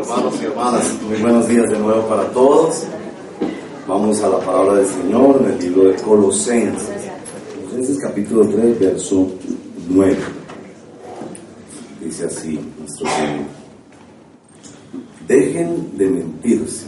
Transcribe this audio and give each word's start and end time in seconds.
hermanos 0.00 0.40
y 0.40 0.44
hermanas, 0.46 0.98
muy 1.06 1.20
buenos 1.20 1.46
días 1.46 1.68
de 1.68 1.78
nuevo 1.78 2.08
para 2.08 2.24
todos. 2.30 2.84
Vamos 3.86 4.22
a 4.22 4.30
la 4.30 4.38
palabra 4.38 4.76
del 4.76 4.86
Señor 4.86 5.42
en 5.42 5.50
el 5.52 5.58
libro 5.58 5.90
de 5.90 5.96
Colosenses. 5.96 7.10
Colosenses 7.54 7.98
capítulo 8.00 8.48
3, 8.48 8.80
verso 8.80 9.28
9. 9.90 10.16
Dice 12.02 12.24
así 12.24 12.58
nuestro 12.78 13.10
Señor. 13.10 13.44
Dejen 15.28 15.98
de 15.98 16.08
mentirse 16.08 16.86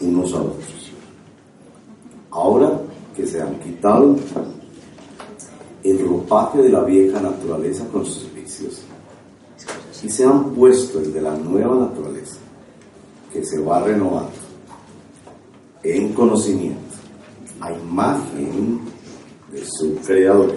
unos 0.00 0.32
a 0.32 0.40
otros. 0.40 0.92
Ahora 2.30 2.80
que 3.14 3.26
se 3.26 3.42
han 3.42 3.58
quitado 3.60 4.16
el 5.82 5.98
ropaje 6.08 6.62
de 6.62 6.70
la 6.70 6.82
vieja 6.82 7.20
naturaleza 7.20 7.86
con 7.92 8.06
sus 8.06 8.32
vicios 8.32 8.84
y 10.04 10.10
se 10.10 10.24
han 10.24 10.50
puesto 10.50 11.00
el 11.00 11.14
de 11.14 11.22
la 11.22 11.34
nueva 11.34 11.76
naturaleza 11.76 12.36
que 13.32 13.42
se 13.42 13.58
va 13.60 13.82
renovando 13.82 14.32
en 15.82 16.12
conocimiento 16.12 16.78
a 17.60 17.72
imagen 17.72 18.80
de 19.50 19.64
su 19.64 19.96
creador. 20.06 20.54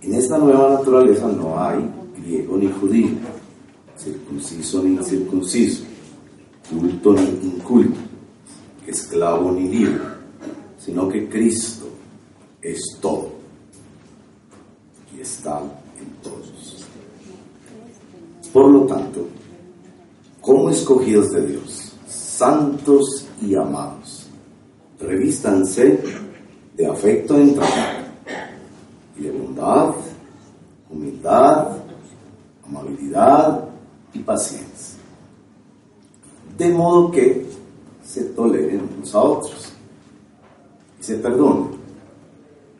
En 0.00 0.14
esta 0.14 0.38
nueva 0.38 0.70
naturaleza 0.70 1.26
no 1.28 1.60
hay 1.62 1.90
griego 2.16 2.56
ni 2.56 2.68
judío, 2.68 3.10
circunciso 3.98 4.82
ni 4.82 4.94
incircunciso, 4.94 5.84
culto 6.70 7.12
ni 7.12 7.22
inculto, 7.22 8.00
esclavo 8.86 9.52
ni 9.52 9.68
libre, 9.68 10.00
sino 10.78 11.08
que 11.08 11.28
Cristo 11.28 11.86
es 12.62 12.80
todo 13.00 13.30
y 15.14 15.20
está 15.20 15.60
en 15.60 16.22
todos. 16.22 16.54
Por 18.54 18.70
lo 18.70 18.82
tanto, 18.82 19.26
como 20.40 20.63
escogidos 20.74 21.30
de 21.32 21.46
Dios, 21.46 21.92
santos 22.06 23.26
y 23.40 23.54
amados, 23.54 24.26
revístanse 25.00 26.00
de 26.76 26.86
afecto 26.86 27.36
entrañable 27.38 28.04
y 29.16 29.22
de 29.22 29.30
bondad, 29.30 29.94
humildad, 30.90 31.68
amabilidad 32.66 33.68
y 34.12 34.18
paciencia. 34.20 34.98
De 36.58 36.68
modo 36.70 37.10
que 37.10 37.46
se 38.04 38.24
toleren 38.24 38.88
unos 38.96 39.14
a 39.14 39.20
otros 39.20 39.72
y 41.00 41.02
se 41.02 41.16
perdonen 41.16 41.84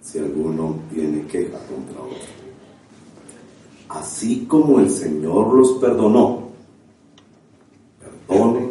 si 0.01 0.19
alguno 0.19 0.77
tiene 0.93 1.27
queja 1.27 1.59
contra 1.67 2.01
otro. 2.01 2.35
Así 3.89 4.45
como 4.47 4.81
el 4.81 4.91
Señor 4.91 5.55
los 5.55 5.73
perdonó, 5.73 6.49
perdonen 8.27 8.71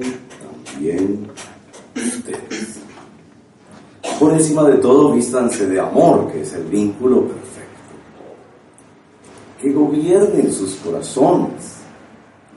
también 0.65 1.27
ustedes. 1.95 2.79
Por 4.23 4.31
encima 4.31 4.63
de 4.63 4.77
todo, 4.77 5.11
vístanse 5.11 5.67
de 5.67 5.81
amor, 5.81 6.31
que 6.31 6.43
es 6.43 6.53
el 6.53 6.63
vínculo 6.63 7.23
perfecto. 7.23 7.91
Que 9.59 9.73
gobiernen 9.73 10.49
sus 10.49 10.75
corazones 10.75 11.79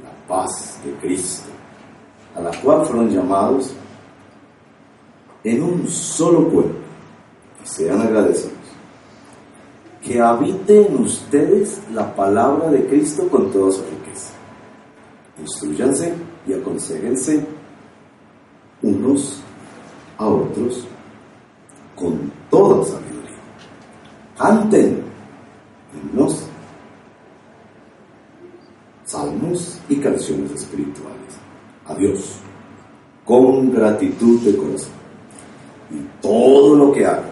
la 0.01 0.29
paz 0.29 0.79
de 0.85 0.93
Cristo, 1.05 1.49
a 2.37 2.41
la 2.41 2.53
cual 2.61 2.87
fueron 2.87 3.11
llamados 3.11 3.73
en 5.43 5.61
un 5.61 5.89
solo 5.89 6.49
cuerpo. 6.49 6.79
Sean 7.65 8.01
agradecidos. 8.01 8.53
Que 10.05 10.21
habite 10.21 10.87
en 10.87 11.03
ustedes 11.03 11.81
la 11.93 12.15
palabra 12.15 12.71
de 12.71 12.87
Cristo 12.87 13.27
con 13.29 13.51
toda 13.51 13.73
su 13.73 13.83
riqueza. 13.83 14.31
Instruyanse 15.41 16.15
y 16.47 16.53
aconsejense 16.53 17.45
unos 18.83 19.41
a 20.17 20.29
otros 20.29 20.87
con 21.97 22.31
toda 22.51 22.85
sabiduría. 22.85 23.39
Canten 24.39 25.03
himnos, 25.95 26.47
salmos 29.05 29.81
y 29.89 29.97
canciones 29.97 30.53
espirituales 30.53 31.17
a 31.87 31.95
Dios 31.95 32.41
con 33.27 33.73
gratitud 33.73 34.41
de 34.41 34.57
corazón. 34.57 34.93
Y 35.91 36.23
todo 36.23 36.77
lo 36.77 36.93
que 36.93 37.05
hagan, 37.05 37.31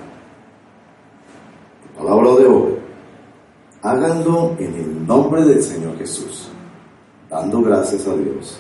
palabra 1.96 2.34
de 2.34 2.46
obra, 2.46 2.74
háganlo 3.82 4.56
en 4.58 4.74
el 4.74 5.06
nombre 5.06 5.44
del 5.44 5.62
Señor 5.62 5.96
Jesús, 5.98 6.48
dando 7.30 7.62
gracias 7.62 8.06
a 8.06 8.14
Dios, 8.14 8.58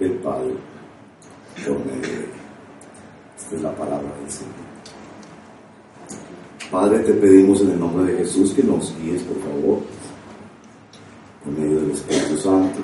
el 0.00 0.12
Padre, 0.14 0.54
por 1.66 1.78
medio. 1.84 2.26
Esta 3.36 3.56
es 3.56 3.62
la 3.62 3.72
palabra 3.74 4.08
del 4.20 4.30
Señor. 4.30 4.71
Padre, 6.72 7.00
te 7.00 7.12
pedimos 7.12 7.60
en 7.60 7.72
el 7.72 7.80
nombre 7.80 8.10
de 8.10 8.18
Jesús 8.20 8.54
que 8.54 8.62
nos 8.62 8.96
guíes, 8.96 9.22
por 9.24 9.36
favor, 9.42 9.80
por 11.44 11.52
medio 11.52 11.80
del 11.82 11.90
Espíritu 11.90 12.38
Santo, 12.38 12.78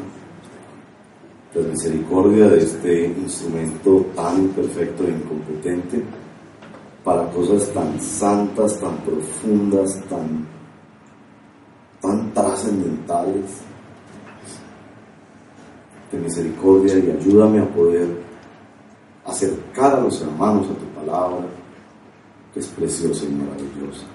la 1.54 1.69
misericordia 1.69 2.49
de 2.50 2.59
este 2.59 3.06
instrumento 3.06 4.04
tan 4.15 4.43
imperfecto 4.43 5.04
e 5.04 5.10
incompetente 5.12 6.04
para 7.03 7.31
cosas 7.31 7.66
tan 7.72 7.99
santas, 7.99 8.78
tan 8.78 8.94
profundas, 8.99 9.99
tan, 10.10 10.47
tan 12.03 12.34
trascendentales. 12.34 13.62
De 16.12 16.19
misericordia 16.19 16.99
y 16.99 17.10
ayúdame 17.10 17.60
a 17.60 17.75
poder 17.75 18.06
acercar 19.25 19.94
a 19.94 20.00
los 20.00 20.20
hermanos 20.20 20.66
a 20.66 20.75
tu 20.75 20.84
palabra, 21.00 21.57
que 22.53 22.60
es 22.60 22.66
preciosa 22.69 23.25
y 23.25 23.28
maravillosa. 23.28 24.06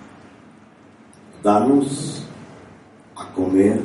Danos 1.43 2.23
a 3.15 3.31
comer 3.33 3.81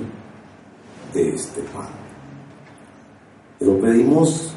de 1.13 1.35
este 1.35 1.63
pan. 1.63 1.89
Te 3.59 3.65
lo 3.65 3.79
pedimos 3.81 4.53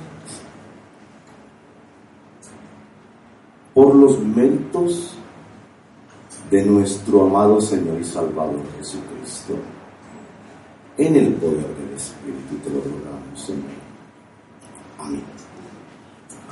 por 3.74 3.96
los 3.96 4.20
méritos 4.20 5.16
de 6.52 6.66
nuestro 6.66 7.26
amado 7.26 7.62
Señor 7.62 8.00
y 8.00 8.04
Salvador 8.04 8.62
Jesucristo. 8.78 9.56
En 10.98 11.16
el 11.16 11.34
poder 11.36 11.66
del 11.76 11.96
Espíritu 11.96 12.58
te 12.64 12.70
lo 12.70 12.82
rogamos, 12.82 13.42
Señor. 13.42 13.64
Amén. 15.00 15.24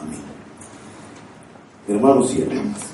Amén. 0.02 0.20
Hermanos 1.88 2.34
y 2.34 2.42
hermanas, 2.42 2.90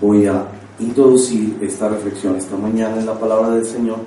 voy 0.00 0.26
a 0.26 0.46
introducir 0.78 1.58
esta 1.60 1.88
reflexión 1.88 2.36
esta 2.36 2.56
mañana 2.56 2.98
en 2.98 3.06
la 3.06 3.18
palabra 3.18 3.50
del 3.50 3.66
Señor 3.66 3.98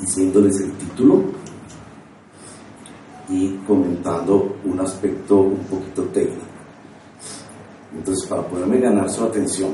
diciéndoles 0.00 0.60
el 0.60 0.72
título 0.72 1.22
y 3.28 3.56
comentando 3.66 4.56
un 4.64 4.80
aspecto 4.80 5.40
un 5.40 5.64
poquito 5.64 6.04
técnico. 6.04 6.46
Entonces, 7.94 8.26
para 8.28 8.42
poderme 8.42 8.78
ganar 8.78 9.10
su 9.10 9.24
atención, 9.24 9.72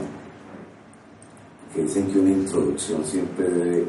que 1.72 1.82
dicen 1.82 2.06
que 2.10 2.18
una 2.18 2.30
introducción 2.30 3.04
siempre 3.04 3.48
debe 3.48 3.86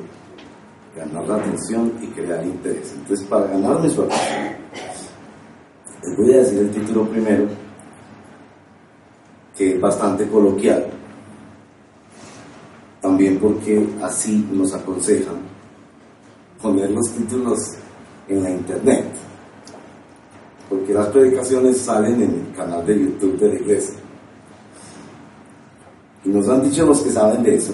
ganar 0.96 1.28
la 1.28 1.36
atención 1.36 1.94
y 2.02 2.08
crear 2.08 2.46
interés. 2.46 2.94
Entonces, 2.96 3.26
para 3.28 3.48
ganarme 3.48 3.90
su 3.90 4.02
atención, 4.02 4.56
les 6.04 6.18
voy 6.18 6.34
a 6.34 6.38
decir 6.38 6.60
el 6.60 6.72
título 6.72 7.06
primero, 7.06 7.48
que 9.58 9.76
es 9.76 9.82
bastante 9.82 10.28
coloquial, 10.28 10.86
también 13.02 13.38
porque 13.38 13.88
así 14.02 14.48
nos 14.52 14.74
aconsejan 14.74 15.36
poner 16.62 16.90
los 16.92 17.12
títulos 17.12 17.60
en 18.28 18.44
la 18.44 18.50
internet, 18.50 19.06
porque 20.68 20.94
las 20.94 21.08
predicaciones 21.08 21.78
salen 21.78 22.16
en 22.16 22.46
el 22.48 22.56
canal 22.56 22.86
de 22.86 23.00
YouTube 23.00 23.38
de 23.40 23.50
la 23.50 23.56
iglesia. 23.56 23.96
Y 26.24 26.30
nos 26.30 26.50
han 26.50 26.64
dicho 26.64 26.86
los 26.86 27.02
que 27.02 27.12
saben 27.12 27.44
de 27.44 27.56
eso, 27.56 27.74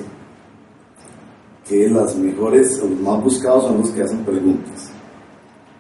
que 1.68 1.88
las 1.90 2.16
mejores 2.18 2.80
o 2.80 2.88
los 2.88 3.00
más 3.00 3.24
buscados 3.24 3.64
son 3.64 3.80
los 3.80 3.90
que 3.92 4.04
hacen 4.04 4.26
preguntas. 4.26 4.90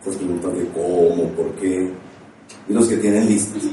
Esas 0.01 0.15
preguntas 0.15 0.53
de 0.53 0.67
cómo, 0.69 1.29
por 1.31 1.51
qué, 1.55 1.91
y 2.69 2.73
los 2.73 2.87
que 2.87 2.97
tienen 2.97 3.27
listas. 3.27 3.63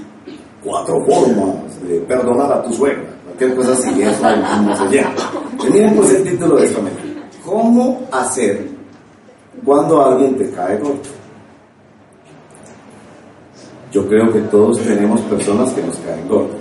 Cuatro 0.65 0.97
formas 1.07 1.68
de 1.83 2.01
perdonar 2.01 2.53
a 2.53 2.63
tu 2.63 2.73
suegra, 2.73 3.05
cualquier 3.25 3.55
cosa 3.55 3.73
así, 3.73 4.03
eso 4.03 4.37
no 4.63 4.77
se 4.77 4.89
llena. 4.89 5.11
Miren 5.73 5.97
pues 5.97 6.15
el 6.15 6.25
título 6.25 6.57
de 6.57 6.67
esta 6.67 6.81
manera. 6.81 7.03
¿Cómo 7.45 8.07
hacer 8.13 8.67
cuando 9.65 10.05
alguien 10.05 10.37
te 10.37 10.51
cae 10.51 10.79
gordo? 10.79 11.01
Yo 13.91 14.07
creo 14.07 14.31
que 14.33 14.41
todos 14.43 14.79
tenemos 14.81 15.21
personas 15.23 15.73
que 15.73 15.83
nos 15.83 15.97
caen 15.97 16.29
gordas. 16.29 16.61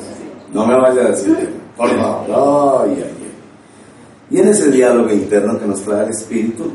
No 0.53 0.65
me 0.65 0.75
vaya 0.79 1.01
a 1.01 1.09
decir, 1.09 1.49
por 1.75 1.89
favor. 1.89 2.87
Y 4.29 4.39
en 4.39 4.47
ese 4.47 4.71
diálogo 4.71 5.11
interno 5.11 5.59
que 5.59 5.65
nos 5.65 5.81
trae 5.81 6.05
el 6.05 6.11
Espíritu, 6.11 6.71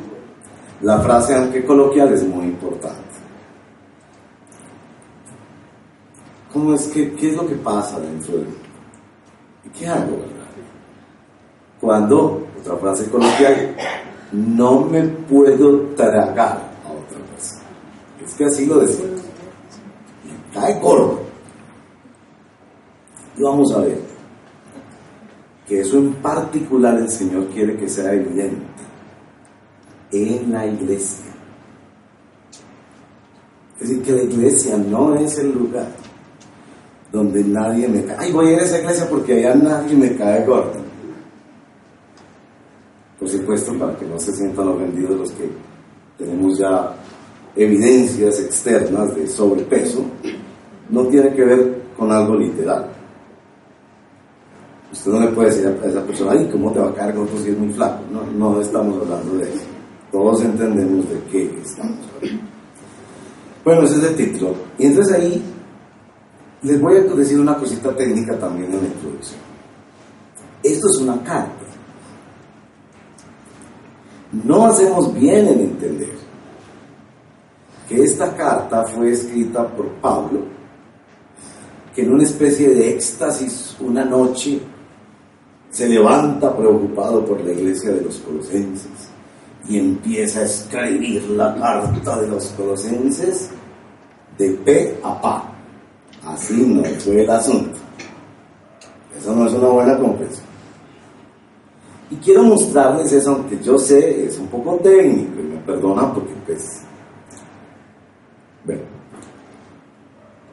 la 0.82 1.00
frase, 1.00 1.34
aunque 1.34 1.64
coloquial, 1.64 2.12
es 2.12 2.22
muy 2.26 2.46
importante. 2.46 3.12
¿Cómo 6.52 6.75
es 6.75 6.88
que, 6.88 7.14
qué 7.14 7.31
es 7.31 7.37
lo 7.37 7.46
que 7.46 7.54
pasa 7.54 7.99
dentro 7.99 8.37
de 8.37 8.44
mí? 8.44 8.54
¿Qué 9.78 9.87
hago, 9.87 10.19
Cuando, 11.81 12.46
otra 12.60 12.76
frase 12.76 13.08
coloquial, 13.10 13.75
no 14.32 14.82
me 14.82 15.02
puedo 15.02 15.81
tragar 15.96 16.72
a 16.84 16.93
otra 16.93 17.19
persona. 17.31 17.62
Es 18.25 18.34
que 18.34 18.44
así 18.44 18.66
lo 18.66 18.81
decimos. 18.81 19.22
Me 20.25 20.60
cae 20.60 20.78
gordo. 20.78 21.20
Y 23.38 23.43
vamos 23.43 23.72
a 23.72 23.78
ver 23.78 24.00
que 25.66 25.81
eso 25.81 25.96
en 25.96 26.12
particular 26.14 26.99
el 26.99 27.08
Señor 27.08 27.46
quiere 27.46 27.76
que 27.78 27.88
sea 27.88 28.12
evidente 28.12 28.66
en 30.10 30.52
la 30.52 30.66
iglesia. 30.66 31.32
Es 33.81 33.88
decir, 33.88 34.02
que 34.02 34.12
la 34.12 34.22
iglesia 34.22 34.76
no 34.76 35.14
es 35.14 35.38
el 35.38 35.52
lugar 35.52 36.01
donde 37.12 37.44
nadie 37.44 37.87
me 37.87 38.03
cae. 38.05 38.17
Ay, 38.19 38.32
voy 38.32 38.49
a 38.49 38.53
ir 38.53 38.59
a 38.61 38.62
esa 38.62 38.81
iglesia 38.81 39.06
porque 39.09 39.35
allá 39.35 39.55
nadie 39.55 39.94
me 39.94 40.17
cae 40.17 40.44
gordo. 40.47 40.81
Por 43.19 43.29
supuesto, 43.29 43.79
para 43.79 43.94
que 43.97 44.06
no 44.06 44.19
se 44.19 44.32
sientan 44.32 44.69
ofendidos 44.69 45.19
los 45.19 45.31
que 45.32 45.49
tenemos 46.19 46.59
ya 46.59 46.94
evidencias 47.55 48.41
externas 48.41 49.14
de 49.14 49.29
sobrepeso, 49.29 50.05
no 50.88 51.06
tiene 51.06 51.32
que 51.35 51.44
ver 51.44 51.82
con 51.97 52.11
algo 52.11 52.35
literal. 52.35 52.88
Usted 54.91 55.11
no 55.11 55.20
le 55.20 55.29
puede 55.29 55.50
decir 55.50 55.67
a 55.67 55.87
esa 55.87 56.03
persona, 56.03 56.32
ay, 56.32 56.49
¿cómo 56.50 56.73
te 56.73 56.81
va 56.81 56.88
a 56.88 56.94
caer 56.94 57.14
gordo 57.14 57.38
si 57.38 57.50
es 57.50 57.59
muy 57.59 57.73
flaco? 57.73 58.03
No, 58.11 58.25
no 58.25 58.61
estamos 58.61 59.03
hablando 59.03 59.37
de 59.37 59.44
eso. 59.44 59.64
Todos 60.11 60.43
entendemos 60.43 61.09
de 61.09 61.20
qué 61.31 61.44
estamos 61.62 61.99
hablando. 62.17 62.43
Bueno, 63.64 63.82
ese 63.82 63.97
es 63.99 64.03
el 64.03 64.17
título. 64.17 64.55
Y 64.79 64.87
entonces 64.87 65.14
ahí 65.14 65.51
les 66.62 66.81
voy 66.81 66.97
a 66.97 67.00
decir 67.00 67.41
una 67.41 67.56
cosita 67.56 67.94
técnica 67.94 68.38
también 68.38 68.73
en 68.73 68.82
la 68.82 68.87
introducción. 68.87 69.41
Esto 70.62 70.88
es 70.88 70.97
una 70.99 71.23
carta. 71.25 71.50
No 74.44 74.67
hacemos 74.67 75.12
bien 75.12 75.49
en 75.49 75.61
entender 75.61 76.12
que 77.88 78.03
esta 78.03 78.35
carta 78.37 78.85
fue 78.85 79.11
escrita 79.11 79.67
por 79.67 79.88
Pablo, 79.94 80.44
que 81.94 82.03
en 82.03 82.12
una 82.12 82.23
especie 82.23 82.69
de 82.70 82.91
éxtasis 82.91 83.76
una 83.81 84.05
noche 84.05 84.61
se 85.70 85.88
levanta 85.88 86.56
preocupado 86.56 87.25
por 87.25 87.41
la 87.41 87.53
iglesia 87.53 87.91
de 87.91 88.03
los 88.03 88.19
colosenses 88.19 89.11
y 89.69 89.79
empieza 89.79 90.41
a 90.41 90.44
escribir 90.44 91.23
la 91.31 91.55
carta 91.56 92.20
de 92.20 92.29
los 92.29 92.47
colosenses 92.49 93.50
de 94.38 94.50
pe 94.50 94.99
a 95.03 95.20
pa 95.20 95.51
Así 96.26 96.54
no 96.54 96.84
fue 97.00 97.22
el 97.22 97.30
asunto. 97.30 97.78
Eso 99.19 99.34
no 99.34 99.46
es 99.46 99.52
una 99.52 99.69
buena 99.69 99.98
comprensión. 99.98 100.46
Y 102.10 102.16
quiero 102.16 102.42
mostrarles 102.44 103.10
eso, 103.12 103.32
aunque 103.32 103.58
yo 103.62 103.78
sé, 103.78 104.26
es 104.26 104.38
un 104.38 104.46
poco 104.48 104.76
técnico, 104.76 105.40
y 105.40 105.44
me 105.44 105.56
perdonan 105.58 106.12
porque 106.12 106.32
pues... 106.46 106.82
Bueno, 108.64 108.82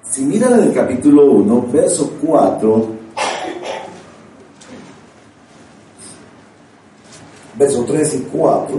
si 0.10 0.24
miran 0.24 0.54
en 0.54 0.68
el 0.70 0.74
capítulo 0.74 1.32
1, 1.32 1.68
verso 1.72 2.12
4, 2.26 2.88
verso 7.58 7.84
3 7.84 8.16
y 8.16 8.20
4, 8.32 8.78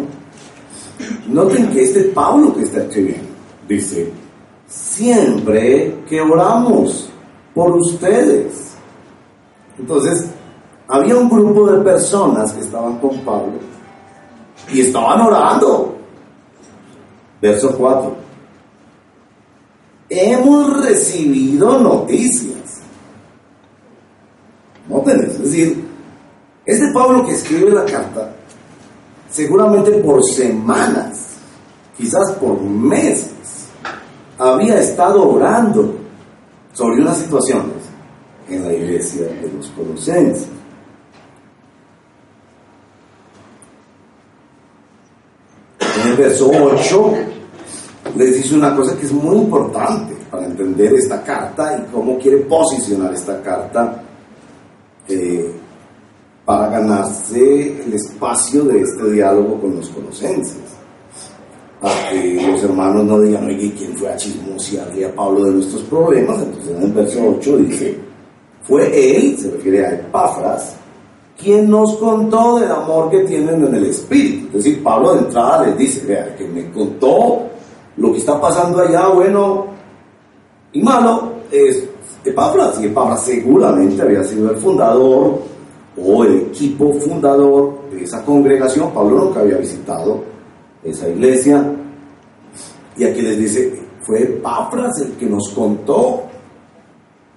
noten 1.28 1.70
que 1.70 1.84
este 1.84 2.04
Pablo 2.04 2.54
que 2.56 2.62
está 2.62 2.82
escribiendo, 2.82 3.28
dice, 3.68 4.10
siempre 4.70 6.02
que 6.08 6.20
oramos 6.20 7.10
por 7.54 7.76
ustedes. 7.76 8.72
Entonces, 9.78 10.26
había 10.88 11.16
un 11.16 11.28
grupo 11.28 11.66
de 11.70 11.82
personas 11.82 12.52
que 12.52 12.60
estaban 12.60 12.98
con 12.98 13.18
Pablo 13.18 13.58
y 14.72 14.80
estaban 14.80 15.20
orando. 15.20 15.96
Verso 17.42 17.76
4. 17.76 18.16
Hemos 20.08 20.84
recibido 20.84 21.78
noticias. 21.78 22.80
Es 24.90 25.38
decir, 25.42 25.84
este 26.66 26.92
Pablo 26.92 27.24
que 27.24 27.32
escribe 27.32 27.70
la 27.70 27.84
carta, 27.84 28.32
seguramente 29.30 29.92
por 29.92 30.22
semanas, 30.24 31.36
quizás 31.96 32.32
por 32.32 32.60
meses, 32.60 33.30
había 34.54 34.80
estado 34.80 35.28
orando 35.28 35.94
sobre 36.72 37.00
unas 37.00 37.18
situaciones 37.18 37.76
en 38.48 38.66
la 38.66 38.72
iglesia 38.72 39.26
de 39.26 39.50
los 39.56 39.68
colosenses. 39.68 40.48
En 46.02 46.10
el 46.10 46.16
verso 46.16 46.50
8 46.50 47.14
les 48.16 48.34
dice 48.36 48.54
una 48.54 48.74
cosa 48.74 48.96
que 48.96 49.06
es 49.06 49.12
muy 49.12 49.36
importante 49.36 50.14
para 50.30 50.46
entender 50.46 50.94
esta 50.94 51.22
carta 51.22 51.78
y 51.78 51.92
cómo 51.92 52.18
quiere 52.18 52.38
posicionar 52.38 53.12
esta 53.14 53.40
carta 53.42 54.02
eh, 55.08 55.52
para 56.44 56.68
ganarse 56.68 57.84
el 57.84 57.92
espacio 57.92 58.64
de 58.64 58.80
este 58.80 59.10
diálogo 59.10 59.60
con 59.60 59.76
los 59.76 59.88
colosenses 59.90 60.79
para 61.80 62.10
que 62.10 62.46
los 62.46 62.62
hermanos 62.62 63.04
no 63.04 63.20
digan, 63.20 63.46
oye, 63.46 63.72
¿quién 63.76 63.96
fue 63.96 64.12
a 64.12 64.16
chismosearle 64.16 65.06
a 65.06 65.14
Pablo 65.14 65.44
de 65.44 65.52
nuestros 65.52 65.82
problemas? 65.84 66.42
Entonces 66.42 66.76
en 66.76 66.82
el 66.82 66.92
verso 66.92 67.36
8 67.38 67.56
dice, 67.58 67.98
fue 68.62 69.16
él, 69.16 69.38
se 69.38 69.50
refiere 69.50 69.86
a 69.86 69.94
Epafras, 69.94 70.76
quien 71.40 71.70
nos 71.70 71.96
contó 71.96 72.58
del 72.58 72.70
amor 72.70 73.10
que 73.10 73.20
tienen 73.20 73.64
en 73.64 73.74
el 73.74 73.86
Espíritu. 73.86 74.58
Es 74.58 74.64
decir, 74.64 74.82
Pablo 74.82 75.14
de 75.14 75.20
entrada 75.20 75.66
les 75.66 75.78
dice, 75.78 76.06
vea, 76.06 76.36
que 76.36 76.46
me 76.46 76.70
contó 76.70 77.46
lo 77.96 78.12
que 78.12 78.18
está 78.18 78.38
pasando 78.38 78.80
allá, 78.80 79.08
bueno 79.08 79.66
y 80.72 80.82
malo, 80.82 81.32
es 81.50 81.82
Epafras. 82.24 82.78
Y 82.80 82.86
Epafras 82.86 83.24
seguramente 83.24 84.02
había 84.02 84.22
sido 84.22 84.50
el 84.50 84.56
fundador 84.58 85.38
o 85.96 86.24
el 86.24 86.36
equipo 86.42 86.92
fundador 86.92 87.88
de 87.90 88.04
esa 88.04 88.22
congregación. 88.22 88.92
Pablo 88.92 89.24
nunca 89.24 89.40
había 89.40 89.56
visitado 89.56 90.29
esa 90.84 91.08
iglesia. 91.08 91.64
Y 92.96 93.04
aquí 93.04 93.22
les 93.22 93.38
dice, 93.38 93.80
fue 94.02 94.20
Papras 94.42 95.00
el 95.00 95.12
que 95.12 95.26
nos 95.26 95.48
contó. 95.50 96.24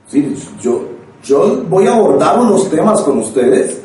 Sí, 0.08 0.36
yo, 0.62 0.82
yo 1.24 1.64
voy 1.70 1.88
a 1.88 1.96
abordar 1.96 2.40
unos 2.40 2.70
temas 2.70 3.02
con 3.02 3.20
ustedes 3.20 3.82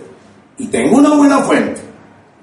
y 0.59 0.67
tengo 0.67 0.99
una 0.99 1.15
buena 1.15 1.39
fuente. 1.39 1.81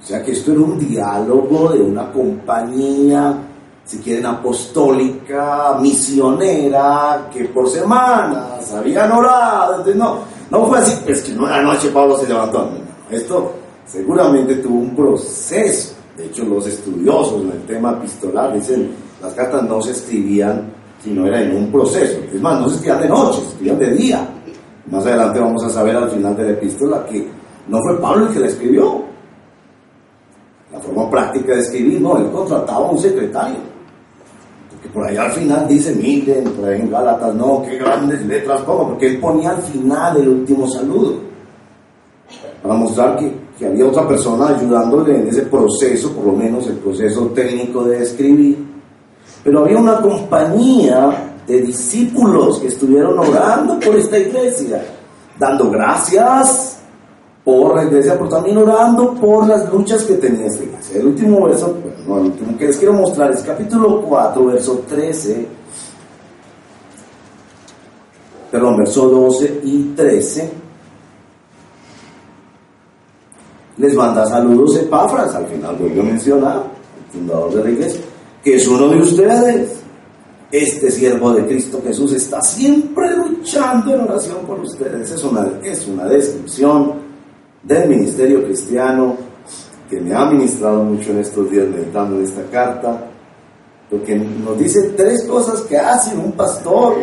O 0.02 0.06
sea 0.06 0.24
que 0.24 0.32
esto 0.32 0.52
era 0.52 0.62
un 0.62 0.78
diálogo 0.78 1.70
de 1.70 1.82
una 1.82 2.12
compañía, 2.12 3.38
si 3.84 3.98
quieren, 4.00 4.26
apostólica, 4.26 5.78
misionera, 5.82 7.30
que 7.34 7.46
por 7.46 7.70
semanas 7.70 8.72
habían 8.74 9.12
orado. 9.12 9.84
no, 9.96 10.20
no 10.50 10.66
fue 10.68 10.80
así, 10.80 11.04
es 11.08 11.22
que 11.22 11.32
en 11.32 11.40
una 11.40 11.62
noche 11.62 11.90
Pablo 11.90 12.18
se 12.18 12.28
levantó. 12.28 12.70
Esto 13.10 13.54
seguramente 13.86 14.56
tuvo 14.56 14.80
un 14.80 14.96
proceso 14.96 15.95
de 16.18 16.26
hecho, 16.28 16.46
los 16.46 16.66
estudiosos 16.66 17.42
en 17.42 17.52
el 17.52 17.62
tema 17.66 17.92
epistolar 17.92 18.54
dicen, 18.54 18.90
las 19.22 19.34
cartas 19.34 19.64
no 19.64 19.82
se 19.82 19.92
escribían, 19.92 20.72
sino 21.04 21.28
era 21.28 21.42
en 21.42 21.58
un 21.58 21.72
proceso. 21.72 22.20
Es 22.34 22.42
más, 22.42 22.62
no 22.62 22.70
se 22.70 22.76
escribían 22.76 23.02
de 23.02 23.10
noche, 23.10 23.40
se 23.42 23.48
escribían 23.48 23.80
de 23.80 23.92
día. 23.92 24.30
Más 24.90 25.06
adelante 25.06 25.40
vamos 25.40 25.64
a 25.66 25.70
saber 25.70 25.96
al 25.96 26.10
final 26.10 26.36
de 26.38 26.44
la 26.44 26.52
epístola 26.52 27.06
que 27.06 27.28
no 27.68 27.80
fue 27.82 28.00
Pablo 28.00 28.28
el 28.28 28.34
que 28.34 28.40
la 28.40 28.48
escribió. 28.48 29.04
La 30.72 30.80
forma 30.80 31.10
práctica 31.10 31.54
de 31.54 31.60
escribir, 31.60 32.00
no, 32.00 32.18
él 32.18 32.32
contrataba 32.32 32.88
a 32.88 32.92
un 32.92 33.00
secretario. 33.00 33.58
Porque 34.70 34.88
por 34.90 35.06
ahí 35.08 35.18
al 35.18 35.32
final 35.32 35.68
dice, 35.68 35.94
miren, 35.96 36.46
por 36.52 36.70
ahí 36.70 36.80
en 36.80 36.92
Gálatas, 36.92 37.36
no, 37.36 37.62
qué 37.64 37.78
grandes 37.78 38.26
letras 38.26 38.62
pongo, 38.62 38.90
porque 38.90 39.08
él 39.08 39.20
ponía 39.20 39.50
al 39.50 39.62
final 39.62 40.16
el 40.18 40.30
último 40.30 40.66
saludo. 40.68 41.16
Para 42.62 42.76
mostrar 42.76 43.18
que 43.18 43.45
que 43.58 43.66
había 43.66 43.86
otra 43.86 44.08
persona 44.08 44.50
ayudándole 44.50 45.18
en 45.18 45.28
ese 45.28 45.44
proceso, 45.44 46.12
por 46.12 46.26
lo 46.26 46.34
menos 46.34 46.68
el 46.68 46.76
proceso 46.76 47.28
técnico 47.28 47.84
de 47.86 48.04
escribir. 48.04 48.58
Pero 49.44 49.60
había 49.60 49.78
una 49.78 50.02
compañía 50.02 51.36
de 51.48 51.62
discípulos 51.62 52.60
que 52.60 52.68
estuvieron 52.68 53.18
orando 53.18 53.80
por 53.80 53.96
esta 53.96 54.18
iglesia, 54.18 54.84
dando 55.40 55.70
gracias 55.70 56.80
por 57.44 57.76
la 57.76 57.84
iglesia, 57.84 58.14
pero 58.14 58.28
también 58.28 58.58
orando 58.58 59.14
por 59.14 59.48
las 59.48 59.72
luchas 59.72 60.04
que 60.04 60.16
tenía 60.16 60.48
esta 60.48 60.64
iglesia. 60.64 61.00
El 61.00 61.08
último 61.08 61.46
verso, 61.46 61.78
no, 62.08 62.18
el 62.18 62.26
último 62.26 62.58
que 62.58 62.66
les 62.66 62.78
quiero 62.78 62.94
mostrar 62.94 63.32
es 63.32 63.42
capítulo 63.42 64.02
4, 64.02 64.46
verso 64.48 64.84
13, 64.90 65.48
perdón, 68.52 68.78
verso 68.78 69.08
12 69.08 69.62
y 69.64 69.94
13 69.96 70.65
les 73.78 73.94
manda 73.94 74.26
saludos 74.26 74.78
Epafras, 74.78 75.36
al 75.36 75.48
final 75.48 75.76
vuelvo 75.76 76.02
a 76.02 76.06
mencionar. 76.06 76.64
fundador 77.12 77.54
de 77.54 77.80
la 77.80 77.88
que 78.44 78.56
es 78.56 78.68
uno 78.68 78.88
de 78.90 78.98
ustedes. 78.98 79.82
Este 80.52 80.92
siervo 80.92 81.34
de 81.34 81.46
Cristo 81.48 81.82
Jesús 81.84 82.14
está 82.14 82.40
siempre 82.42 83.10
luchando 83.18 83.94
en 83.94 84.02
oración 84.02 84.38
por 84.46 84.60
ustedes. 84.60 85.12
Es 85.12 85.24
una, 85.24 85.50
es 85.64 85.88
una 85.88 86.06
descripción 86.06 86.94
del 87.64 87.90
ministerio 87.90 88.46
cristiano 88.46 89.18
que 89.90 90.00
me 90.00 90.14
ha 90.14 90.26
ministrado 90.26 90.84
mucho 90.84 91.12
en 91.12 91.20
estos 91.20 91.50
días 91.50 91.68
meditando 91.68 92.22
esta 92.22 92.44
carta, 92.52 93.06
porque 93.90 94.16
nos 94.16 94.58
dice 94.58 94.94
tres 94.96 95.24
cosas 95.24 95.62
que 95.62 95.78
hace 95.78 96.16
un 96.16 96.32
pastor 96.34 96.96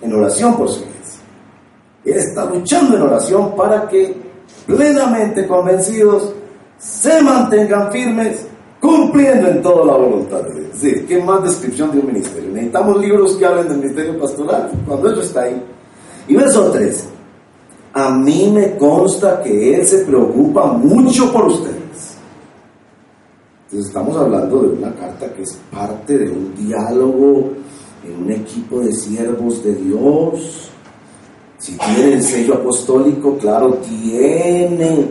en 0.00 0.12
oración 0.12 0.56
por 0.56 0.68
su 0.68 0.82
iglesia. 0.82 1.20
Él 2.04 2.16
está 2.16 2.44
luchando 2.44 2.96
en 2.96 3.02
oración 3.02 3.56
para 3.56 3.88
que 3.88 4.31
plenamente 4.66 5.46
convencidos 5.46 6.32
se 6.78 7.22
mantengan 7.22 7.92
firmes 7.92 8.46
cumpliendo 8.80 9.48
en 9.48 9.62
toda 9.62 9.86
la 9.86 9.92
voluntad 9.92 10.42
de 10.42 10.60
Dios. 10.60 10.72
Sí, 10.74 11.04
¿qué 11.06 11.22
más 11.22 11.44
descripción 11.44 11.92
de 11.92 12.00
un 12.00 12.06
ministerio? 12.06 12.50
Necesitamos 12.50 13.00
libros 13.00 13.36
que 13.36 13.46
hablen 13.46 13.68
del 13.68 13.78
ministerio 13.78 14.18
pastoral, 14.18 14.70
cuando 14.86 15.12
eso 15.12 15.22
está 15.22 15.42
ahí. 15.42 15.62
Y 16.26 16.34
verso 16.34 16.70
3. 16.70 17.08
A 17.94 18.10
mí 18.10 18.50
me 18.52 18.76
consta 18.76 19.40
que 19.42 19.76
Él 19.76 19.86
se 19.86 19.98
preocupa 19.98 20.72
mucho 20.72 21.32
por 21.32 21.46
ustedes. 21.46 22.16
Entonces 23.66 23.88
estamos 23.88 24.16
hablando 24.16 24.62
de 24.62 24.68
una 24.70 24.92
carta 24.94 25.32
que 25.32 25.42
es 25.42 25.58
parte 25.70 26.18
de 26.18 26.28
un 26.28 26.54
diálogo 26.56 27.52
en 28.04 28.24
un 28.24 28.30
equipo 28.32 28.80
de 28.80 28.92
siervos 28.92 29.62
de 29.62 29.74
Dios. 29.76 30.71
Si 31.62 31.76
tiene 31.76 32.14
el 32.14 32.22
sello 32.24 32.54
apostólico, 32.54 33.38
claro, 33.38 33.74
tiene 33.74 35.06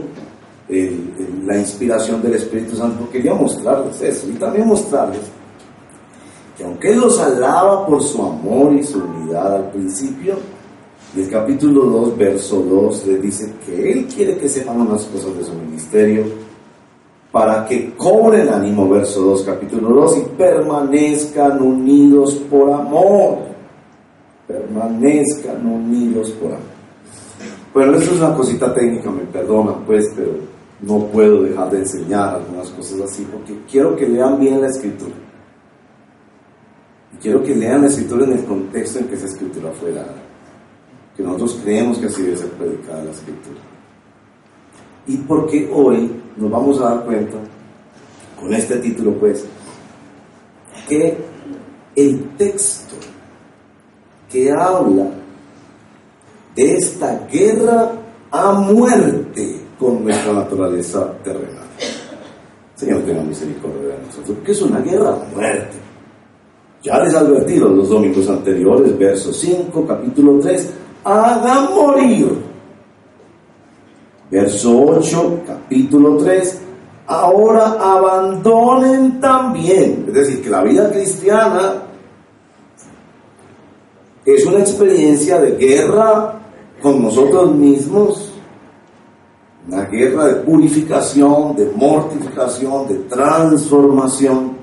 la 1.45 1.57
inspiración 1.57 2.21
del 2.21 2.33
Espíritu 2.33 2.75
Santo. 2.75 3.09
Quería 3.09 3.33
mostrarles 3.33 4.01
eso 4.01 4.27
y 4.29 4.33
también 4.33 4.67
mostrarles 4.67 5.21
que 6.57 6.65
aunque 6.65 6.91
Él 6.91 6.99
los 6.99 7.17
alaba 7.21 7.87
por 7.87 8.03
su 8.03 8.21
amor 8.21 8.73
y 8.73 8.83
su 8.83 8.99
unidad 8.99 9.55
al 9.55 9.71
principio, 9.71 10.33
en 11.15 11.23
el 11.23 11.29
capítulo 11.29 11.85
2, 11.85 12.17
verso 12.17 12.59
2, 12.59 13.07
les 13.07 13.21
dice 13.21 13.53
que 13.65 13.89
Él 13.89 14.07
quiere 14.13 14.35
que 14.35 14.49
sepan 14.49 14.81
unas 14.81 15.05
cosas 15.05 15.37
de 15.37 15.45
su 15.45 15.53
ministerio 15.53 16.25
para 17.31 17.65
que 17.65 17.95
cobren 17.95 18.49
ánimo, 18.49 18.89
verso 18.89 19.21
2, 19.21 19.43
capítulo 19.43 19.87
2, 20.01 20.17
y 20.17 20.21
permanezcan 20.37 21.61
unidos 21.61 22.35
por 22.49 22.73
amor. 22.73 23.50
Permanezcan 24.51 25.65
unidos 25.65 26.31
por 26.31 26.51
amor. 26.51 26.81
Bueno, 27.73 27.95
esto 27.95 28.15
es 28.15 28.19
una 28.19 28.35
cosita 28.35 28.73
técnica, 28.73 29.09
me 29.09 29.21
perdonan 29.21 29.85
pues, 29.85 30.11
pero 30.13 30.31
no 30.81 31.05
puedo 31.07 31.43
dejar 31.43 31.71
de 31.71 31.79
enseñar 31.79 32.35
algunas 32.35 32.69
cosas 32.69 32.99
así, 33.01 33.25
porque 33.31 33.55
quiero 33.69 33.95
que 33.95 34.07
lean 34.07 34.39
bien 34.39 34.59
la 34.59 34.67
escritura. 34.67 35.13
quiero 37.21 37.43
que 37.43 37.55
lean 37.55 37.81
la 37.81 37.87
escritura 37.87 38.25
en 38.25 38.33
el 38.33 38.43
contexto 38.45 38.99
en 38.99 39.07
que 39.07 39.15
esa 39.15 39.27
escritura 39.27 39.71
fue 39.79 39.91
dada. 39.91 40.15
Que 41.15 41.23
nosotros 41.23 41.59
creemos 41.63 41.99
que 41.99 42.07
así 42.07 42.23
debe 42.23 42.35
ser 42.35 42.49
predicada 42.49 43.03
la 43.03 43.11
escritura. 43.11 43.59
Y 45.07 45.17
porque 45.17 45.69
hoy 45.71 46.11
nos 46.35 46.49
vamos 46.49 46.81
a 46.81 46.95
dar 46.95 47.05
cuenta, 47.05 47.37
con 48.39 48.53
este 48.53 48.77
título 48.77 49.13
pues, 49.13 49.45
que 50.89 51.15
el 51.95 52.29
texto 52.37 52.95
que 54.31 54.51
habla 54.51 55.07
de 56.55 56.75
esta 56.75 57.27
guerra 57.31 57.91
a 58.31 58.51
muerte 58.53 59.61
con 59.79 60.03
nuestra 60.03 60.33
naturaleza 60.33 61.11
terrenal. 61.23 61.65
Señor, 62.75 63.01
tenga 63.01 63.21
misericordia 63.23 63.95
de 63.95 64.05
nosotros, 64.07 64.37
porque 64.37 64.51
es 64.51 64.61
una 64.61 64.79
guerra 64.79 65.09
a 65.09 65.35
muerte. 65.35 65.77
Ya 66.83 66.99
les 66.99 67.13
advertido 67.13 67.69
los 67.69 67.89
domingos 67.89 68.27
anteriores, 68.27 68.97
verso 68.97 69.31
5, 69.31 69.85
capítulo 69.85 70.39
3, 70.39 70.69
haga 71.03 71.69
morir. 71.69 72.27
Verso 74.31 74.83
8, 74.83 75.41
capítulo 75.45 76.17
3, 76.17 76.61
ahora 77.05 77.75
abandonen 77.79 79.19
también. 79.19 80.05
Es 80.07 80.13
decir, 80.13 80.41
que 80.41 80.49
la 80.49 80.63
vida 80.63 80.89
cristiana 80.89 81.90
es 84.25 84.45
una 84.45 84.59
experiencia 84.59 85.39
de 85.39 85.57
guerra 85.57 86.39
con 86.81 87.01
nosotros 87.01 87.53
mismos, 87.55 88.31
una 89.67 89.85
guerra 89.85 90.27
de 90.27 90.35
purificación, 90.35 91.55
de 91.55 91.71
mortificación, 91.75 92.87
de 92.87 92.95
transformación. 93.05 94.57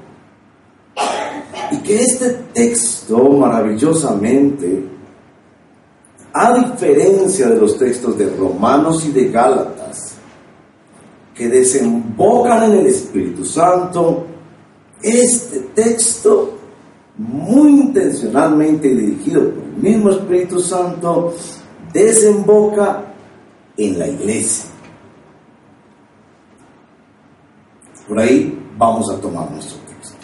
Y 1.71 1.79
que 1.79 2.01
este 2.01 2.31
texto 2.53 3.19
maravillosamente, 3.31 4.85
a 6.33 6.55
diferencia 6.55 7.49
de 7.49 7.61
los 7.61 7.79
textos 7.79 8.17
de 8.17 8.31
Romanos 8.31 9.05
y 9.07 9.13
de 9.13 9.29
Gálatas, 9.29 10.15
que 11.35 11.49
desembocan 11.49 12.65
en 12.65 12.81
el 12.81 12.87
Espíritu 12.87 13.45
Santo, 13.45 14.25
este 15.01 15.61
texto, 15.75 16.58
muy 17.19 17.81
intencionalmente 17.81 18.89
dirigido 18.89 19.51
por 19.51 19.65
el 19.65 19.83
mismo 19.83 20.11
Espíritu 20.11 20.61
Santo, 20.61 21.35
desemboca 21.93 23.05
en 23.77 23.99
la 23.99 24.07
iglesia. 24.07 24.71
Por 28.09 28.21
ahí 28.21 28.59
vamos 28.79 29.11
a 29.11 29.21
tomar 29.21 29.51
nuestro 29.51 29.79
texto. 29.81 30.17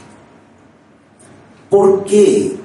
¿Por 1.68 2.04
qué? 2.04 2.56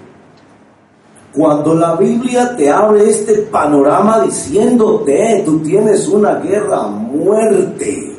Cuando 1.34 1.74
la 1.74 1.96
Biblia 1.96 2.56
te 2.56 2.70
abre 2.70 3.10
este 3.10 3.34
panorama 3.44 4.22
diciéndote, 4.22 5.44
tú 5.46 5.60
tienes 5.60 6.08
una 6.08 6.36
guerra 6.36 6.86
a 6.86 6.88
muerte 6.88 8.16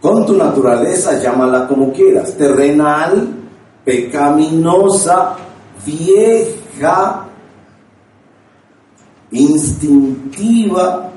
con 0.00 0.26
tu 0.26 0.34
naturaleza, 0.34 1.20
llámala 1.20 1.66
como 1.66 1.92
quieras, 1.92 2.36
terrenal, 2.36 3.37
pecaminosa, 3.88 5.34
vieja, 5.86 7.26
instintiva, 9.30 11.10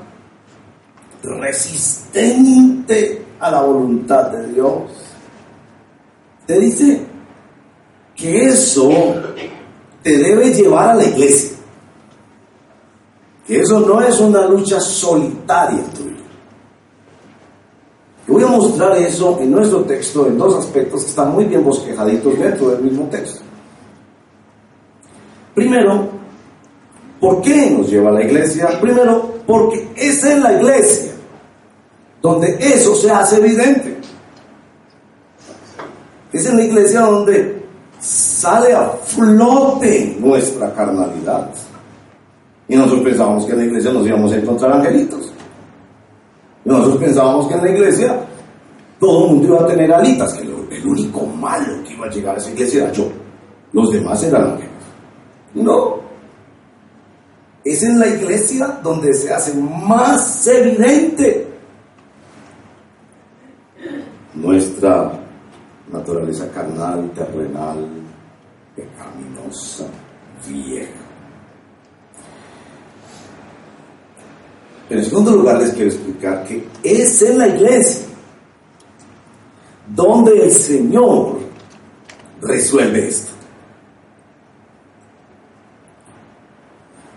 resistente 1.22 3.26
a 3.38 3.50
la 3.50 3.60
voluntad 3.60 4.30
de 4.30 4.54
Dios. 4.54 4.90
Te 6.46 6.58
dice 6.58 7.02
que 8.16 8.46
eso 8.46 8.90
te 10.02 10.16
debe 10.16 10.54
llevar 10.54 10.92
a 10.92 10.94
la 10.94 11.04
iglesia. 11.04 11.58
Que 13.46 13.60
eso 13.60 13.80
no 13.80 14.00
es 14.00 14.18
una 14.18 14.46
lucha 14.46 14.80
solitaria 14.80 15.82
tuya. 15.94 16.11
Voy 18.32 18.42
a 18.42 18.46
mostrar 18.46 18.96
eso 18.96 19.38
en 19.42 19.50
nuestro 19.50 19.80
texto 19.82 20.26
en 20.26 20.38
dos 20.38 20.54
aspectos 20.54 21.02
que 21.02 21.10
están 21.10 21.34
muy 21.34 21.44
bien 21.44 21.62
bosquejaditos 21.62 22.38
dentro 22.38 22.70
del 22.70 22.82
mismo 22.82 23.06
texto. 23.10 23.42
Primero, 25.54 26.08
¿por 27.20 27.42
qué 27.42 27.70
nos 27.72 27.90
lleva 27.90 28.08
a 28.08 28.14
la 28.14 28.24
iglesia? 28.24 28.80
Primero, 28.80 29.34
porque 29.46 29.86
es 29.94 30.24
en 30.24 30.42
la 30.42 30.54
iglesia 30.54 31.12
donde 32.22 32.56
eso 32.58 32.94
se 32.94 33.10
hace 33.10 33.36
evidente. 33.36 33.98
Es 36.32 36.46
en 36.46 36.56
la 36.56 36.64
iglesia 36.64 37.00
donde 37.00 37.62
sale 38.00 38.72
a 38.72 38.88
flote 38.92 40.16
nuestra 40.18 40.72
carnalidad. 40.72 41.50
Y 42.66 42.76
nosotros 42.76 43.02
pensábamos 43.02 43.44
que 43.44 43.52
en 43.52 43.58
la 43.58 43.64
iglesia 43.66 43.92
nos 43.92 44.06
íbamos 44.06 44.32
a 44.32 44.36
encontrar 44.36 44.72
angelitos. 44.72 45.30
Nosotros 46.64 46.96
pensábamos 46.98 47.48
que 47.48 47.54
en 47.54 47.64
la 47.64 47.70
iglesia 47.70 48.26
todo 48.98 49.24
el 49.24 49.32
mundo 49.32 49.48
iba 49.48 49.60
a 49.60 49.66
tener 49.66 49.92
alitas, 49.92 50.34
que 50.34 50.42
el 50.42 50.86
único 50.86 51.26
malo 51.26 51.82
que 51.84 51.94
iba 51.94 52.06
a 52.06 52.10
llegar 52.10 52.36
a 52.36 52.38
esa 52.38 52.50
iglesia 52.50 52.84
era 52.84 52.92
yo. 52.92 53.10
Los 53.72 53.90
demás 53.90 54.22
eran 54.22 54.44
ángeles. 54.44 54.70
No. 55.54 56.00
Es 57.64 57.82
en 57.82 57.98
la 57.98 58.06
iglesia 58.06 58.78
donde 58.82 59.12
se 59.14 59.32
hace 59.32 59.54
más 59.54 60.46
evidente 60.46 61.46
nuestra 64.34 65.12
naturaleza 65.92 66.50
carnal, 66.50 67.10
terrenal, 67.14 67.86
pecaminosa, 68.74 69.86
vieja. 70.48 71.11
En 74.92 75.02
segundo 75.02 75.30
lugar 75.30 75.58
les 75.58 75.72
quiero 75.72 75.88
explicar 75.88 76.44
que 76.44 76.66
es 76.82 77.22
en 77.22 77.38
la 77.38 77.48
iglesia 77.48 78.04
donde 79.88 80.44
el 80.44 80.50
Señor 80.52 81.38
resuelve 82.42 83.08
esto. 83.08 83.32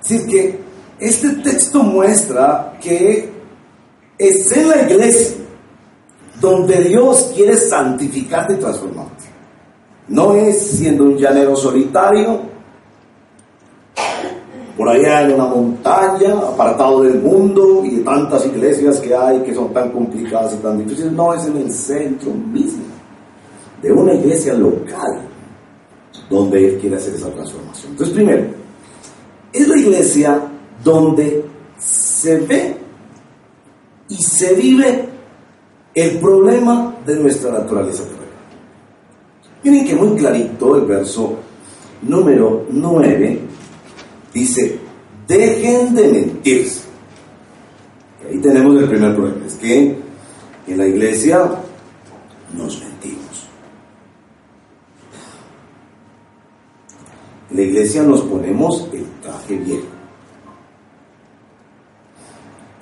Es 0.02 0.10
decir, 0.10 0.26
que 0.30 0.60
este 1.00 1.30
texto 1.44 1.84
muestra 1.84 2.78
que 2.82 3.30
es 4.18 4.52
en 4.54 4.70
la 4.70 4.82
iglesia 4.84 5.36
donde 6.40 6.82
Dios 6.82 7.34
quiere 7.36 7.58
santificarte 7.58 8.54
y 8.54 8.58
transformarte. 8.58 9.26
No 10.08 10.34
es 10.34 10.62
siendo 10.78 11.04
un 11.04 11.18
llanero 11.18 11.58
solitario, 11.58 12.55
por 14.86 14.96
allá 14.96 15.24
en 15.24 15.34
una 15.34 15.46
montaña, 15.46 16.34
apartado 16.34 17.02
del 17.02 17.20
mundo 17.20 17.84
y 17.84 17.96
de 17.96 18.04
tantas 18.04 18.46
iglesias 18.46 19.00
que 19.00 19.16
hay 19.16 19.40
que 19.40 19.56
son 19.56 19.74
tan 19.74 19.90
complicadas 19.90 20.54
y 20.54 20.58
tan 20.58 20.78
difíciles. 20.78 21.12
No, 21.12 21.34
es 21.34 21.44
en 21.48 21.58
el 21.58 21.72
centro 21.72 22.30
mismo 22.32 22.84
de 23.82 23.92
una 23.92 24.14
iglesia 24.14 24.54
local 24.54 25.22
donde 26.30 26.70
Él 26.70 26.78
quiere 26.80 26.98
hacer 26.98 27.16
esa 27.16 27.32
transformación. 27.32 27.94
Entonces, 27.94 28.14
primero, 28.14 28.44
es 29.52 29.68
la 29.68 29.76
iglesia 29.76 30.42
donde 30.84 31.44
se 31.80 32.38
ve 32.42 32.78
y 34.08 34.18
se 34.22 34.54
vive 34.54 35.10
el 35.96 36.20
problema 36.20 36.94
de 37.04 37.16
nuestra 37.16 37.54
naturaleza 37.54 38.04
terrenal. 38.04 38.26
Miren 39.64 39.88
que 39.88 39.96
muy 39.96 40.16
clarito 40.16 40.76
el 40.76 40.84
verso 40.84 41.38
número 42.04 42.68
9 42.70 43.56
dice, 44.36 44.78
dejen 45.28 45.96
de 45.96 46.08
mentirse. 46.12 46.82
ahí 48.30 48.38
tenemos 48.40 48.76
el 48.82 48.90
primer 48.90 49.16
problema, 49.16 49.46
es 49.48 49.54
que 49.54 49.96
en 50.68 50.78
la 50.78 50.86
iglesia 50.86 51.50
nos 52.54 52.80
mentimos. 52.82 53.48
En 57.50 57.56
la 57.56 57.62
iglesia 57.64 58.04
nos 58.04 58.22
ponemos 58.24 58.90
el 58.92 59.06
traje 59.22 59.56
viejo. 59.56 59.86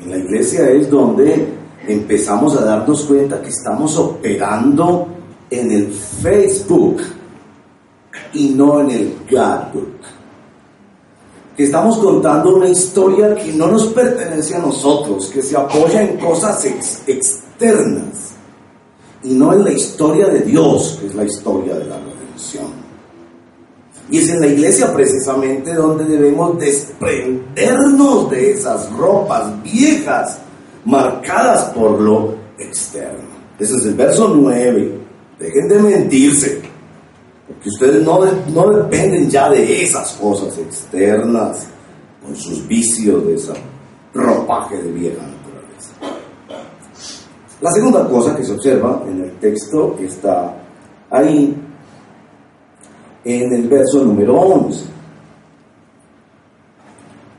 En 0.02 0.10
la 0.10 0.18
iglesia 0.18 0.70
es 0.72 0.90
donde 0.90 1.48
empezamos 1.88 2.58
a 2.58 2.66
darnos 2.66 3.06
cuenta 3.06 3.42
que 3.42 3.50
estamos 3.50 3.96
operando 3.98 5.08
en 5.52 5.72
el 5.72 5.92
Facebook 5.92 7.02
y 8.34 8.50
no 8.50 8.82
en 8.82 8.90
el 8.90 9.16
Godbook. 9.30 10.13
Que 11.56 11.66
estamos 11.66 11.98
contando 11.98 12.56
una 12.56 12.68
historia 12.68 13.36
que 13.36 13.54
no 13.54 13.68
nos 13.68 13.88
pertenece 13.88 14.56
a 14.56 14.60
nosotros, 14.60 15.28
que 15.28 15.42
se 15.42 15.56
apoya 15.56 16.02
en 16.02 16.18
cosas 16.18 16.66
externas 16.66 18.34
y 19.24 19.34
no 19.34 19.54
en 19.54 19.64
la 19.64 19.72
historia 19.72 20.28
de 20.28 20.42
Dios, 20.42 20.98
que 21.00 21.08
es 21.08 21.16
la 21.16 21.24
historia 21.24 21.76
de 21.76 21.86
la 21.86 21.98
redención. 21.98 22.84
Y 24.10 24.18
es 24.18 24.30
en 24.30 24.42
la 24.42 24.48
iglesia 24.48 24.94
precisamente 24.94 25.74
donde 25.74 26.06
debemos 26.06 26.60
desprendernos 26.60 28.30
de 28.30 28.52
esas 28.52 28.92
ropas 28.92 29.62
viejas 29.64 30.40
marcadas 30.86 31.66
por 31.76 32.00
lo 32.00 32.36
externo. 32.58 33.34
Ese 33.60 33.78
es 33.78 33.86
el 33.86 33.94
verso 33.94 34.28
9. 34.36 35.00
Dejen 35.40 35.68
de 35.68 35.80
mentirse, 35.80 36.62
porque 37.48 37.70
ustedes 37.70 38.04
no, 38.04 38.20
no 38.54 38.70
dependen 38.70 39.30
ya 39.30 39.50
de 39.50 39.84
esas 39.84 40.14
cosas 40.14 40.58
externas, 40.58 41.68
con 42.24 42.36
sus 42.36 42.66
vicios 42.68 43.26
de 43.28 43.36
esa 43.36 43.54
ropaje 44.14 44.78
de 44.82 44.92
vieja 44.92 45.22
naturaleza. 45.22 45.94
La 47.60 47.72
segunda 47.72 48.08
cosa 48.08 48.36
que 48.36 48.46
se 48.46 48.54
observa 48.54 49.04
en 49.08 49.24
el 49.24 49.32
texto 49.40 49.98
está 50.00 50.56
ahí 51.10 51.56
en 53.26 53.54
el 53.54 53.68
verso 53.68 54.04
número 54.04 54.40
11. 54.40 54.86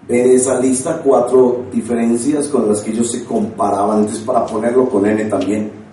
Ven 0.07 0.31
esa 0.33 0.61
lista 0.61 1.01
cuatro 1.03 1.65
diferencias 1.73 2.49
con 2.49 2.69
las 2.69 2.83
que 2.83 2.91
ellos 2.91 3.11
se 3.11 3.25
comparaban, 3.25 4.01
entonces 4.01 4.23
para 4.23 4.45
ponerlo 4.45 4.89
con 4.89 5.07
N 5.07 5.25
también. 5.25 5.84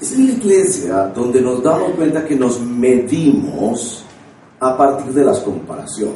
Es 0.00 0.12
en 0.12 0.26
la 0.26 0.32
iglesia 0.32 1.12
donde 1.14 1.40
nos 1.40 1.62
damos 1.62 1.92
cuenta 1.92 2.24
que 2.24 2.34
nos 2.34 2.60
medimos 2.60 4.04
a 4.60 4.76
partir 4.76 5.12
de 5.12 5.24
las 5.24 5.40
comparaciones. 5.40 6.14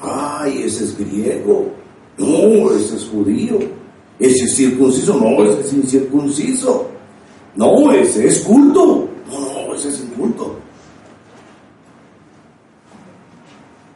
Ay, 0.00 0.62
ese 0.64 0.84
es 0.84 0.98
griego, 0.98 1.66
no, 2.18 2.70
ese 2.70 2.96
es 2.96 3.08
judío, 3.08 3.58
ese 4.18 4.44
es 4.44 4.56
circunciso, 4.56 5.18
no, 5.18 5.44
ese 5.44 5.60
es 5.60 5.72
incircunciso, 5.72 6.88
no, 7.56 7.92
ese 7.92 8.26
es 8.28 8.40
culto, 8.40 9.08
no, 9.30 9.40
no, 9.40 9.74
ese 9.74 9.88
es 9.88 10.00
inculto. 10.00 10.56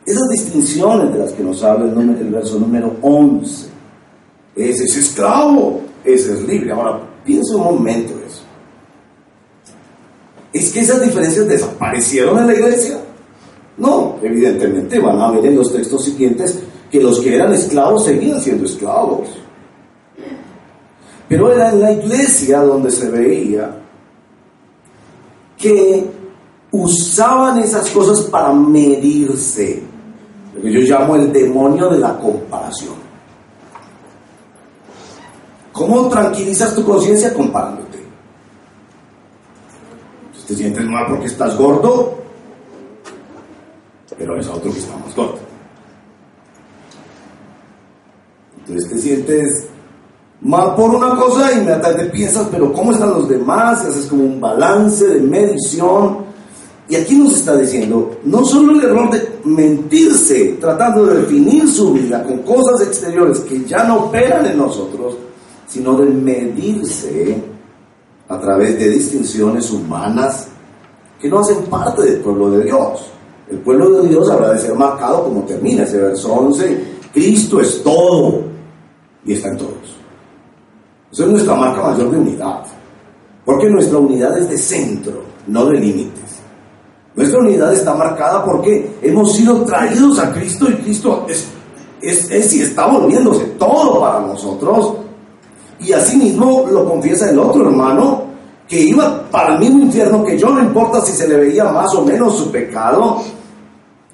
Esas 0.08 0.28
distinciones 0.30 1.12
de 1.12 1.18
las 1.18 1.32
que 1.32 1.42
nos 1.42 1.62
habla 1.62 1.84
el, 1.84 2.30
verso 2.30 2.58
número 2.58 2.96
11. 3.02 3.68
Ese 4.56 4.84
es 4.84 4.96
esclavo, 4.96 5.82
ese 6.02 6.32
es 6.32 6.48
libre. 6.48 6.72
Ahora, 6.72 7.02
piensa 7.26 7.56
un 7.56 7.64
momento. 7.74 8.17
¿Es 10.52 10.72
que 10.72 10.80
esas 10.80 11.02
diferencias 11.02 11.46
desaparecieron 11.46 12.38
en 12.38 12.46
la 12.46 12.54
iglesia? 12.54 12.98
No, 13.76 14.16
evidentemente 14.22 14.98
van 14.98 15.20
a 15.20 15.30
ver 15.30 15.46
en 15.46 15.56
los 15.56 15.72
textos 15.72 16.04
siguientes 16.04 16.58
que 16.90 17.00
los 17.00 17.20
que 17.20 17.34
eran 17.34 17.52
esclavos 17.52 18.04
seguían 18.04 18.40
siendo 18.40 18.64
esclavos. 18.64 19.28
Pero 21.28 21.52
era 21.52 21.70
en 21.70 21.80
la 21.80 21.92
iglesia 21.92 22.60
donde 22.60 22.90
se 22.90 23.10
veía 23.10 23.78
que 25.58 26.06
usaban 26.70 27.58
esas 27.58 27.90
cosas 27.90 28.22
para 28.22 28.52
medirse 28.52 29.82
lo 30.54 30.62
que 30.62 30.72
yo 30.72 30.80
llamo 30.80 31.16
el 31.16 31.32
demonio 31.32 31.88
de 31.90 31.98
la 31.98 32.16
comparación. 32.18 32.94
¿Cómo 35.72 36.08
tranquilizas 36.08 36.74
tu 36.74 36.84
conciencia 36.84 37.32
comparándote? 37.32 37.87
Te 40.48 40.56
sientes 40.56 40.84
mal 40.86 41.04
porque 41.08 41.26
estás 41.26 41.58
gordo, 41.58 42.14
pero 44.16 44.40
es 44.40 44.48
otro 44.48 44.72
que 44.72 44.78
está 44.78 44.96
más 44.96 45.14
gordo. 45.14 45.38
Entonces 48.58 48.90
te 48.90 48.98
sientes 48.98 49.66
mal 50.40 50.74
por 50.74 50.94
una 50.94 51.16
cosa 51.16 51.52
y 51.52 51.58
inmediatamente 51.58 52.06
piensas, 52.06 52.48
pero 52.50 52.72
¿cómo 52.72 52.92
están 52.92 53.10
los 53.10 53.28
demás? 53.28 53.84
Y 53.84 53.88
haces 53.88 54.06
como 54.06 54.24
un 54.24 54.40
balance 54.40 55.06
de 55.06 55.20
medición 55.20 56.26
y 56.88 56.96
aquí 56.96 57.16
nos 57.16 57.34
está 57.34 57.54
diciendo, 57.54 58.16
no 58.24 58.42
solo 58.46 58.72
el 58.72 58.86
error 58.86 59.10
de 59.10 59.28
mentirse, 59.44 60.56
tratando 60.58 61.04
de 61.04 61.20
definir 61.20 61.68
su 61.68 61.92
vida 61.92 62.24
con 62.24 62.38
cosas 62.38 62.86
exteriores 62.86 63.40
que 63.40 63.66
ya 63.66 63.84
no 63.84 64.06
operan 64.06 64.46
en 64.46 64.56
nosotros, 64.56 65.18
sino 65.66 65.94
de 65.98 66.06
medirse 66.06 67.57
a 68.28 68.38
través 68.38 68.78
de 68.78 68.90
distinciones 68.90 69.70
humanas 69.70 70.48
que 71.20 71.28
no 71.28 71.40
hacen 71.40 71.64
parte 71.64 72.02
del 72.02 72.20
pueblo 72.20 72.50
de 72.50 72.64
Dios. 72.64 73.10
El 73.50 73.58
pueblo 73.58 74.02
de 74.02 74.08
Dios 74.08 74.28
habrá 74.30 74.52
de 74.52 74.58
ser 74.58 74.74
marcado 74.74 75.24
como 75.24 75.42
termina 75.42 75.84
ese 75.84 75.98
verso 75.98 76.32
11, 76.32 76.84
Cristo 77.12 77.60
es 77.60 77.82
todo 77.82 78.42
y 79.24 79.32
está 79.32 79.48
en 79.48 79.56
todos. 79.56 79.96
Esa 81.10 81.24
es 81.24 81.30
nuestra 81.30 81.54
marca 81.54 81.82
mayor 81.82 82.10
de 82.10 82.18
unidad, 82.18 82.64
porque 83.44 83.70
nuestra 83.70 83.98
unidad 83.98 84.36
es 84.38 84.50
de 84.50 84.58
centro, 84.58 85.22
no 85.46 85.64
de 85.66 85.80
límites. 85.80 86.38
Nuestra 87.16 87.40
unidad 87.40 87.72
está 87.72 87.94
marcada 87.94 88.44
porque 88.44 88.98
hemos 89.02 89.34
sido 89.34 89.62
traídos 89.64 90.18
a 90.18 90.32
Cristo 90.32 90.68
y 90.70 90.74
Cristo 90.74 91.26
es, 91.28 91.48
es, 92.00 92.52
y 92.54 92.62
está 92.62 92.86
volviéndose 92.86 93.44
todo 93.58 93.98
para 94.00 94.20
nosotros. 94.20 94.92
Y 95.80 95.92
así 95.92 96.16
mismo 96.16 96.66
lo 96.70 96.84
confiesa 96.88 97.30
el 97.30 97.38
otro 97.38 97.68
hermano 97.68 98.24
que 98.66 98.80
iba 98.80 99.22
para 99.30 99.54
el 99.54 99.60
mismo 99.60 99.84
infierno 99.84 100.24
que 100.24 100.38
yo, 100.38 100.50
no 100.50 100.60
importa 100.60 101.00
si 101.00 101.12
se 101.12 101.26
le 101.26 101.36
veía 101.36 101.64
más 101.64 101.94
o 101.94 102.04
menos 102.04 102.36
su 102.36 102.50
pecado. 102.50 103.22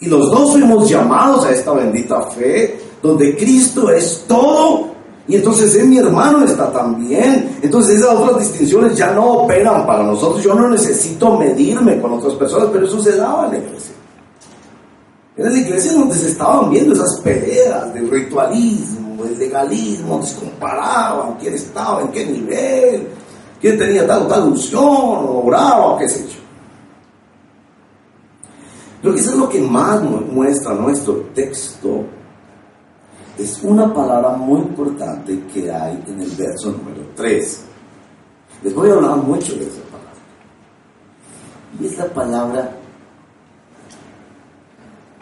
Y 0.01 0.07
los 0.07 0.31
dos 0.31 0.53
fuimos 0.53 0.89
llamados 0.89 1.45
a 1.47 1.51
esta 1.51 1.73
bendita 1.73 2.23
fe, 2.23 2.79
donde 3.03 3.37
Cristo 3.37 3.91
es 3.91 4.25
todo 4.29 4.95
y 5.27 5.37
entonces 5.37 5.75
en 5.77 5.89
mi 5.89 5.99
hermano 5.99 6.45
está 6.45 6.71
también. 6.71 7.59
Entonces 7.63 8.01
esas 8.01 8.17
otras 8.17 8.41
distinciones 8.41 8.97
ya 8.97 9.13
no 9.13 9.25
operan 9.39 9.87
para 9.87 10.03
nosotros. 10.03 10.43
Yo 10.43 10.55
no 10.55 10.69
necesito 10.69 11.39
medirme 11.39 12.01
con 12.01 12.13
otras 12.15 12.35
personas, 12.35 12.69
pero 12.73 12.87
eso 12.87 13.01
se 13.01 13.17
daba 13.17 13.47
en 13.47 13.53
la 13.53 13.59
iglesia. 13.59 13.95
Era 15.37 15.51
la 15.51 15.59
iglesia 15.59 15.93
donde 15.93 16.15
se 16.15 16.29
estaban 16.29 16.71
viendo 16.71 16.95
esas 16.95 17.21
peleas 17.21 17.93
del 17.95 18.11
ritualismo, 18.11 19.04
del 19.25 19.39
legalismo, 19.39 20.15
donde 20.15 20.27
se 20.29 20.39
comparaban 20.39 21.37
quién 21.39 21.55
estaba, 21.55 22.03
en 22.03 22.09
qué 22.09 22.27
nivel, 22.27 23.09
quién 23.61 23.79
tenía 23.79 24.07
tal 24.07 24.23
o 24.23 24.27
tal 24.27 24.49
unción, 24.49 24.83
o 24.85 25.45
oraba, 25.45 25.87
o 25.89 25.99
qué 25.99 26.09
sé 26.09 26.27
yo. 26.27 26.41
Creo 29.03 29.15
eso 29.15 29.31
es 29.31 29.37
lo 29.37 29.49
que 29.49 29.61
más 29.61 30.03
muestra 30.03 30.73
nuestro 30.75 31.15
texto 31.35 32.05
es 33.39 33.61
una 33.63 33.93
palabra 33.93 34.31
muy 34.31 34.61
importante 34.61 35.41
que 35.53 35.71
hay 35.71 36.03
en 36.07 36.21
el 36.21 36.31
verso 36.31 36.71
número 36.71 37.03
3. 37.17 37.65
Les 38.63 38.75
voy 38.75 38.91
a 38.91 38.95
hablar 38.95 39.17
mucho 39.17 39.55
de 39.57 39.67
esa 39.67 39.83
palabra. 39.91 40.13
Y 41.81 41.87
es 41.87 41.99
la 41.99 42.07
palabra 42.07 42.77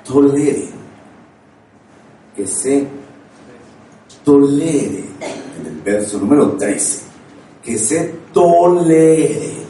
tolere, 0.05 0.69
que 2.37 2.47
se 2.47 2.87
tolere 4.25 5.05
en 5.61 5.67
el 5.67 5.81
verso 5.85 6.19
número 6.19 6.53
13, 6.53 7.01
que 7.63 7.79
se 7.79 8.15
tolere. 8.33 9.63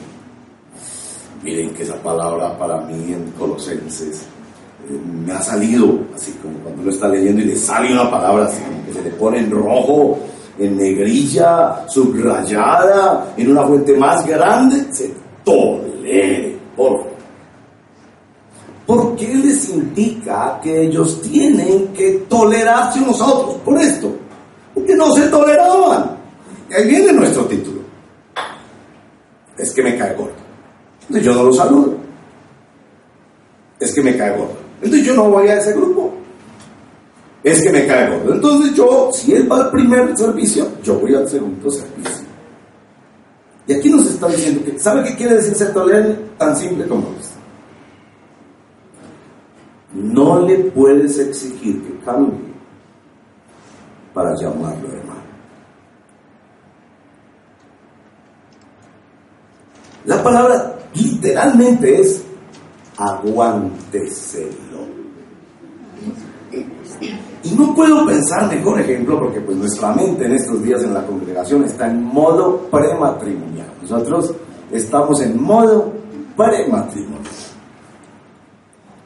Miren 1.42 1.70
que 1.70 1.82
esa 1.82 1.96
palabra 1.96 2.56
para 2.58 2.80
mí 2.82 3.12
en 3.12 3.32
Colosenses 3.32 4.22
eh, 4.88 5.00
me 5.24 5.32
ha 5.32 5.42
salido, 5.42 6.00
así 6.14 6.32
como 6.42 6.58
cuando 6.58 6.82
uno 6.82 6.90
está 6.90 7.08
leyendo 7.08 7.42
y 7.42 7.46
le 7.46 7.56
sale 7.56 7.92
una 7.92 8.10
palabra 8.10 8.44
así, 8.46 8.62
como 8.62 8.86
que 8.86 8.92
se 8.92 9.02
le 9.02 9.10
pone 9.10 9.38
en 9.38 9.50
rojo, 9.50 10.18
en 10.58 10.76
negrilla, 10.76 11.84
subrayada, 11.88 13.34
en 13.36 13.50
una 13.50 13.66
fuente 13.66 13.96
más 13.96 14.26
grande, 14.26 14.86
se 14.92 15.12
tolere, 15.44 16.56
por 16.76 17.12
¿Por 18.86 19.16
qué 19.16 19.34
les 19.34 19.68
indica 19.70 20.60
que 20.62 20.82
ellos 20.82 21.22
tienen 21.22 21.88
que 21.88 22.24
tolerarse 22.28 23.00
unos 23.00 23.20
a 23.20 23.26
otros 23.26 23.56
por 23.64 23.80
esto? 23.80 24.12
Porque 24.74 24.94
no 24.94 25.12
se 25.12 25.28
toleraban. 25.28 26.16
Y 26.70 26.74
ahí 26.74 26.88
viene 26.88 27.12
nuestro 27.12 27.44
título. 27.44 27.80
Es 29.56 29.72
que 29.72 29.82
me 29.82 29.96
cae 29.96 30.14
gordo. 30.14 30.32
Entonces 31.02 31.24
yo 31.24 31.34
no 31.34 31.42
lo 31.44 31.52
saludo. 31.52 31.94
Es 33.78 33.94
que 33.94 34.02
me 34.02 34.16
cae 34.16 34.36
gordo. 34.36 34.56
Entonces 34.80 35.06
yo 35.06 35.14
no 35.14 35.30
voy 35.30 35.48
a 35.48 35.58
ese 35.58 35.72
grupo. 35.72 36.14
Es 37.42 37.62
que 37.62 37.70
me 37.70 37.86
cae 37.86 38.10
gordo. 38.10 38.34
Entonces 38.34 38.74
yo, 38.74 39.10
si 39.12 39.34
él 39.34 39.50
va 39.50 39.64
al 39.64 39.70
primer 39.70 40.16
servicio, 40.16 40.68
yo 40.82 40.94
voy 40.98 41.14
al 41.14 41.28
segundo 41.28 41.70
servicio. 41.70 42.26
Y 43.66 43.74
aquí 43.74 43.90
nos 43.90 44.06
está 44.06 44.28
diciendo 44.28 44.64
que, 44.64 44.78
¿sabe 44.78 45.04
qué 45.04 45.16
quiere 45.16 45.36
decir 45.36 45.54
ser 45.54 45.72
tolerante? 45.72 46.18
Tan 46.38 46.56
simple 46.56 46.86
como 46.86 47.08
esto. 47.20 47.36
No 49.92 50.40
le 50.40 50.56
puedes 50.56 51.18
exigir 51.18 51.82
que 51.82 52.04
cambie 52.04 52.51
para 54.12 54.34
llamarlo 54.36 54.88
hermano. 54.88 55.22
La 60.04 60.22
palabra 60.22 60.76
literalmente 60.94 62.00
es 62.00 62.22
aguánteselo. 62.96 64.82
Y 67.44 67.50
no 67.56 67.74
puedo 67.74 68.06
pensar 68.06 68.48
mejor 68.54 68.80
ejemplo 68.80 69.18
porque 69.18 69.40
pues 69.40 69.56
nuestra 69.56 69.92
mente 69.92 70.24
en 70.26 70.32
estos 70.32 70.62
días 70.62 70.82
en 70.84 70.94
la 70.94 71.04
congregación 71.04 71.64
está 71.64 71.88
en 71.88 72.02
modo 72.02 72.68
prematrimonial. 72.70 73.66
Nosotros 73.82 74.32
estamos 74.70 75.20
en 75.22 75.42
modo 75.42 75.92
prematrimonial. 76.36 77.22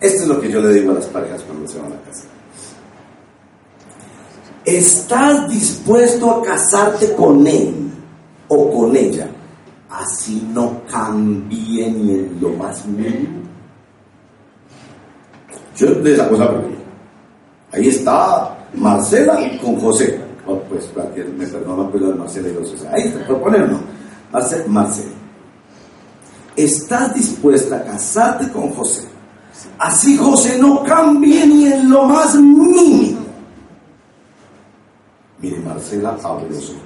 Esto 0.01 0.23
es 0.23 0.29
lo 0.29 0.40
que 0.40 0.51
yo 0.51 0.61
le 0.61 0.75
digo 0.75 0.92
a 0.92 0.95
las 0.97 1.07
parejas 1.07 1.42
cuando 1.42 1.66
se 1.66 1.79
van 1.79 1.92
a 1.92 2.01
casar. 2.03 2.36
¿Estás 4.67 5.49
dispuesto 5.49 6.29
a 6.29 6.43
casarte 6.43 7.13
con 7.15 7.47
él 7.47 7.89
o 8.49 8.73
con 8.73 8.97
ella? 8.97 9.29
Así 9.89 10.45
no 10.53 10.83
cambie 10.91 11.89
ni 11.89 12.11
en 12.15 12.39
lo 12.41 12.51
más 12.51 12.85
mínimo. 12.85 13.43
Yo 15.77 15.91
les 15.91 16.19
hago 16.19 16.35
esa 16.35 16.49
pregunta. 16.49 16.79
Ahí 17.73 17.89
está 17.89 18.59
Marcela 18.75 19.39
con 19.63 19.81
José. 19.81 20.21
Oh, 20.45 20.59
pues 20.69 20.91
me 21.37 21.47
perdona 21.47 21.89
pues 21.89 22.03
de 22.03 22.15
Marcela 22.15 22.49
y 22.49 22.55
José. 22.57 22.89
Ahí 22.93 23.03
está, 23.03 23.25
por 23.25 23.43
poner 23.43 23.71
no. 23.71 23.79
Marcela. 24.67 25.13
¿Estás 26.57 27.15
dispuesta 27.15 27.77
a 27.77 27.85
casarte 27.85 28.51
con 28.51 28.71
José? 28.71 29.05
Así 29.79 30.17
José 30.17 30.59
no 30.59 30.83
cambie 30.83 31.47
ni 31.47 31.67
en 31.67 31.89
lo 31.89 32.07
más 32.07 32.35
mínimo. 32.35 33.26
Mire, 35.47 35.61
Marcela 35.61 36.19
abre 36.25 36.51
los 36.51 36.71
ojos 36.71 36.83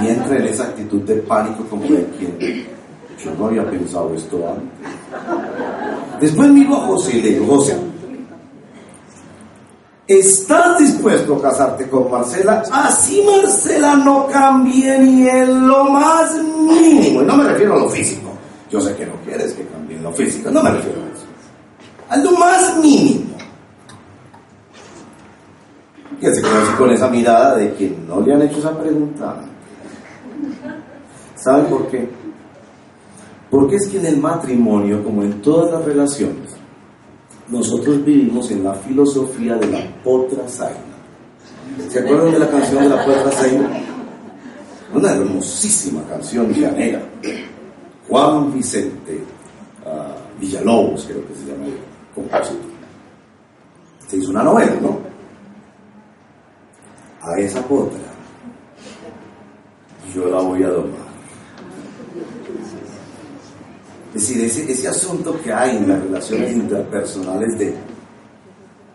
y 0.00 0.06
entra 0.06 0.36
en 0.36 0.44
esa 0.44 0.62
actitud 0.62 1.00
de 1.00 1.16
pánico 1.16 1.64
como 1.64 1.82
de 1.82 2.06
quien 2.16 2.66
yo 3.22 3.34
no 3.36 3.46
había 3.46 3.68
pensado 3.68 4.14
esto 4.14 4.36
antes. 4.48 4.92
Después 6.20 6.50
miro 6.50 6.76
a 6.76 6.86
José 6.86 7.16
y 7.16 7.22
le 7.22 7.30
digo, 7.30 7.46
José, 7.46 7.76
¿estás 10.06 10.78
dispuesto 10.78 11.34
a 11.34 11.42
casarte 11.42 11.88
con 11.88 12.08
Marcela? 12.08 12.62
Así 12.70 13.24
Marcela 13.26 13.96
no 13.96 14.28
cambie 14.28 14.96
ni 15.00 15.28
en 15.28 15.66
lo 15.66 15.84
más 15.90 16.32
mínimo. 16.36 17.22
Y 17.22 17.24
no 17.24 17.36
me 17.36 17.44
refiero 17.44 17.74
a 17.74 17.78
lo 17.80 17.88
físico. 17.88 18.28
Yo 18.70 18.80
sé 18.80 18.94
que 18.94 19.04
no 19.04 19.14
quieres 19.24 19.52
que 19.54 19.66
cambie 19.66 19.96
en 19.96 20.04
lo 20.04 20.12
físico, 20.12 20.48
no 20.48 20.62
me 20.62 20.70
refiero 20.70 21.00
a 21.00 21.16
eso. 21.16 21.26
A 22.08 22.16
lo 22.18 22.38
más 22.38 22.76
mínimo. 22.78 23.33
Que 26.24 26.34
se 26.34 26.40
conoce 26.40 26.74
con 26.78 26.90
esa 26.90 27.10
mirada 27.10 27.56
de 27.56 27.74
que 27.74 27.94
no 28.08 28.18
le 28.22 28.32
han 28.32 28.40
hecho 28.40 28.58
esa 28.58 28.74
pregunta. 28.78 29.42
¿Saben 31.36 31.66
por 31.66 31.86
qué? 31.88 32.08
Porque 33.50 33.76
es 33.76 33.86
que 33.88 33.98
en 33.98 34.06
el 34.06 34.16
matrimonio, 34.16 35.04
como 35.04 35.22
en 35.22 35.42
todas 35.42 35.70
las 35.70 35.84
relaciones, 35.84 36.56
nosotros 37.50 38.02
vivimos 38.02 38.50
en 38.50 38.64
la 38.64 38.72
filosofía 38.72 39.56
de 39.56 39.66
la 39.66 39.80
potra 40.02 40.48
zaina. 40.48 40.78
¿Se 41.90 41.98
acuerdan 41.98 42.32
de 42.32 42.38
la 42.38 42.48
canción 42.48 42.82
de 42.84 42.88
la 42.88 43.04
potra 43.04 43.30
zaina? 43.30 43.70
Una 44.94 45.10
hermosísima 45.10 46.04
canción 46.04 46.50
llanera. 46.54 47.02
Juan 48.08 48.50
Vicente 48.54 49.20
uh, 49.84 50.40
Villalobos, 50.40 51.04
creo 51.04 51.20
que 51.28 51.34
se 51.34 51.52
llama 51.52 51.66
el. 51.66 51.74
Se 54.08 54.16
hizo 54.16 54.30
una 54.30 54.42
novela, 54.42 54.74
¿no? 54.80 55.03
A 57.24 57.38
esa 57.38 57.62
potra 57.62 58.14
yo 60.14 60.28
la 60.28 60.40
voy 60.40 60.62
a 60.62 60.68
domar. 60.68 61.04
Es 64.14 64.28
decir, 64.28 64.70
ese, 64.70 64.88
asunto 64.88 65.36
que 65.42 65.52
hay 65.52 65.76
en 65.76 65.88
las 65.88 66.00
relaciones 66.00 66.52
interpersonales 66.52 67.58
de 67.58 67.74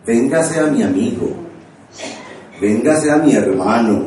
véngase 0.06 0.60
a 0.60 0.66
mi 0.66 0.82
amigo, 0.82 1.28
véngase 2.58 3.10
a 3.10 3.16
mi 3.16 3.34
hermano, 3.34 4.06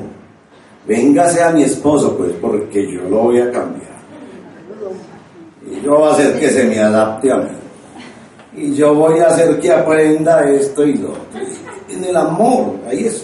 véngase 0.87 1.43
a 1.43 1.51
mi 1.51 1.63
esposo, 1.63 2.17
pues 2.17 2.31
porque 2.41 2.91
yo 2.91 3.03
lo 3.03 3.23
voy 3.23 3.41
a 3.41 3.51
cambiar. 3.51 3.93
Y 5.69 5.81
yo 5.81 5.97
voy 5.97 6.09
a 6.09 6.13
hacer 6.13 6.39
que 6.39 6.49
se 6.49 6.63
me 6.63 6.79
adapte 6.79 7.31
a 7.31 7.37
mí. 7.37 7.49
Y 8.55 8.73
yo 8.73 8.95
voy 8.95 9.19
a 9.19 9.27
hacer 9.27 9.59
que 9.59 9.71
aprenda 9.71 10.49
esto 10.49 10.85
y 10.85 10.95
lo 10.95 11.11
otro. 11.11 11.23
En 11.89 12.03
el 12.03 12.17
amor, 12.17 12.75
ahí 12.89 13.05
es. 13.05 13.23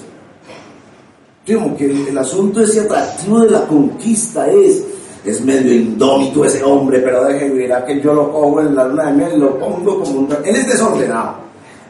Como 1.56 1.76
que 1.76 1.86
el, 1.86 2.18
asunto 2.18 2.62
ese 2.62 2.82
atractivo 2.82 3.42
de 3.42 3.52
la 3.52 3.66
conquista 3.66 4.48
es, 4.48 4.84
es 5.26 5.42
medio 5.42 5.74
indómito 5.74 6.46
ese 6.46 6.64
hombre, 6.64 7.00
pero 7.00 7.26
deje 7.26 7.50
verá 7.50 7.86
que 7.86 8.00
yo 8.02 8.14
lo 8.14 8.32
cojo 8.32 8.62
en 8.62 8.76
la 8.76 8.88
luna 8.88 9.12
de 9.12 9.36
y 9.36 9.40
lo 9.40 9.58
pongo 9.58 10.00
como 10.02 10.20
un... 10.20 10.38
Él 10.44 10.56
es 10.56 10.68
desordenado. 10.68 11.36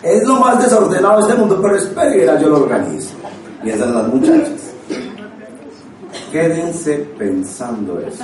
Es 0.02 0.24
lo 0.24 0.36
más 0.36 0.64
desordenado 0.64 1.18
de 1.18 1.22
este 1.24 1.36
mundo, 1.36 1.60
pero 1.62 1.76
espera 1.76 2.16
y 2.16 2.20
verá, 2.20 2.40
yo 2.40 2.50
lo 2.50 2.64
organizo. 2.64 3.12
Y 3.64 3.70
esas 3.70 3.88
son 3.88 3.96
las 3.96 4.08
muchachas. 4.08 4.52
Quédense 6.32 6.98
pensando 7.18 8.00
eso. 8.00 8.24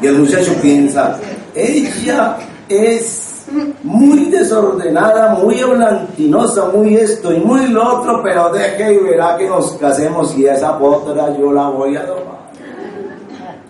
Y 0.00 0.06
el 0.06 0.18
muchacho 0.18 0.52
piensa, 0.60 1.18
ella 1.54 2.36
es 2.68 3.33
muy 3.82 4.26
desordenada, 4.26 5.34
muy 5.34 5.62
volantinosa, 5.62 6.66
muy 6.66 6.96
esto 6.96 7.32
y 7.32 7.40
muy 7.40 7.66
lo 7.68 8.00
otro, 8.00 8.22
pero 8.22 8.50
deje 8.52 8.94
y 8.94 8.98
verá 8.98 9.36
que 9.36 9.48
nos 9.48 9.72
casemos 9.72 10.36
y 10.36 10.46
esa 10.46 10.78
potra 10.78 11.36
yo 11.36 11.52
la 11.52 11.68
voy 11.68 11.96
a 11.96 12.06
tomar. 12.06 12.50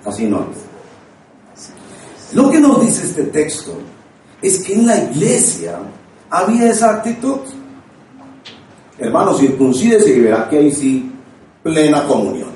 Así 0.04 0.26
no 0.26 0.46
es. 0.50 2.34
Lo 2.34 2.50
que 2.50 2.60
nos 2.60 2.80
dice 2.80 3.06
este 3.06 3.24
texto 3.24 3.72
es 4.42 4.62
que 4.64 4.74
en 4.74 4.86
la 4.86 4.98
iglesia 4.98 5.78
había 6.30 6.70
esa 6.70 6.96
actitud. 6.96 7.38
Hermano, 8.98 9.34
circuncídese 9.34 10.10
y 10.16 10.20
verá 10.20 10.48
que 10.48 10.58
hay 10.58 10.70
sí 10.70 11.12
plena 11.62 12.06
comunión. 12.06 12.50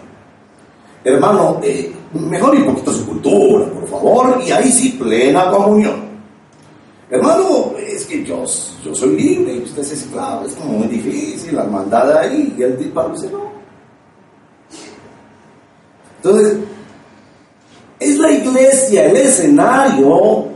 Hermano, 1.05 1.61
eh, 1.63 1.93
mejor 2.13 2.55
un 2.55 2.65
poquito 2.67 2.93
su 2.93 3.07
cultura, 3.07 3.67
por 3.67 3.89
favor, 3.89 4.41
y 4.47 4.51
ahí 4.51 4.71
sí, 4.71 4.91
plena 4.91 5.51
comunión. 5.51 6.08
Hermano, 7.11 7.73
es 7.79 8.05
que 8.05 8.23
yo, 8.23 8.47
soy 8.47 9.17
libre 9.17 9.55
y 9.55 9.63
usted 9.63 9.81
es 9.81 9.93
esclavo, 9.93 10.45
es 10.47 10.55
como 10.55 10.81
muy 10.81 10.89
difícil, 10.89 11.57
la 11.57 11.63
hermandad 11.63 12.19
ahí, 12.19 12.55
y 12.57 12.63
el 12.63 12.79
disparo 12.79 13.11
dice 13.11 13.31
no. 13.31 13.51
Entonces, 16.17 16.59
es 17.99 18.19
la 18.19 18.31
iglesia 18.31 19.07
el 19.07 19.17
escenario 19.17 20.49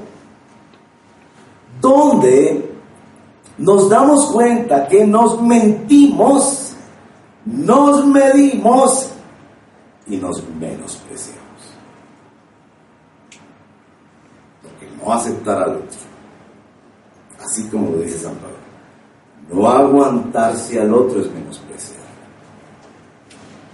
donde 1.80 2.70
nos 3.58 3.88
damos 3.88 4.30
cuenta 4.32 4.86
que 4.88 5.06
nos 5.06 5.40
mentimos, 5.40 6.74
nos 7.46 8.06
medimos 8.06 9.08
y 10.06 10.16
nos 10.16 10.42
menospreciamos. 10.60 11.40
Porque 14.62 14.86
no 15.02 15.12
aceptar 15.12 15.62
al 15.62 15.76
otro, 15.76 16.11
así 17.44 17.64
como 17.68 17.90
lo 17.90 17.98
dice 17.98 18.18
San 18.18 18.34
Pablo, 18.36 18.56
no 19.52 19.68
aguantarse 19.68 20.80
al 20.80 20.92
otro 20.94 21.20
es 21.20 21.30
menospreciar. 21.32 22.00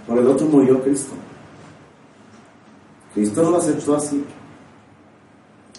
Por 0.07 0.17
el 0.17 0.27
otro 0.27 0.47
murió 0.47 0.81
Cristo. 0.81 1.13
Cristo 3.13 3.49
lo 3.49 3.57
aceptó 3.57 3.95
así. 3.95 4.23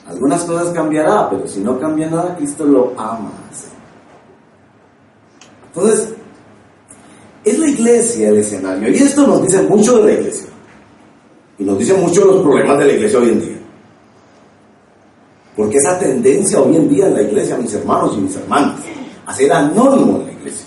Algunas 0.06 0.42
cosas 0.44 0.70
cambiará, 0.70 1.28
pero 1.30 1.46
si 1.46 1.60
no 1.60 1.78
cambia 1.78 2.08
nada, 2.08 2.36
Cristo 2.36 2.64
lo 2.64 2.94
ama. 2.98 3.30
Entonces, 5.68 6.14
es 7.44 7.58
la 7.58 7.68
iglesia 7.68 8.28
el 8.28 8.38
escenario. 8.38 8.90
Y 8.90 8.96
esto 8.96 9.26
nos 9.26 9.42
dice 9.42 9.62
mucho 9.62 9.98
de 9.98 10.04
la 10.04 10.20
iglesia. 10.20 10.48
Y 11.58 11.64
nos 11.64 11.78
dice 11.78 11.94
mucho 11.94 12.20
de 12.20 12.26
los 12.26 12.42
problemas 12.42 12.78
de 12.78 12.86
la 12.86 12.92
iglesia 12.92 13.18
hoy 13.18 13.28
en 13.28 13.40
día. 13.40 13.59
Porque 15.60 15.76
esa 15.76 15.98
tendencia 15.98 16.58
hoy 16.58 16.74
en 16.74 16.88
día 16.88 17.06
en 17.06 17.12
la 17.12 17.20
iglesia, 17.20 17.54
mis 17.58 17.74
hermanos 17.74 18.14
y 18.16 18.22
mis 18.22 18.34
hermanas, 18.34 18.76
a 19.26 19.34
ser 19.34 19.52
anónimo 19.52 20.20
en 20.20 20.26
la 20.28 20.32
iglesia, 20.32 20.64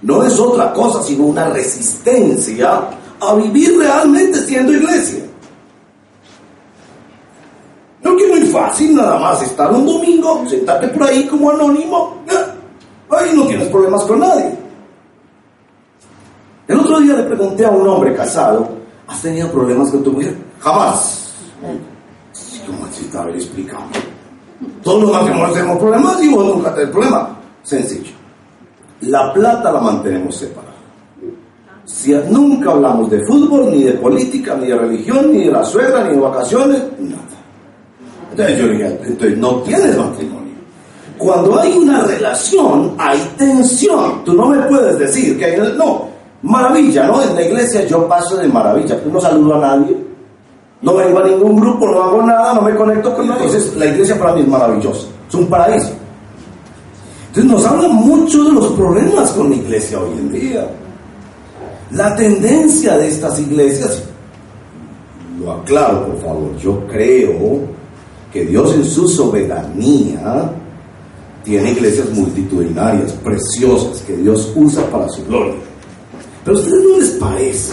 no 0.00 0.24
es 0.24 0.40
otra 0.40 0.72
cosa 0.72 1.02
sino 1.02 1.24
una 1.24 1.50
resistencia 1.50 2.80
a 3.20 3.34
vivir 3.34 3.76
realmente 3.76 4.38
siendo 4.38 4.72
iglesia. 4.72 5.22
No 8.00 8.16
que 8.16 8.26
muy 8.26 8.40
fácil 8.46 8.96
nada 8.96 9.18
más 9.18 9.42
estar 9.42 9.70
un 9.70 9.84
domingo, 9.84 10.42
sentarte 10.48 10.88
por 10.88 11.02
ahí 11.08 11.26
como 11.26 11.50
anónimo, 11.50 12.16
ahí 13.10 13.32
no 13.34 13.46
tienes 13.46 13.68
problemas 13.68 14.02
con 14.04 14.18
nadie. 14.18 14.50
El 16.68 16.80
otro 16.80 17.00
día 17.00 17.16
le 17.16 17.24
pregunté 17.24 17.66
a 17.66 17.70
un 17.70 17.86
hombre 17.86 18.14
casado, 18.14 18.66
¿has 19.06 19.20
tenido 19.20 19.52
problemas 19.52 19.90
con 19.90 20.02
tu 20.02 20.10
mujer? 20.10 20.34
Jamás. 20.58 21.34
¿Cómo 22.66 22.86
necesita 22.86 23.20
haber 23.20 23.36
explicado? 23.36 23.82
Todos 24.82 25.02
los 25.02 25.12
matrimonios 25.12 25.52
tenemos 25.54 25.78
problemas 25.78 26.22
y 26.22 26.28
vos 26.28 26.46
nunca 26.46 26.74
tenés 26.74 26.90
problema. 26.90 27.38
Sencillo. 27.62 28.12
La 29.02 29.32
plata 29.32 29.72
la 29.72 29.80
mantenemos 29.80 30.36
separada. 30.36 30.72
Si 31.84 32.12
nunca 32.30 32.70
hablamos 32.70 33.10
de 33.10 33.24
fútbol, 33.26 33.70
ni 33.70 33.82
de 33.82 33.92
política, 33.92 34.54
ni 34.54 34.68
de 34.68 34.76
religión, 34.76 35.32
ni 35.32 35.44
de 35.46 35.52
la 35.52 35.64
suegra, 35.64 36.04
ni 36.04 36.14
de 36.14 36.20
vacaciones, 36.20 36.82
nada. 37.00 37.22
Entonces 38.30 38.58
yo 38.58 38.68
dije, 38.68 39.00
entonces 39.04 39.38
no 39.38 39.56
tienes 39.62 39.96
matrimonio. 39.96 40.52
Cuando 41.18 41.58
hay 41.58 41.72
una 41.72 42.02
relación, 42.02 42.94
hay 42.98 43.18
tensión. 43.36 44.24
Tú 44.24 44.34
no 44.34 44.48
me 44.48 44.58
puedes 44.62 44.98
decir 44.98 45.38
que 45.38 45.44
hay... 45.44 45.72
No, 45.76 46.08
maravilla, 46.42 47.06
¿no? 47.06 47.22
En 47.22 47.34
la 47.34 47.42
iglesia 47.42 47.84
yo 47.86 48.08
paso 48.08 48.36
de 48.36 48.48
maravilla. 48.48 48.98
No 49.10 49.20
saludo 49.20 49.54
a 49.56 49.58
nadie. 49.58 50.11
No 50.82 50.96
vengo 50.96 51.20
a 51.20 51.24
ningún 51.24 51.60
grupo, 51.60 51.86
no 51.86 52.02
hago 52.02 52.22
nada, 52.22 52.54
no 52.54 52.62
me 52.62 52.74
conecto 52.74 53.14
con 53.14 53.28
nadie. 53.28 53.46
Entonces 53.46 53.76
la 53.76 53.86
iglesia 53.86 54.18
para 54.18 54.34
mí 54.34 54.42
es 54.42 54.48
maravillosa. 54.48 55.06
Es 55.28 55.34
un 55.34 55.46
paraíso. 55.46 55.92
Entonces 57.28 57.50
nos 57.50 57.64
habla 57.64 57.88
mucho 57.88 58.44
de 58.44 58.52
los 58.52 58.66
problemas 58.72 59.30
con 59.30 59.50
la 59.50 59.56
iglesia 59.56 60.00
hoy 60.00 60.18
en 60.18 60.32
día. 60.32 60.68
La 61.92 62.16
tendencia 62.16 62.96
de 62.98 63.08
estas 63.08 63.38
iglesias, 63.38 64.02
lo 65.38 65.52
aclaro 65.52 66.06
por 66.06 66.20
favor, 66.20 66.56
yo 66.58 66.86
creo 66.86 67.60
que 68.32 68.44
Dios 68.46 68.74
en 68.74 68.84
su 68.84 69.08
soberanía 69.08 70.52
tiene 71.44 71.72
iglesias 71.72 72.08
multitudinarias, 72.10 73.12
preciosas, 73.12 74.00
que 74.02 74.16
Dios 74.16 74.52
usa 74.54 74.84
para 74.90 75.08
su 75.08 75.24
gloria. 75.26 75.54
Pero 76.44 76.56
a 76.56 76.60
ustedes 76.60 76.84
no 76.84 76.98
les 76.98 77.10
parece 77.10 77.72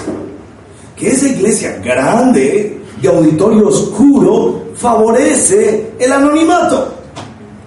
que 0.95 1.09
esa 1.09 1.27
iglesia 1.29 1.79
grande, 1.83 2.78
de 3.01 3.07
auditorio 3.07 3.67
oscuro, 3.67 4.61
favorece 4.75 5.93
el 5.99 6.11
anonimato. 6.11 6.93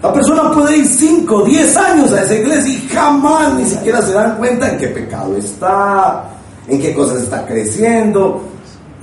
La 0.03 0.13
persona 0.13 0.51
puede 0.51 0.79
ir 0.79 0.87
5, 0.87 1.45
10 1.45 1.77
años 1.77 2.13
a 2.13 2.23
esa 2.23 2.35
iglesia 2.35 2.73
y 2.73 2.89
jamás 2.89 3.55
ni 3.55 3.65
siquiera 3.65 4.03
se 4.03 4.13
dan 4.13 4.37
cuenta 4.37 4.71
en 4.71 4.79
qué 4.79 4.89
pecado 4.89 5.37
está, 5.37 6.25
en 6.67 6.81
qué 6.81 6.93
cosas 6.93 7.23
está 7.23 7.47
creciendo, 7.47 8.43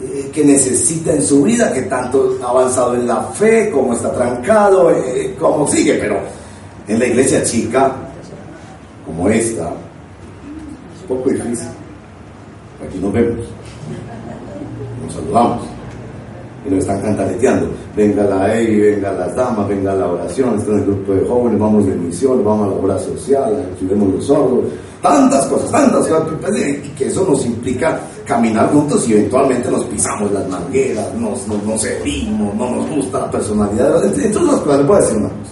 eh, 0.01 0.29
que 0.33 0.43
necesita 0.43 1.13
en 1.13 1.23
su 1.23 1.43
vida, 1.43 1.71
que 1.71 1.83
tanto 1.83 2.37
ha 2.43 2.49
avanzado 2.49 2.95
en 2.95 3.07
la 3.07 3.23
fe, 3.23 3.71
cómo 3.71 3.93
está 3.93 4.11
trancado, 4.11 4.91
eh, 4.91 5.35
cómo 5.39 5.67
sigue, 5.67 5.93
pero 5.95 6.19
en 6.87 6.99
la 6.99 7.05
iglesia 7.05 7.43
chica, 7.43 7.91
como 9.05 9.29
esta, 9.29 9.69
es 9.69 11.07
poco 11.07 11.29
difícil. 11.29 11.69
Aquí 12.85 12.97
nos 12.99 13.13
vemos, 13.13 13.45
nos 15.05 15.13
saludamos 15.13 15.78
nos 16.69 16.79
están 16.79 17.01
cantaleteando. 17.01 17.69
Venga 17.95 18.23
la 18.23 18.55
EI, 18.55 18.79
venga 18.79 19.11
las 19.13 19.35
damas, 19.35 19.67
venga 19.67 19.93
la 19.93 20.07
oración, 20.07 20.57
está 20.57 20.71
en 20.71 20.79
el 20.79 20.85
grupo 20.85 21.13
de 21.13 21.27
jóvenes, 21.27 21.59
vamos 21.59 21.85
de 21.85 21.95
misión, 21.95 22.43
vamos 22.43 22.67
a 22.67 22.69
la 22.71 22.75
obra 22.75 22.99
social, 22.99 23.65
ayudemos 23.77 24.13
los 24.15 24.25
sordos, 24.25 24.65
tantas 25.01 25.45
cosas, 25.47 25.71
tantas 25.71 26.07
cosas, 26.07 26.29
que 26.97 27.07
eso 27.07 27.25
nos 27.25 27.45
implica 27.45 27.99
caminar 28.25 28.71
juntos 28.71 29.07
y 29.07 29.13
eventualmente 29.13 29.71
nos 29.71 29.85
pisamos 29.85 30.31
las 30.31 30.47
mangueras, 30.47 31.13
nos, 31.15 31.47
nos, 31.47 31.63
nos 31.63 31.83
herimos, 31.85 32.53
no 32.55 32.69
nos 32.75 32.89
gusta 32.89 33.19
la 33.19 33.31
personalidad. 33.31 34.03
Entonces, 34.03 34.35
las 34.35 34.59
cosas, 34.59 34.89
a 34.89 34.99
decir 34.99 35.17
una 35.17 35.29
cosa. 35.29 35.51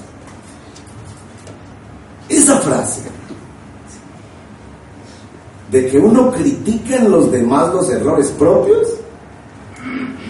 Esa 2.30 2.58
frase 2.58 3.02
de 5.72 5.88
que 5.88 5.98
uno 5.98 6.32
critica 6.32 6.98
en 6.98 7.12
los 7.12 7.32
demás 7.32 7.74
los 7.74 7.90
errores 7.90 8.30
propios, 8.32 8.88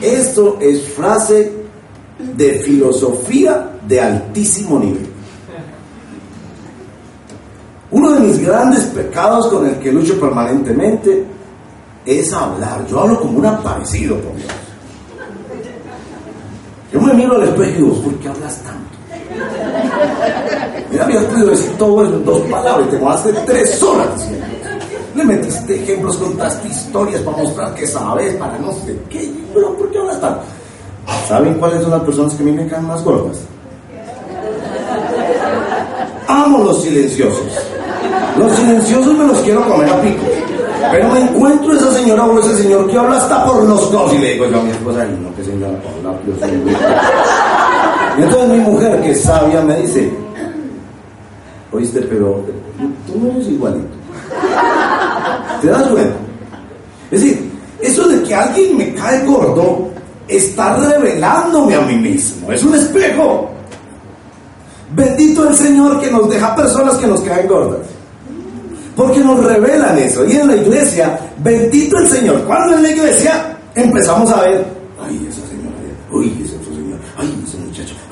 esto 0.01 0.57
es 0.61 0.83
frase 0.89 1.51
de 2.19 2.59
filosofía 2.59 3.71
de 3.87 4.01
altísimo 4.01 4.79
nivel. 4.79 5.07
Uno 7.89 8.11
de 8.11 8.19
mis 8.19 8.45
grandes 8.45 8.83
pecados 8.85 9.47
con 9.47 9.65
el 9.65 9.79
que 9.79 9.91
lucho 9.91 10.19
permanentemente 10.19 11.25
es 12.05 12.33
hablar. 12.33 12.85
Yo 12.87 12.99
hablo 12.99 13.19
como 13.19 13.39
un 13.39 13.45
aparecido, 13.45 14.17
por 14.17 14.35
Dios. 14.35 14.51
Yo 16.91 17.01
me 17.01 17.13
miro 17.13 17.35
al 17.35 17.43
espejo 17.43 17.69
y 17.69 17.73
digo, 17.73 18.01
¿por 18.01 18.13
qué 18.15 18.29
hablas 18.29 18.61
tanto? 18.63 18.97
Mira, 20.89 21.03
habías 21.03 21.23
podido 21.25 21.47
decir 21.47 21.71
todo 21.77 22.05
en 22.05 22.25
dos 22.25 22.41
palabras 22.43 22.87
y 22.87 22.95
te 22.95 23.05
hace 23.05 23.33
tres 23.45 23.83
horas. 23.83 24.27
Le 25.17 25.25
metiste 25.25 25.75
ejemplos, 25.75 26.15
contaste 26.17 26.67
historias 26.67 27.21
para 27.21 27.37
mostrar 27.37 27.73
que 27.73 27.87
sabes, 27.87 28.35
para 28.35 28.55
no 28.59 28.71
sé 28.71 28.95
qué. 29.09 29.33
Pero 29.51 29.75
¿por 29.75 29.89
qué 29.89 29.97
hablas 29.97 30.21
tanto? 30.21 30.41
¿Saben 31.27 31.55
cuáles 31.55 31.81
son 31.81 31.89
las 31.89 32.01
personas 32.01 32.35
que 32.35 32.43
a 32.43 32.45
mí 32.45 32.51
me 32.51 32.67
caen 32.67 32.85
más 32.85 33.03
gordas? 33.03 33.39
Amo 36.27 36.59
los 36.59 36.83
silenciosos. 36.83 37.47
Los 38.37 38.51
silenciosos 38.51 39.17
me 39.17 39.25
los 39.25 39.39
quiero 39.39 39.67
comer 39.67 39.89
a 39.89 39.99
pico. 40.01 40.23
Pero 40.91 41.09
me 41.11 41.21
encuentro 41.21 41.73
esa 41.73 41.91
señora 41.93 42.23
o 42.23 42.39
ese 42.39 42.55
señor 42.61 42.87
que 42.87 42.99
habla 42.99 43.17
hasta 43.17 43.43
por 43.43 43.63
los 43.63 43.91
dos 43.91 44.13
y 44.13 44.19
le 44.19 44.33
digo 44.33 44.45
yo 44.45 44.59
a 44.59 44.63
mi 44.63 44.69
esposa, 44.69 45.01
ay 45.01 45.19
no, 45.19 45.35
que 45.35 45.43
señora 45.43 45.73
Paula, 45.81 46.15
yo 46.27 46.39
soy 46.39 46.57
muy... 46.57 46.75
Y 48.19 48.21
entonces 48.21 48.49
mi 48.49 48.59
mujer, 48.59 49.01
que 49.01 49.11
es 49.11 49.21
sabia, 49.23 49.61
me 49.61 49.81
dice, 49.81 50.11
oíste, 51.71 52.01
pero 52.01 52.43
tú 53.07 53.19
no 53.19 53.31
eres 53.31 53.47
igualito. 53.47 53.97
¿Te 55.61 55.67
das 55.67 55.87
cuenta? 55.87 56.15
Es 57.11 57.21
decir, 57.21 57.51
eso 57.81 58.07
de 58.07 58.23
que 58.23 58.35
alguien 58.35 58.77
me 58.77 58.93
cae 58.93 59.25
gordo 59.25 59.89
está 60.27 60.77
revelándome 60.77 61.75
a 61.75 61.81
mí 61.81 61.95
mismo. 61.95 62.51
Es 62.51 62.63
un 62.63 62.75
espejo. 62.75 63.49
Bendito 64.93 65.47
el 65.47 65.55
Señor 65.55 65.99
que 65.99 66.11
nos 66.11 66.29
deja 66.29 66.55
personas 66.55 66.95
que 66.97 67.07
nos 67.07 67.21
caen 67.21 67.47
gordas. 67.47 67.87
Porque 68.95 69.19
nos 69.19 69.43
revelan 69.43 69.97
eso. 69.97 70.25
Y 70.25 70.33
en 70.33 70.47
la 70.47 70.55
iglesia, 70.55 71.19
bendito 71.37 71.97
el 71.99 72.07
Señor. 72.07 72.43
Cuando 72.43 72.75
en 72.75 72.83
la 72.83 72.89
iglesia 72.89 73.57
empezamos 73.75 74.31
a 74.31 74.41
ver, 74.41 74.65
ay, 75.05 75.27
esa 75.29 75.47
señora, 75.47 75.75
uy, 76.11 76.41
ese 76.43 76.56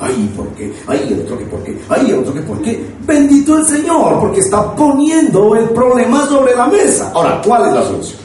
ay, 0.05 0.33
¿por 0.35 0.47
qué? 0.49 0.73
Ay, 0.87 1.07
el 1.11 1.21
otro 1.21 1.37
que 1.37 1.45
por 1.45 1.63
qué, 1.63 1.79
ay, 1.89 2.11
el 2.11 2.19
otro 2.19 2.33
que 2.33 2.41
por 2.41 2.61
qué. 2.61 2.85
Bendito 3.05 3.57
el 3.57 3.65
Señor, 3.65 4.19
porque 4.19 4.39
está 4.39 4.75
poniendo 4.75 5.55
el 5.55 5.69
problema 5.69 6.25
sobre 6.27 6.55
la 6.55 6.67
mesa. 6.67 7.11
Ahora, 7.13 7.41
¿cuál 7.45 7.67
es 7.67 7.73
la 7.73 7.83
solución? 7.83 8.19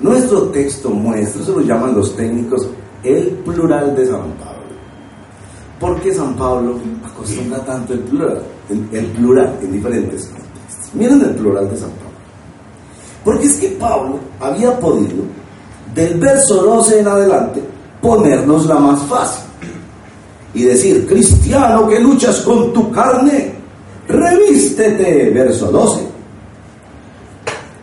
Nuestro 0.00 0.42
texto 0.48 0.90
muestra, 0.90 1.42
eso 1.42 1.52
lo 1.52 1.60
llaman 1.60 1.94
los 1.94 2.14
técnicos, 2.16 2.68
el 3.02 3.28
plural 3.44 3.94
de 3.96 4.06
San 4.06 4.32
Pablo. 4.32 4.56
¿Por 5.80 6.00
qué 6.00 6.12
San 6.12 6.34
Pablo 6.34 6.78
acostumbra 7.04 7.58
tanto 7.64 7.92
el 7.92 8.00
plural? 8.00 8.42
El, 8.68 8.88
el 8.92 9.06
plural 9.06 9.58
en 9.62 9.72
diferentes 9.72 10.26
contextos. 10.26 10.94
Miren 10.94 11.20
el 11.22 11.34
plural 11.34 11.70
de 11.70 11.76
San 11.76 11.90
Pablo. 11.90 12.06
Porque 13.24 13.46
es 13.46 13.56
que 13.58 13.68
Pablo 13.70 14.18
había 14.40 14.78
podido, 14.78 15.24
del 15.94 16.18
verso 16.18 16.62
12 16.62 17.00
en 17.00 17.08
adelante, 17.08 17.62
ponernos 18.00 18.66
la 18.66 18.76
más 18.76 19.02
fácil. 19.02 19.45
Y 20.56 20.62
decir, 20.62 21.06
cristiano 21.06 21.86
que 21.86 22.00
luchas 22.00 22.40
con 22.40 22.72
tu 22.72 22.90
carne, 22.90 23.52
revístete, 24.08 25.28
verso 25.28 25.66
12. 25.66 26.00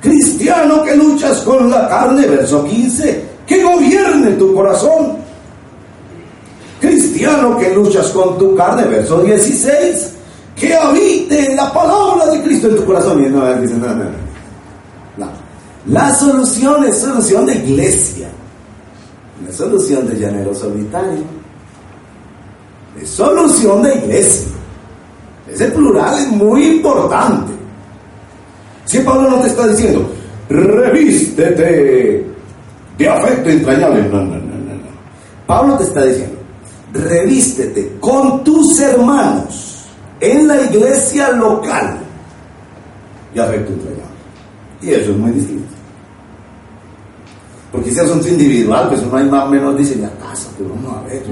Cristiano 0.02 0.82
que 0.82 0.96
luchas 0.96 1.42
con 1.42 1.70
la 1.70 1.88
carne, 1.88 2.26
verso 2.26 2.66
15, 2.66 3.26
que 3.46 3.62
gobierne 3.62 4.32
tu 4.32 4.56
corazón. 4.56 5.18
Cristiano 6.82 7.60
que 7.60 7.76
luchas 7.76 8.08
con 8.08 8.40
tu 8.40 8.56
carne, 8.56 8.86
verso 8.86 9.22
16, 9.22 10.12
que 10.56 10.76
habite 10.76 11.56
la 11.56 11.72
palabra 11.72 12.26
de 12.32 12.42
Cristo 12.42 12.70
en 12.70 12.76
tu 12.78 12.86
corazón. 12.86 13.24
Y 13.24 13.30
no, 13.30 13.54
dice, 13.62 13.76
no, 13.76 13.88
no, 13.90 14.06
no. 15.18 15.28
La 15.86 16.12
solución 16.16 16.86
es 16.86 16.98
solución 16.98 17.46
de 17.46 17.54
iglesia, 17.54 18.30
no 19.44 19.50
es 19.52 19.56
solución 19.56 20.08
de 20.10 20.16
llanero 20.16 20.56
solitario. 20.56 21.43
Es 23.02 23.10
solución 23.10 23.82
de 23.84 23.96
iglesia. 23.96 24.48
Ese 25.48 25.70
plural 25.72 26.18
es 26.20 26.28
muy 26.30 26.66
importante. 26.66 27.52
Si 28.86 29.00
Pablo 29.00 29.32
no 29.32 29.40
te 29.40 29.48
está 29.48 29.68
diciendo, 29.68 30.10
revístete 30.50 32.26
de 32.98 33.10
afecto 33.10 33.50
entrañable. 33.50 34.04
No, 34.04 34.18
no, 34.24 34.36
no, 34.36 34.36
no. 34.36 34.84
Pablo 35.46 35.78
te 35.78 35.84
está 35.84 36.06
diciendo, 36.06 36.38
revístete 36.94 37.98
con 38.00 38.44
tus 38.44 38.80
hermanos 38.80 39.86
en 40.20 40.48
la 40.48 40.62
iglesia 40.62 41.32
local 41.32 41.98
de 43.34 43.42
afecto 43.42 43.74
entrañable. 43.74 44.04
Y 44.82 44.90
eso 44.92 45.12
es 45.12 45.18
muy 45.18 45.32
distinto. 45.32 45.74
Porque 47.72 47.90
si 47.90 47.96
es 47.98 48.04
asunto 48.04 48.28
individual, 48.28 48.90
pues 48.90 49.02
uno 49.02 49.18
hay 49.18 49.26
más 49.28 49.46
o 49.46 49.50
menos 49.50 49.76
dice 49.76 49.96
la 49.96 50.12
casa, 50.12 50.50
pero 50.58 50.70
no, 50.82 50.98
a 50.98 51.02
ver, 51.02 51.24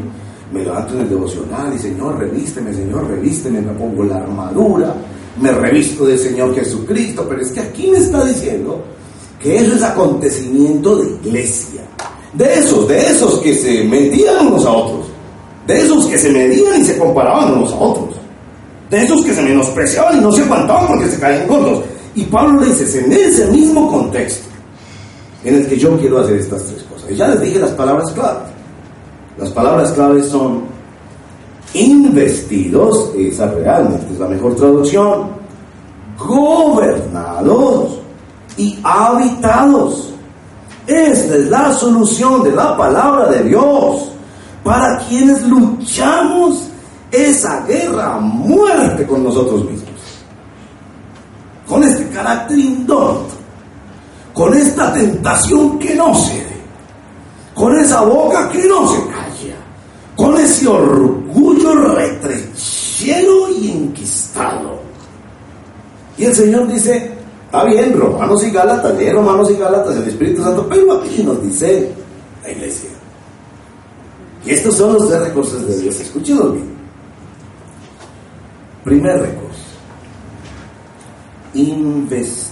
me 0.52 0.64
levanto 0.64 0.94
en 0.94 1.02
el 1.02 1.10
devocional 1.10 1.74
y 1.76 1.80
Señor, 1.80 2.20
revísteme, 2.20 2.74
Señor, 2.74 3.08
revísteme, 3.08 3.62
me 3.62 3.74
pongo 3.74 4.04
la 4.04 4.18
armadura, 4.18 4.94
me 5.40 5.52
revisto 5.52 6.06
del 6.06 6.20
Señor 6.20 6.54
Jesucristo, 6.54 7.26
pero 7.28 7.42
es 7.42 7.52
que 7.52 7.62
aquí 7.62 7.88
me 7.90 7.98
está 7.98 8.26
diciendo 8.26 8.84
que 9.40 9.58
eso 9.58 9.76
es 9.76 9.82
acontecimiento 9.82 10.98
de 10.98 11.10
iglesia, 11.28 11.82
de 12.34 12.54
esos, 12.54 12.88
de 12.88 13.00
esos 13.00 13.40
que 13.40 13.56
se 13.56 13.84
medían 13.86 14.48
unos 14.48 14.66
a 14.66 14.72
otros, 14.72 15.08
de 15.68 15.80
esos 15.80 16.06
que 16.08 16.18
se 16.18 16.30
medían 16.30 16.82
y 16.82 16.86
se 16.86 16.98
comparaban 16.98 17.54
unos 17.54 17.72
a 17.72 17.78
otros, 17.78 18.16
de 18.90 19.04
esos 19.04 19.24
que 19.24 19.34
se 19.34 19.42
menospreciaban 19.42 20.18
y 20.18 20.22
no 20.22 20.32
se 20.32 20.42
aguantaban 20.44 20.88
porque 20.88 21.08
se 21.08 21.20
caían 21.20 21.48
cortos. 21.48 21.86
Y 22.14 22.26
Pablo 22.26 22.60
le 22.60 22.68
dice, 22.68 23.06
en 23.06 23.12
ese 23.14 23.48
mismo 23.48 23.90
contexto 23.90 24.52
en 25.46 25.56
el 25.56 25.68
que 25.68 25.78
yo 25.78 25.98
quiero 25.98 26.20
hacer 26.20 26.36
estas 26.36 26.64
tres 26.66 26.84
cosas. 26.84 27.10
Y 27.10 27.16
ya 27.16 27.30
les 27.30 27.42
dije 27.42 27.58
las 27.58 27.72
palabras 27.72 28.12
claves. 28.12 28.51
Las 29.38 29.50
palabras 29.52 29.92
claves 29.92 30.28
son 30.28 30.64
investidos, 31.74 33.12
esa 33.18 33.48
realmente 33.52 34.14
es 34.14 34.20
la 34.20 34.28
mejor 34.28 34.56
traducción, 34.56 35.30
gobernados 36.18 38.00
y 38.58 38.78
habitados. 38.84 40.14
Esta 40.88 41.36
es 41.36 41.50
la 41.50 41.72
solución 41.74 42.44
de 42.44 42.52
la 42.52 42.76
palabra 42.76 43.30
de 43.30 43.44
Dios 43.44 44.12
para 44.64 45.00
quienes 45.08 45.44
luchamos 45.44 46.68
esa 47.12 47.66
guerra 47.66 48.16
a 48.16 48.20
muerte 48.20 49.06
con 49.06 49.24
nosotros 49.24 49.66
mismos. 49.66 49.90
Con 51.68 51.84
este 51.84 52.10
carácter 52.10 52.58
indómito, 52.58 53.36
con 54.34 54.54
esta 54.54 54.94
tentación 54.94 55.80
que 55.80 55.96
no 55.96 56.14
cede, 56.16 56.62
con 57.54 57.78
esa 57.78 58.02
boca 58.02 58.50
que 58.50 58.66
no 58.66 58.88
se 58.88 59.08
calla, 59.08 59.21
con 60.22 60.38
ese 60.38 60.68
orgullo 60.68 61.74
retrechero 61.96 63.50
y 63.50 63.72
enquistado. 63.72 64.80
Y 66.16 66.26
el 66.26 66.36
Señor 66.36 66.68
dice, 66.68 67.12
está 67.46 67.66
bien, 67.66 68.00
Romanos 68.00 68.44
y 68.44 68.52
Gálatas, 68.52 68.96
lee 69.00 69.10
Romanos 69.10 69.50
y 69.50 69.56
Gálatas, 69.56 69.96
el 69.96 70.10
Espíritu 70.10 70.44
Santo, 70.44 70.68
pero 70.70 70.94
aquí 70.94 71.24
nos 71.24 71.42
dice 71.42 71.92
la 72.44 72.52
iglesia. 72.52 72.92
Y 74.46 74.52
estos 74.52 74.76
son 74.76 74.94
los 74.94 75.10
tres 75.10 75.22
recursos 75.22 75.68
de 75.68 75.80
Dios, 75.80 76.00
escúchenlos 76.00 76.54
bien. 76.54 76.72
Primer 78.84 79.22
recurso, 79.22 79.66
investidas. 81.56 82.52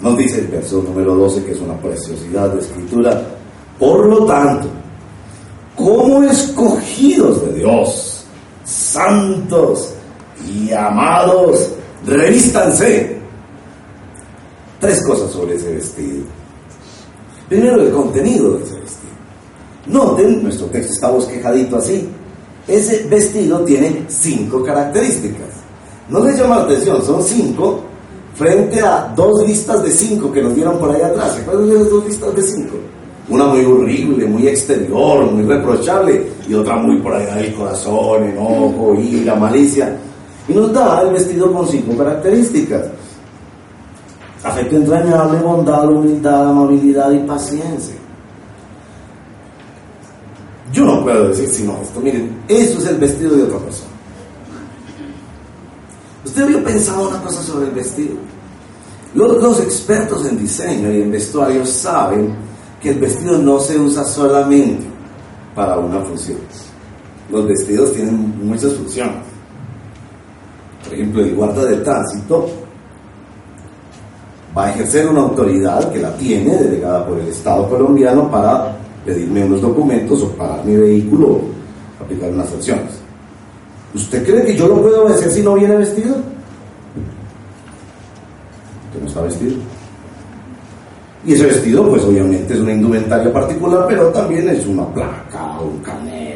Nos 0.00 0.16
dice 0.16 0.38
el 0.38 0.46
verso 0.46 0.80
número 0.80 1.16
12 1.16 1.44
que 1.44 1.52
es 1.52 1.60
una 1.60 1.76
preciosidad 1.76 2.50
de 2.50 2.60
escritura. 2.60 3.20
Por 3.80 4.06
lo 4.08 4.26
tanto, 4.26 4.68
como 5.84 6.22
escogidos 6.22 7.44
de 7.44 7.52
Dios, 7.58 8.24
santos 8.64 9.90
y 10.48 10.72
amados, 10.72 11.72
revístanse. 12.06 13.18
Tres 14.80 15.04
cosas 15.06 15.30
sobre 15.30 15.56
ese 15.56 15.74
vestido. 15.74 16.24
Primero, 17.50 17.82
el 17.82 17.92
contenido 17.92 18.56
de 18.56 18.64
ese 18.64 18.80
vestido. 18.80 19.12
Noten, 19.86 20.42
nuestro 20.42 20.68
texto 20.68 20.94
está 20.94 21.10
bosquejadito 21.10 21.76
así. 21.76 22.08
Ese 22.66 23.04
vestido 23.04 23.62
tiene 23.64 24.06
cinco 24.08 24.64
características. 24.64 25.48
No 26.08 26.24
les 26.24 26.38
llama 26.38 26.56
la 26.56 26.62
atención, 26.62 27.04
son 27.04 27.22
cinco 27.22 27.80
frente 28.34 28.80
a 28.80 29.12
dos 29.14 29.46
listas 29.46 29.82
de 29.82 29.90
cinco 29.90 30.32
que 30.32 30.40
nos 30.40 30.54
dieron 30.54 30.78
por 30.78 30.94
ahí 30.94 31.02
atrás. 31.02 31.36
¿Recuerdan 31.36 31.74
las 31.74 31.90
dos 31.90 32.06
listas 32.06 32.34
de 32.34 32.42
cinco? 32.42 32.93
Una 33.28 33.46
muy 33.46 33.64
horrible, 33.64 34.26
muy 34.26 34.48
exterior, 34.48 35.30
muy 35.30 35.44
reprochable, 35.44 36.30
y 36.46 36.54
otra 36.54 36.76
muy 36.76 36.98
por 36.98 37.14
allá 37.14 37.36
del 37.36 37.54
corazón, 37.54 38.24
enojo, 38.24 38.94
ira, 39.00 39.34
malicia. 39.34 39.96
Y 40.46 40.52
nos 40.52 40.72
da 40.72 41.02
el 41.02 41.12
vestido 41.12 41.50
con 41.52 41.66
cinco 41.66 41.96
características. 41.96 42.82
Afecto 44.42 44.76
entrañable, 44.76 45.38
bondad, 45.38 45.88
humildad, 45.88 46.50
amabilidad 46.50 47.10
y 47.12 47.18
paciencia. 47.20 47.94
Yo 50.70 50.84
no 50.84 51.02
puedo 51.02 51.28
decir 51.28 51.48
sino 51.48 51.78
esto. 51.80 52.00
Miren, 52.00 52.42
eso 52.46 52.78
es 52.78 52.86
el 52.86 52.96
vestido 52.96 53.36
de 53.36 53.44
otra 53.44 53.58
persona. 53.58 53.90
Usted 56.24 56.42
había 56.42 56.64
pensado 56.64 57.08
una 57.08 57.22
cosa 57.22 57.42
sobre 57.42 57.66
el 57.66 57.72
vestido. 57.72 58.16
Los, 59.14 59.40
los, 59.40 59.60
expertos 59.60 60.26
en 60.26 60.36
diseño 60.36 60.92
y 60.92 61.02
en 61.02 61.10
vestuario 61.12 61.64
saben 61.64 62.34
que 62.84 62.90
el 62.90 62.98
vestido 62.98 63.38
no 63.38 63.58
se 63.58 63.78
usa 63.78 64.04
solamente 64.04 64.84
para 65.54 65.78
una 65.78 66.00
función. 66.00 66.36
Los 67.30 67.48
vestidos 67.48 67.94
tienen 67.94 68.46
muchas 68.46 68.74
funciones. 68.74 69.16
Por 70.84 70.92
ejemplo, 70.92 71.22
el 71.22 71.34
guarda 71.34 71.64
de 71.64 71.76
tránsito 71.76 72.46
va 74.54 74.66
a 74.66 74.70
ejercer 74.70 75.08
una 75.08 75.20
autoridad 75.20 75.90
que 75.90 75.98
la 75.98 76.14
tiene, 76.18 76.58
delegada 76.58 77.06
por 77.06 77.18
el 77.18 77.28
Estado 77.28 77.70
colombiano, 77.70 78.30
para 78.30 78.76
pedirme 79.02 79.46
unos 79.46 79.62
documentos 79.62 80.22
o 80.22 80.28
parar 80.32 80.62
mi 80.62 80.76
vehículo 80.76 81.28
o 81.28 82.04
aplicar 82.04 82.30
unas 82.30 82.50
sanciones. 82.50 82.92
¿Usted 83.94 84.26
cree 84.26 84.44
que 84.44 84.56
yo 84.56 84.68
lo 84.68 84.82
puedo 84.82 85.06
obedecer 85.06 85.30
si 85.30 85.42
no 85.42 85.54
viene 85.54 85.76
vestido? 85.76 86.16
Usted 88.88 89.00
no 89.00 89.06
está 89.06 89.22
vestido. 89.22 89.73
Y 91.26 91.32
ese 91.32 91.46
vestido, 91.46 91.88
pues 91.88 92.02
obviamente 92.04 92.52
es 92.54 92.60
una 92.60 92.72
indumentaria 92.72 93.32
particular, 93.32 93.86
pero 93.88 94.08
también 94.08 94.48
es 94.48 94.66
una 94.66 94.86
placa, 94.92 95.58
un 95.60 95.78
carnet. 95.78 96.34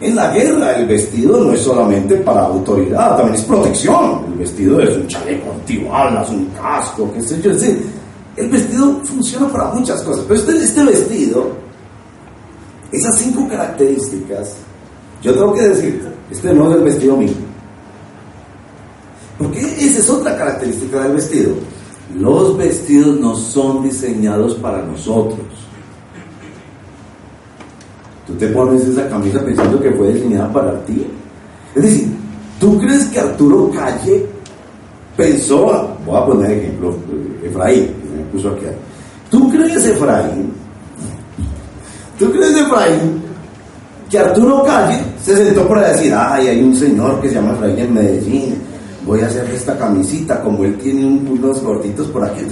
En 0.00 0.16
la 0.16 0.32
guerra 0.32 0.76
el 0.76 0.86
vestido 0.86 1.44
no 1.44 1.52
es 1.52 1.60
solamente 1.60 2.16
para 2.16 2.46
autoridad, 2.46 3.18
también 3.18 3.34
es 3.34 3.44
protección. 3.44 4.24
El 4.28 4.38
vestido 4.38 4.80
es 4.80 4.96
un 4.96 5.06
chaleco 5.06 5.52
antibalas, 5.52 6.30
un 6.30 6.46
casco, 6.46 7.12
qué 7.12 7.22
sé 7.22 7.40
yo. 7.42 7.50
el 8.36 8.48
vestido 8.48 8.98
funciona 9.04 9.46
para 9.48 9.66
muchas 9.72 10.00
cosas, 10.02 10.24
pero 10.26 10.40
este, 10.40 10.56
este 10.56 10.84
vestido, 10.84 11.48
esas 12.90 13.14
cinco 13.18 13.46
características, 13.46 14.54
yo 15.20 15.34
tengo 15.34 15.52
que 15.52 15.68
decirte, 15.68 16.08
este 16.30 16.54
no 16.54 16.70
es 16.70 16.76
el 16.76 16.82
vestido 16.82 17.16
mío. 17.18 17.34
Porque 19.36 19.60
esa 19.60 19.98
es 19.98 20.08
otra 20.08 20.34
característica 20.34 21.02
del 21.02 21.12
vestido. 21.12 21.54
Los 22.18 22.56
vestidos 22.56 23.20
no 23.20 23.34
son 23.34 23.82
diseñados 23.82 24.54
para 24.56 24.82
nosotros. 24.82 25.46
Tú 28.26 28.34
te 28.34 28.48
pones 28.48 28.82
esa 28.82 29.08
camisa 29.08 29.44
pensando 29.44 29.80
que 29.80 29.90
fue 29.92 30.12
diseñada 30.12 30.52
para 30.52 30.84
ti. 30.84 31.06
Es 31.74 31.82
decir, 31.82 32.08
¿tú 32.58 32.78
crees 32.78 33.06
que 33.06 33.20
Arturo 33.20 33.70
Calle 33.70 34.26
pensó, 35.20 35.96
voy 36.06 36.16
a 36.16 36.24
poner 36.24 36.50
ejemplo, 36.50 36.94
Efraín, 37.42 37.86
que 37.86 38.16
me 38.16 38.24
puso 38.32 38.50
aquí. 38.50 38.66
¿Tú 39.30 39.50
crees, 39.50 39.84
Efraín? 39.84 40.52
¿Tú 42.18 42.30
crees, 42.32 42.56
Efraín, 42.56 43.22
que 44.10 44.18
Arturo 44.18 44.64
Calle 44.64 44.98
se 45.22 45.36
sentó 45.36 45.68
para 45.68 45.92
decir, 45.92 46.12
ay, 46.16 46.48
hay 46.48 46.62
un 46.62 46.74
señor 46.74 47.20
que 47.20 47.28
se 47.28 47.34
llama 47.34 47.52
Efraín 47.52 47.78
en 47.78 47.94
Medellín, 47.94 48.62
voy 49.06 49.20
a 49.20 49.26
hacerle 49.26 49.56
esta 49.56 49.76
camisita, 49.78 50.42
como 50.42 50.64
él 50.64 50.76
tiene 50.78 51.06
unos 51.06 51.62
gorditos 51.62 52.08
por 52.08 52.24
aquí, 52.24 52.42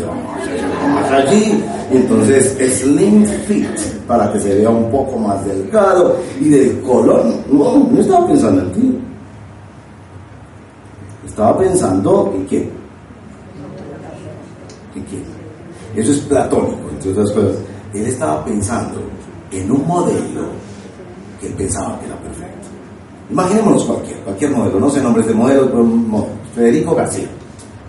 más 0.94 1.10
allí, 1.10 1.62
entonces 1.90 2.56
slim 2.78 3.24
fit, 3.46 3.68
para 4.06 4.32
que 4.32 4.40
se 4.40 4.54
vea 4.54 4.70
un 4.70 4.90
poco 4.90 5.18
más 5.18 5.44
delgado 5.44 6.16
y 6.40 6.48
del 6.48 6.80
color. 6.82 7.24
No, 7.50 7.78
no 7.90 8.00
estaba 8.00 8.26
pensando 8.26 8.62
en 8.62 8.72
ti. 8.72 8.98
Estaba 11.26 11.58
pensando 11.58 12.32
en 12.34 12.44
quién. 12.46 12.70
¿En 14.94 15.02
quién? 15.04 15.22
Eso 15.94 16.12
es 16.12 16.18
platónico, 16.20 16.90
entre 16.90 17.12
otras 17.12 17.32
cosas. 17.32 17.56
Él 17.94 18.06
estaba 18.06 18.44
pensando 18.44 19.00
en 19.50 19.70
un 19.70 19.86
modelo 19.86 20.48
que 21.40 21.46
él 21.46 21.54
pensaba 21.54 21.98
que 22.00 22.06
era 22.06 22.16
perfecto. 22.16 22.68
Imaginémonos 23.30 23.84
cualquier, 23.84 24.18
cualquier 24.20 24.50
modelo, 24.50 24.80
no 24.80 24.90
sé 24.90 25.02
nombres 25.02 25.26
de 25.26 25.34
modelos, 25.34 25.66
pero 25.68 25.82
un 25.82 26.08
modelo. 26.08 26.37
Federico 26.58 26.94
García, 26.94 27.28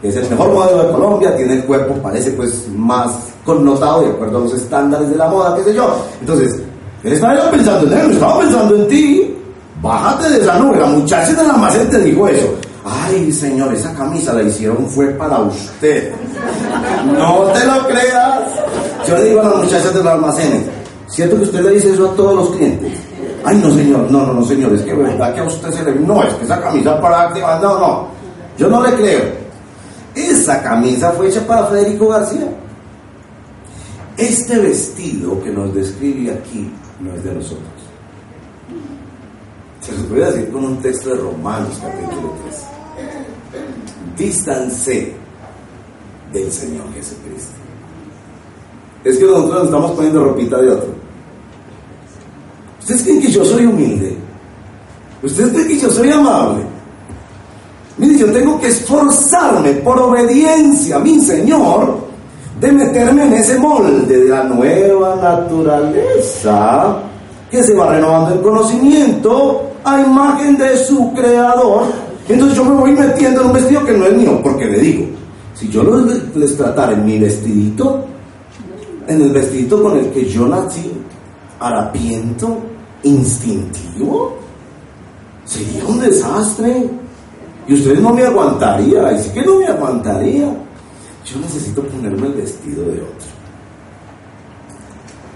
es 0.03 0.15
el 0.15 0.29
mejor 0.29 0.53
modelo 0.53 0.83
de 0.83 0.91
Colombia, 0.91 1.35
tiene 1.35 1.55
el 1.55 1.63
cuerpo, 1.65 1.95
parece 1.95 2.31
pues 2.31 2.67
más 2.69 3.11
connotado 3.43 4.01
de 4.01 4.09
acuerdo 4.09 4.37
a 4.37 4.41
los 4.41 4.53
estándares 4.53 5.09
de 5.09 5.17
la 5.17 5.27
moda, 5.27 5.55
qué 5.55 5.63
sé 5.63 5.73
yo. 5.73 6.05
Entonces, 6.21 6.61
él 7.03 7.13
estaba 7.13 7.49
pensando 7.49 7.91
en 7.91 7.99
él, 7.99 8.11
estaba 8.11 8.39
pensando 8.39 8.75
en 8.75 8.87
ti. 8.87 9.35
bájate 9.81 10.29
de 10.29 10.41
esa 10.41 10.59
nube. 10.59 10.79
La 10.79 10.85
muchacha 10.85 11.33
del 11.33 11.49
almacén 11.49 11.89
te 11.89 11.99
dijo 11.99 12.27
eso. 12.27 12.47
Ay, 12.85 13.31
señor, 13.31 13.73
esa 13.73 13.93
camisa 13.93 14.33
la 14.33 14.43
hicieron 14.43 14.87
fue 14.87 15.07
para 15.07 15.39
usted. 15.39 16.13
No 17.05 17.45
te 17.53 17.65
lo 17.65 17.87
creas. 17.87 18.41
Yo 19.07 19.17
le 19.17 19.23
digo 19.25 19.41
a 19.41 19.45
las 19.45 19.55
muchachas 19.57 19.93
del 19.93 20.07
almacén, 20.07 20.69
¿cierto 21.07 21.37
que 21.37 21.43
usted 21.43 21.61
le 21.61 21.71
dice 21.71 21.93
eso 21.93 22.11
a 22.11 22.15
todos 22.15 22.35
los 22.35 22.49
clientes? 22.51 22.93
Ay, 23.43 23.57
no, 23.63 23.71
señor, 23.71 24.11
no, 24.11 24.25
no, 24.25 24.33
no, 24.33 24.45
señor, 24.45 24.73
es 24.73 24.81
que 24.81 24.93
verdad 24.93 25.33
que 25.33 25.39
a 25.39 25.45
usted 25.45 25.71
se 25.71 25.83
le... 25.83 25.95
No, 25.95 26.21
es 26.23 26.33
que 26.35 26.43
esa 26.43 26.61
camisa 26.61 26.99
para 27.01 27.29
no, 27.59 27.79
no, 27.79 28.18
yo 28.59 28.69
no 28.69 28.83
le 28.83 28.93
creo. 28.93 29.23
Esa 30.13 30.61
camisa 30.61 31.13
fue 31.13 31.29
hecha 31.29 31.47
para 31.47 31.67
Federico 31.67 32.09
García. 32.09 32.49
Este 34.17 34.59
vestido 34.59 35.41
que 35.41 35.49
nos 35.49 35.73
describe 35.73 36.33
aquí 36.33 36.69
no 36.99 37.13
es 37.15 37.23
de 37.23 37.33
nosotros. 37.33 37.63
Se 39.79 39.93
los 39.93 40.09
voy 40.09 40.21
a 40.21 40.31
decir 40.31 40.51
con 40.51 40.65
un 40.65 40.77
texto 40.81 41.09
de 41.09 41.15
Romanos 41.15 41.79
capítulo 41.81 42.33
3. 42.43 42.63
Dístanse 44.17 45.13
del 46.33 46.51
Señor 46.51 46.93
Jesucristo. 46.93 47.53
Es 49.05 49.17
que 49.17 49.23
nosotros 49.23 49.53
nos 49.53 49.65
estamos 49.65 49.91
poniendo 49.91 50.25
ropita 50.25 50.57
de 50.61 50.69
otro. 50.69 50.93
¿Ustedes 52.81 53.03
creen 53.03 53.21
que 53.21 53.31
yo 53.31 53.45
soy 53.45 53.65
humilde? 53.65 54.17
¿Ustedes 55.23 55.53
creen 55.53 55.67
que 55.69 55.79
yo 55.79 55.89
soy 55.89 56.09
amable? 56.09 56.68
Yo 58.19 58.29
tengo 58.33 58.59
que 58.59 58.67
esforzarme 58.67 59.75
por 59.75 59.97
obediencia 59.97 60.97
a 60.97 60.99
mi 60.99 61.21
Señor 61.21 61.99
de 62.59 62.69
meterme 62.69 63.23
en 63.23 63.31
ese 63.31 63.57
molde 63.57 64.05
de 64.05 64.27
la 64.27 64.43
nueva 64.43 65.15
naturaleza 65.15 66.97
que 67.49 67.63
se 67.63 67.73
va 67.73 67.91
renovando 67.91 68.33
el 68.33 68.41
conocimiento 68.41 69.71
a 69.85 70.01
imagen 70.01 70.57
de 70.57 70.75
su 70.75 71.13
creador. 71.13 71.83
Entonces 72.27 72.57
yo 72.57 72.65
me 72.65 72.75
voy 72.75 72.91
metiendo 72.91 73.39
en 73.39 73.47
un 73.47 73.53
vestido 73.53 73.85
que 73.85 73.93
no 73.93 74.05
es 74.05 74.13
mío, 74.13 74.41
porque 74.43 74.65
le 74.65 74.79
digo, 74.79 75.05
si 75.53 75.69
yo 75.69 75.81
les 76.35 76.57
tratara 76.57 76.91
en 76.91 77.05
mi 77.05 77.19
vestidito, 77.19 78.03
en 79.07 79.21
el 79.21 79.31
vestidito 79.31 79.81
con 79.81 79.97
el 79.97 80.09
que 80.09 80.25
yo 80.25 80.45
nací, 80.45 80.91
harapiento, 81.61 82.57
instintivo, 83.03 84.35
sería 85.45 85.85
un 85.85 86.01
desastre. 86.01 86.98
Y 87.69 87.75
ustedes 87.75 88.01
no 88.01 88.11
me 88.11 88.23
aguantaría, 88.23 89.15
sí 89.19 89.29
que 89.29 89.43
no 89.43 89.59
me 89.59 89.67
aguantaría. 89.67 90.51
Yo 91.23 91.39
necesito 91.39 91.83
ponerme 91.83 92.25
el 92.25 92.33
vestido 92.33 92.83
de 92.85 93.01
otro. 93.01 93.27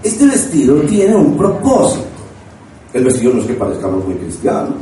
Este 0.02 0.26
vestido 0.26 0.80
tiene 0.80 1.14
un 1.14 1.36
propósito. 1.36 2.04
El 2.92 3.04
vestido 3.04 3.34
no 3.34 3.40
es 3.40 3.46
que 3.46 3.54
parezcamos 3.54 4.04
muy 4.04 4.16
cristianos. 4.16 4.74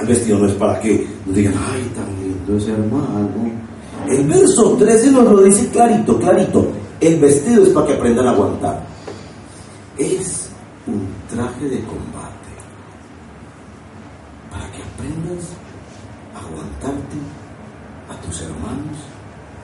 El 0.00 0.06
vestido 0.08 0.38
no 0.40 0.46
es 0.46 0.54
para 0.54 0.80
que 0.80 1.06
nos 1.24 1.36
digan, 1.36 1.54
ay, 1.56 1.88
tan 1.94 2.06
lindo 2.20 2.56
ese 2.56 2.72
hermano. 2.72 3.30
El 4.08 4.26
verso 4.26 4.72
13 4.72 5.12
nos 5.12 5.24
lo 5.24 5.42
dice 5.42 5.68
clarito, 5.68 6.18
clarito. 6.18 6.66
El 7.00 7.20
vestido 7.20 7.62
es 7.62 7.68
para 7.68 7.86
que 7.86 7.92
aprendan 7.92 8.26
a 8.26 8.30
aguantar. 8.32 8.84
Es 9.96 10.48
un 10.88 11.06
traje 11.30 11.64
de 11.68 11.78
combate. 11.84 12.28
Para 14.50 14.70
que 14.72 14.82
aguantarte 16.34 17.18
a 18.08 18.26
tus 18.26 18.42
hermanos 18.42 18.98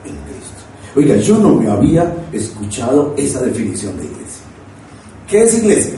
en 0.05 0.15
Cristo. 0.23 0.61
Oiga, 0.95 1.15
yo 1.17 1.37
no 1.37 1.55
me 1.55 1.69
había 1.69 2.13
escuchado 2.31 3.13
esa 3.17 3.41
definición 3.41 3.97
de 3.97 4.05
iglesia. 4.05 4.43
¿Qué 5.27 5.43
es 5.43 5.57
iglesia? 5.57 5.95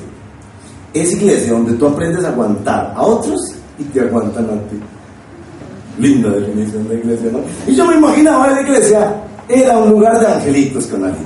Es 0.93 1.13
iglesia 1.13 1.53
donde 1.53 1.73
tú 1.73 1.87
aprendes 1.87 2.23
a 2.25 2.29
aguantar 2.29 2.93
a 2.95 3.01
otros 3.03 3.39
y 3.77 3.83
te 3.83 4.01
aguantan 4.01 4.45
a 4.45 4.69
ti. 4.69 4.79
Linda 5.99 6.29
definición 6.29 6.87
de 6.87 6.95
iglesia, 6.95 7.29
¿no? 7.31 7.39
Y 7.67 7.75
yo 7.75 7.85
me 7.85 7.95
imaginaba 7.95 8.51
la 8.51 8.61
iglesia 8.61 9.23
era 9.49 9.77
un 9.77 9.89
lugar 9.89 10.19
de 10.19 10.27
angelitos 10.27 10.87
con 10.87 11.03
alitas. 11.03 11.25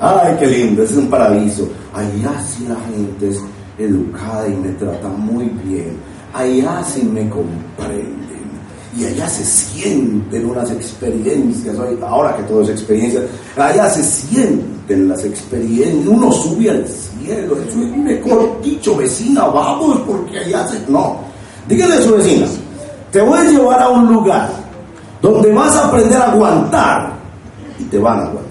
Ay, 0.00 0.36
qué 0.38 0.46
lindo, 0.46 0.82
ese 0.82 0.94
es 0.94 0.98
un 0.98 1.10
paraíso. 1.10 1.68
Allá 1.92 2.40
sí 2.42 2.66
la 2.68 2.76
gente 2.76 3.28
es 3.28 3.40
educada 3.78 4.48
y 4.48 4.56
me 4.56 4.68
trata 4.70 5.08
muy 5.08 5.46
bien. 5.64 5.96
Allá 6.32 6.82
sí 6.84 7.02
me 7.02 7.28
comprenden. 7.28 8.20
Y 8.96 9.04
allá 9.04 9.28
se 9.28 9.44
sienten 9.44 10.50
unas 10.50 10.70
experiencias, 10.70 11.76
ahora 12.02 12.36
que 12.36 12.42
todo 12.42 12.62
es 12.62 12.70
experiencia, 12.70 13.20
allá 13.56 13.88
se 13.88 14.02
sienten 14.02 15.08
las 15.08 15.24
experiencias, 15.24 16.08
uno 16.08 16.32
sube 16.32 16.70
al 16.70 16.84
cielo, 16.88 17.56
es 17.68 17.76
mejor 17.76 18.60
dicho, 18.62 18.96
vecina, 18.96 19.44
vamos, 19.46 20.00
porque 20.00 20.40
allá 20.40 20.66
se... 20.66 20.80
No, 20.90 21.18
dígale 21.68 21.94
a 21.94 22.02
su 22.02 22.16
vecina, 22.16 22.46
te 23.12 23.20
voy 23.20 23.38
a 23.38 23.44
llevar 23.44 23.80
a 23.80 23.90
un 23.90 24.12
lugar 24.12 24.50
donde 25.22 25.52
vas 25.52 25.76
a 25.76 25.86
aprender 25.86 26.18
a 26.18 26.32
aguantar 26.32 27.12
y 27.78 27.84
te 27.84 27.98
van 27.98 28.18
a 28.18 28.22
aguantar. 28.22 28.50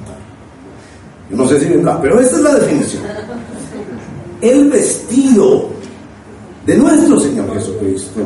Yo 1.29 1.37
no 1.37 1.47
sé 1.47 1.59
si 1.59 1.65
vendrá, 1.65 1.99
pero 2.01 2.19
esta 2.19 2.37
es 2.37 2.41
la 2.41 2.55
definición. 2.55 3.03
El 4.41 4.69
vestido 4.69 5.69
de 6.65 6.77
nuestro 6.77 7.19
Señor 7.19 7.53
Jesucristo 7.53 8.21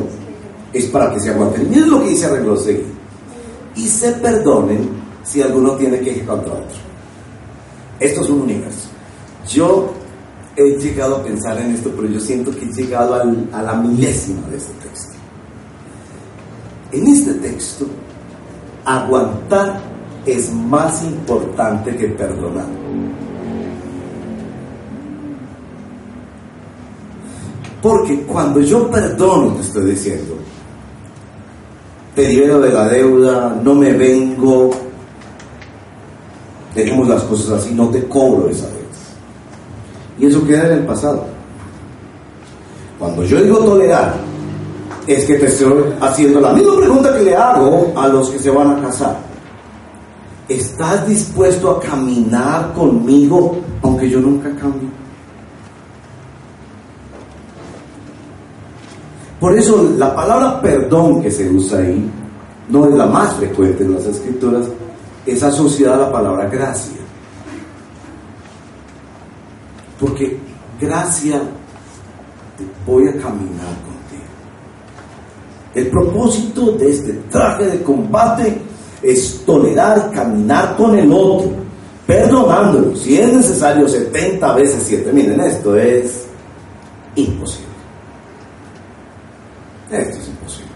es 0.72 0.86
para 0.86 1.12
que 1.12 1.20
se 1.20 1.30
aguanten. 1.30 1.70
Miren 1.70 1.90
lo 1.90 2.02
que 2.02 2.10
dice 2.10 2.26
Arreglo 2.26 2.56
Y 3.76 3.88
se 3.88 4.12
perdonen 4.12 4.88
si 5.22 5.40
alguno 5.40 5.72
tiene 5.76 6.00
que 6.00 6.12
ir 6.18 6.26
contra 6.26 6.52
otro. 6.52 6.76
Esto 8.00 8.22
es 8.22 8.30
un 8.30 8.42
universo. 8.42 8.88
Yo 9.48 9.92
he 10.56 10.76
llegado 10.78 11.16
a 11.16 11.22
pensar 11.22 11.58
en 11.60 11.72
esto, 11.72 11.92
pero 11.94 12.08
yo 12.08 12.20
siento 12.20 12.50
que 12.50 12.64
he 12.64 12.72
llegado 12.72 13.14
a 13.14 13.62
la 13.62 13.74
milésima 13.74 14.46
de 14.48 14.56
este 14.56 14.72
texto. 14.74 15.14
En 16.92 17.06
este 17.08 17.34
texto, 17.34 17.86
aguantar 18.84 19.80
es 20.26 20.52
más 20.52 21.02
importante 21.02 21.96
que 21.96 22.08
perdonar. 22.08 22.66
Porque 27.84 28.22
cuando 28.22 28.62
yo 28.62 28.90
perdono, 28.90 29.52
te 29.56 29.60
estoy 29.60 29.90
diciendo, 29.90 30.36
te 32.14 32.26
libero 32.26 32.58
de 32.58 32.72
la 32.72 32.88
deuda, 32.88 33.60
no 33.62 33.74
me 33.74 33.92
vengo, 33.92 34.70
dejemos 36.74 37.06
las 37.06 37.24
cosas 37.24 37.60
así, 37.60 37.74
no 37.74 37.90
te 37.90 38.02
cobro 38.08 38.48
esa 38.48 38.68
deuda. 38.68 38.78
Y 40.18 40.26
eso 40.28 40.46
queda 40.46 40.64
en 40.68 40.78
el 40.78 40.86
pasado. 40.86 41.26
Cuando 42.98 43.22
yo 43.22 43.42
digo 43.42 43.58
tolerar, 43.58 44.14
es 45.06 45.26
que 45.26 45.34
te 45.34 45.44
estoy 45.44 45.84
haciendo 46.00 46.40
la 46.40 46.54
misma 46.54 46.76
pregunta 46.78 47.14
que 47.14 47.22
le 47.22 47.36
hago 47.36 47.92
a 47.98 48.08
los 48.08 48.30
que 48.30 48.38
se 48.38 48.48
van 48.48 48.78
a 48.78 48.80
casar. 48.80 49.18
¿Estás 50.48 51.06
dispuesto 51.06 51.70
a 51.70 51.80
caminar 51.80 52.72
conmigo 52.72 53.58
aunque 53.82 54.08
yo 54.08 54.20
nunca 54.20 54.48
cambie? 54.58 55.03
Por 59.44 59.58
eso 59.58 59.92
la 59.98 60.16
palabra 60.16 60.58
perdón 60.62 61.20
que 61.20 61.30
se 61.30 61.46
usa 61.50 61.80
ahí 61.80 62.10
no 62.70 62.88
es 62.88 62.94
la 62.94 63.04
más 63.04 63.34
frecuente 63.34 63.84
en 63.84 63.92
las 63.92 64.06
escrituras, 64.06 64.64
es 65.26 65.42
asociada 65.42 65.96
a 65.96 65.98
la 65.98 66.10
palabra 66.10 66.48
gracia. 66.48 66.96
Porque 70.00 70.38
gracia 70.80 71.42
te 72.56 72.64
voy 72.90 73.06
a 73.06 73.12
caminar 73.18 73.74
contigo. 73.84 74.24
El 75.74 75.88
propósito 75.88 76.72
de 76.78 76.90
este 76.90 77.12
traje 77.30 77.66
de 77.66 77.82
combate 77.82 78.62
es 79.02 79.44
tolerar, 79.44 80.10
caminar 80.10 80.74
con 80.74 80.98
el 80.98 81.12
otro, 81.12 81.50
perdonándolo. 82.06 82.96
Si 82.96 83.18
es 83.18 83.30
necesario 83.30 83.86
70 83.86 84.54
veces 84.54 84.84
7, 84.86 85.12
miren, 85.12 85.38
esto 85.40 85.76
es 85.76 86.24
imposible. 87.14 87.63
Esto 89.94 90.18
es 90.18 90.28
imposible. 90.28 90.72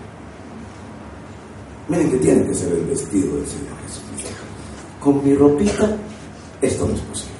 Miren 1.88 2.10
que 2.10 2.16
tiene 2.18 2.46
que 2.46 2.54
ser 2.54 2.72
el 2.72 2.84
vestido 2.84 3.36
del 3.36 3.46
Señor 3.46 3.74
Jesucristo. 3.84 4.44
Con 5.00 5.24
mi 5.24 5.34
ropita, 5.34 5.96
esto 6.62 6.86
no 6.86 6.94
es 6.94 7.00
posible. 7.00 7.34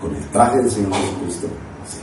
Con 0.00 0.16
el 0.16 0.24
traje 0.28 0.56
del 0.58 0.70
Señor 0.70 0.94
Jesucristo, 0.94 1.48
sí. 1.86 1.98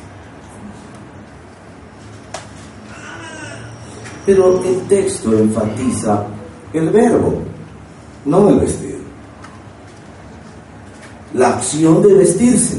Pero 4.26 4.64
el 4.64 4.82
texto 4.82 5.38
enfatiza 5.38 6.26
el 6.74 6.90
verbo, 6.90 7.42
no 8.26 8.50
el 8.50 8.60
vestido. 8.60 9.00
La 11.34 11.56
acción 11.56 12.04
de 12.04 12.14
vestirse, 12.14 12.78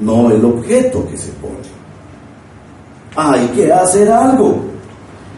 no 0.00 0.30
el 0.30 0.44
objeto 0.44 1.08
que 1.08 1.16
se 1.16 1.30
pone 1.32 1.77
hay 3.18 3.48
que 3.48 3.72
hacer 3.72 4.08
algo. 4.10 4.60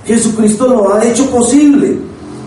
Jesucristo 0.04 0.68
lo 0.68 0.92
ha 0.92 1.02
hecho 1.04 1.30
posible, 1.30 1.96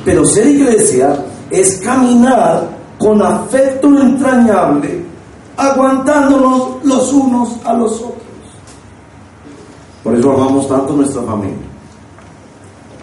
pero 0.06 0.24
ser 0.26 0.48
iglesia 0.48 1.26
es 1.50 1.80
caminar 1.80 2.70
con 3.00 3.22
afecto 3.22 3.88
entrañable, 4.00 5.04
aguantándonos 5.58 6.84
los 6.84 7.12
unos 7.14 7.60
a 7.66 7.74
los 7.74 7.94
otros. 7.94 8.22
Por 10.04 10.16
eso 10.16 10.32
amamos 10.32 10.68
tanto 10.68 10.94
nuestra 10.94 11.24
familia. 11.24 11.58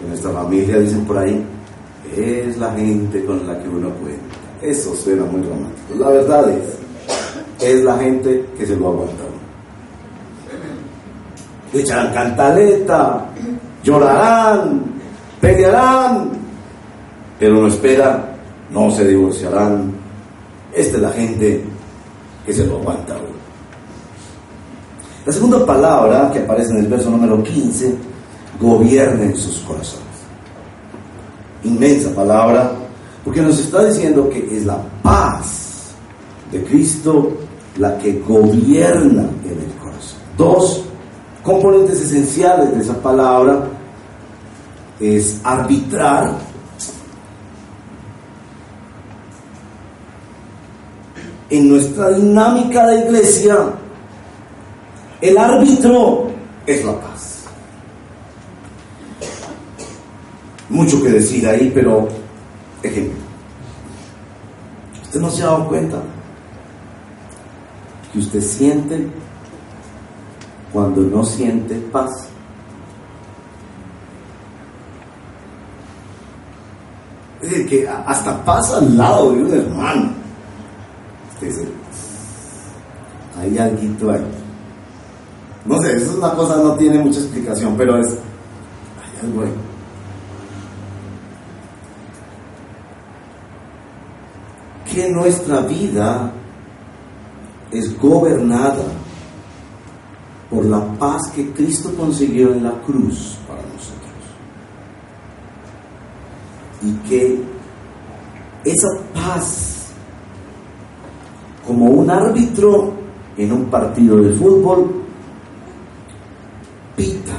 En 0.01 0.09
nuestra 0.09 0.31
familia, 0.31 0.79
dicen 0.79 1.05
por 1.05 1.17
ahí, 1.17 1.45
es 2.15 2.57
la 2.57 2.71
gente 2.73 3.25
con 3.25 3.45
la 3.45 3.61
que 3.61 3.67
uno 3.67 3.89
cuenta. 4.01 4.35
Eso 4.61 4.95
suena 4.95 5.25
muy 5.25 5.41
romántico. 5.41 5.99
La 5.99 6.09
verdad 6.09 6.49
es, 6.49 7.67
es 7.67 7.83
la 7.83 7.97
gente 7.97 8.45
que 8.57 8.65
se 8.65 8.75
lo 8.75 8.87
aguanta. 8.89 9.30
Le 11.73 11.81
echarán 11.81 12.13
cantaleta, 12.13 13.25
llorarán, 13.83 14.83
pelearán, 15.39 16.29
pero 17.39 17.61
no 17.61 17.67
espera, 17.67 18.35
no 18.71 18.91
se 18.91 19.07
divorciarán. 19.07 19.91
Esta 20.73 20.97
es 20.97 21.01
la 21.01 21.11
gente 21.11 21.63
que 22.45 22.53
se 22.53 22.65
lo 22.65 22.77
aguanta 22.77 23.15
La 25.25 25.33
segunda 25.33 25.65
palabra 25.65 26.29
que 26.31 26.39
aparece 26.39 26.71
en 26.71 26.79
el 26.79 26.87
verso 26.87 27.09
número 27.09 27.43
15, 27.43 27.95
gobierna 28.59 29.23
en 29.23 29.35
sus 29.35 29.59
corazones. 29.59 30.05
Inmensa 31.63 32.13
palabra, 32.15 32.71
porque 33.23 33.41
nos 33.41 33.59
está 33.59 33.85
diciendo 33.85 34.29
que 34.29 34.57
es 34.57 34.65
la 34.65 34.81
paz 35.03 35.91
de 36.51 36.63
Cristo 36.63 37.31
la 37.77 37.97
que 37.97 38.19
gobierna 38.19 39.23
en 39.45 39.59
el 39.59 39.73
corazón. 39.81 40.19
Dos 40.37 40.83
componentes 41.43 42.01
esenciales 42.01 42.75
de 42.75 42.81
esa 42.81 43.01
palabra 43.01 43.67
es 44.99 45.39
arbitrar. 45.43 46.33
En 51.49 51.69
nuestra 51.69 52.11
dinámica 52.11 52.87
de 52.87 53.05
iglesia 53.05 53.73
el 55.19 55.37
árbitro 55.37 56.31
es 56.65 56.85
la 56.85 56.99
paz. 56.99 57.43
Mucho 60.69 61.03
que 61.03 61.09
decir 61.09 61.47
ahí 61.47 61.71
pero 61.73 62.07
ejemplo. 62.81 63.19
Usted 65.03 65.19
no 65.19 65.29
se 65.29 65.43
ha 65.43 65.47
dado 65.47 65.67
cuenta 65.67 66.01
que 68.13 68.19
usted 68.19 68.41
siente 68.41 69.07
cuando 70.71 71.01
no 71.01 71.23
siente 71.23 71.75
paz. 71.91 72.27
Es 77.41 77.49
decir, 77.49 77.67
que 77.67 77.89
hasta 77.89 78.43
pasa 78.45 78.77
al 78.77 78.97
lado 78.97 79.31
de 79.31 79.43
un 79.43 79.53
hermano. 79.53 80.09
Dice, 81.41 81.67
hay 83.39 83.57
algo 83.57 84.11
ahí. 84.11 84.21
No 85.65 85.79
sé, 85.81 85.95
eso 85.95 86.11
es 86.11 86.17
una 86.17 86.31
cosa, 86.33 86.57
no 86.57 86.73
tiene 86.75 86.99
mucha 86.99 87.19
explicación, 87.19 87.75
pero 87.77 87.97
es, 87.97 88.09
hay 88.09 89.27
algo 89.27 89.41
ahí. 89.41 89.53
Que 94.93 95.09
nuestra 95.09 95.61
vida 95.61 96.31
es 97.71 97.97
gobernada 97.99 99.00
por 100.51 100.65
la 100.65 100.83
paz 100.99 101.31
que 101.33 101.49
Cristo 101.53 101.93
consiguió 101.97 102.51
en 102.51 102.65
la 102.65 102.73
cruz 102.81 103.37
para 103.47 103.61
nosotros. 103.61 104.01
Y 106.83 106.91
que 107.07 107.41
esa 108.65 108.89
paz, 109.13 109.87
como 111.65 111.85
un 111.85 112.09
árbitro 112.11 112.91
en 113.37 113.53
un 113.53 113.65
partido 113.65 114.17
de 114.17 114.33
fútbol, 114.33 114.91
pita 116.97 117.37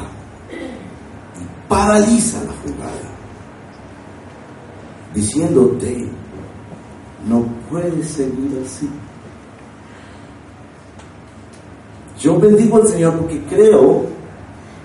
y 1.39 1.69
paraliza 1.69 2.43
la 2.45 2.53
jugada, 2.63 3.13
diciéndote, 5.15 6.09
no 7.29 7.45
puedes 7.69 8.09
seguir 8.09 8.63
así. 8.65 8.89
Yo 12.23 12.39
bendigo 12.39 12.77
al 12.77 12.87
Señor 12.87 13.19
porque 13.19 13.43
creo 13.51 14.07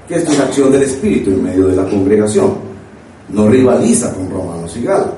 que 0.08 0.16
esto 0.16 0.32
es 0.32 0.40
acción 0.40 0.72
del 0.72 0.82
Espíritu 0.82 1.30
en 1.30 1.44
medio 1.44 1.68
de 1.68 1.76
la 1.76 1.88
congregación. 1.88 2.56
No 3.30 3.48
rivaliza 3.48 4.12
con 4.16 4.28
Romanos 4.32 4.76
y 4.76 4.84
Gálatas. 4.84 5.14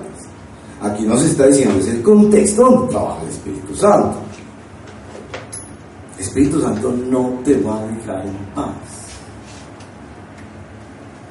Aquí 0.82 1.04
nos 1.04 1.24
está 1.24 1.48
diciendo, 1.48 1.80
es 1.80 1.88
el 1.88 2.02
contexto 2.02 2.64
donde 2.64 2.92
trabaja 2.92 3.22
el 3.22 3.30
Espíritu 3.30 3.74
Santo. 3.74 4.18
El 6.18 6.24
Espíritu 6.26 6.62
Santo 6.62 6.94
no 7.10 7.40
te 7.46 7.58
va 7.62 7.80
a 7.80 7.88
dejar 7.88 8.26
en 8.26 8.36
paz 8.54 8.76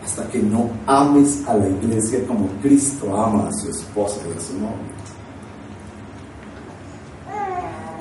hasta 0.02 0.26
que 0.30 0.38
no 0.38 0.70
ames 0.86 1.46
a 1.46 1.54
la 1.54 1.68
iglesia 1.68 2.26
como 2.26 2.48
Cristo 2.62 3.14
ama 3.14 3.48
a 3.48 3.52
su 3.52 3.68
esposa 3.68 4.20
y 4.26 4.38
a 4.38 4.40
su 4.40 4.54
novio. 4.54 4.97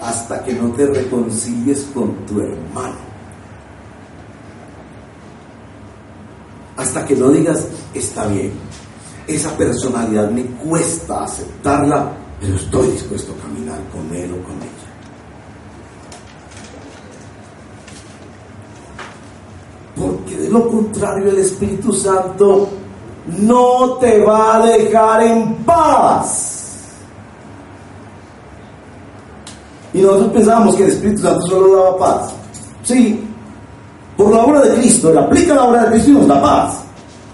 Hasta 0.08 0.42
que 0.42 0.54
no 0.54 0.72
te 0.72 0.86
reconcilies 0.86 1.90
con 1.94 2.14
tu 2.26 2.40
hermano. 2.40 2.96
Hasta 6.78 7.06
que 7.06 7.14
no 7.14 7.30
digas, 7.30 7.68
está 7.94 8.26
bien, 8.28 8.54
esa 9.28 9.58
personalidad 9.58 10.32
me 10.32 10.46
cuesta 10.46 11.26
aceptarla, 11.26 12.14
pero 12.40 12.56
estoy 12.56 12.92
dispuesto 12.92 13.34
a 13.34 13.48
caminar 13.48 13.80
con 13.92 14.16
él 14.16 14.32
o 14.32 14.44
con 14.44 14.56
ella. 14.56 14.88
Porque 19.94 20.38
de 20.38 20.50
lo 20.50 20.70
contrario 20.70 21.32
el 21.32 21.40
Espíritu 21.40 21.92
Santo 21.92 22.70
no 23.40 23.98
te 24.00 24.24
va 24.24 24.56
a 24.56 24.68
dejar 24.68 25.24
en 25.24 25.56
paz. 25.66 26.57
Y 29.94 30.02
nosotros 30.02 30.32
pensábamos 30.34 30.76
que 30.76 30.84
el 30.84 30.90
Espíritu 30.90 31.22
Santo 31.22 31.48
solo 31.48 31.76
daba 31.76 31.98
paz. 31.98 32.34
Sí, 32.84 33.24
por 34.18 34.32
la 34.32 34.40
obra 34.40 34.62
de 34.62 34.76
Cristo, 34.76 35.12
él 35.12 35.18
aplica 35.18 35.54
la 35.54 35.64
obra 35.66 35.84
de 35.84 35.92
Cristo 35.92 36.10
y 36.10 36.14
nos 36.14 36.28
da 36.28 36.42
paz. 36.42 36.80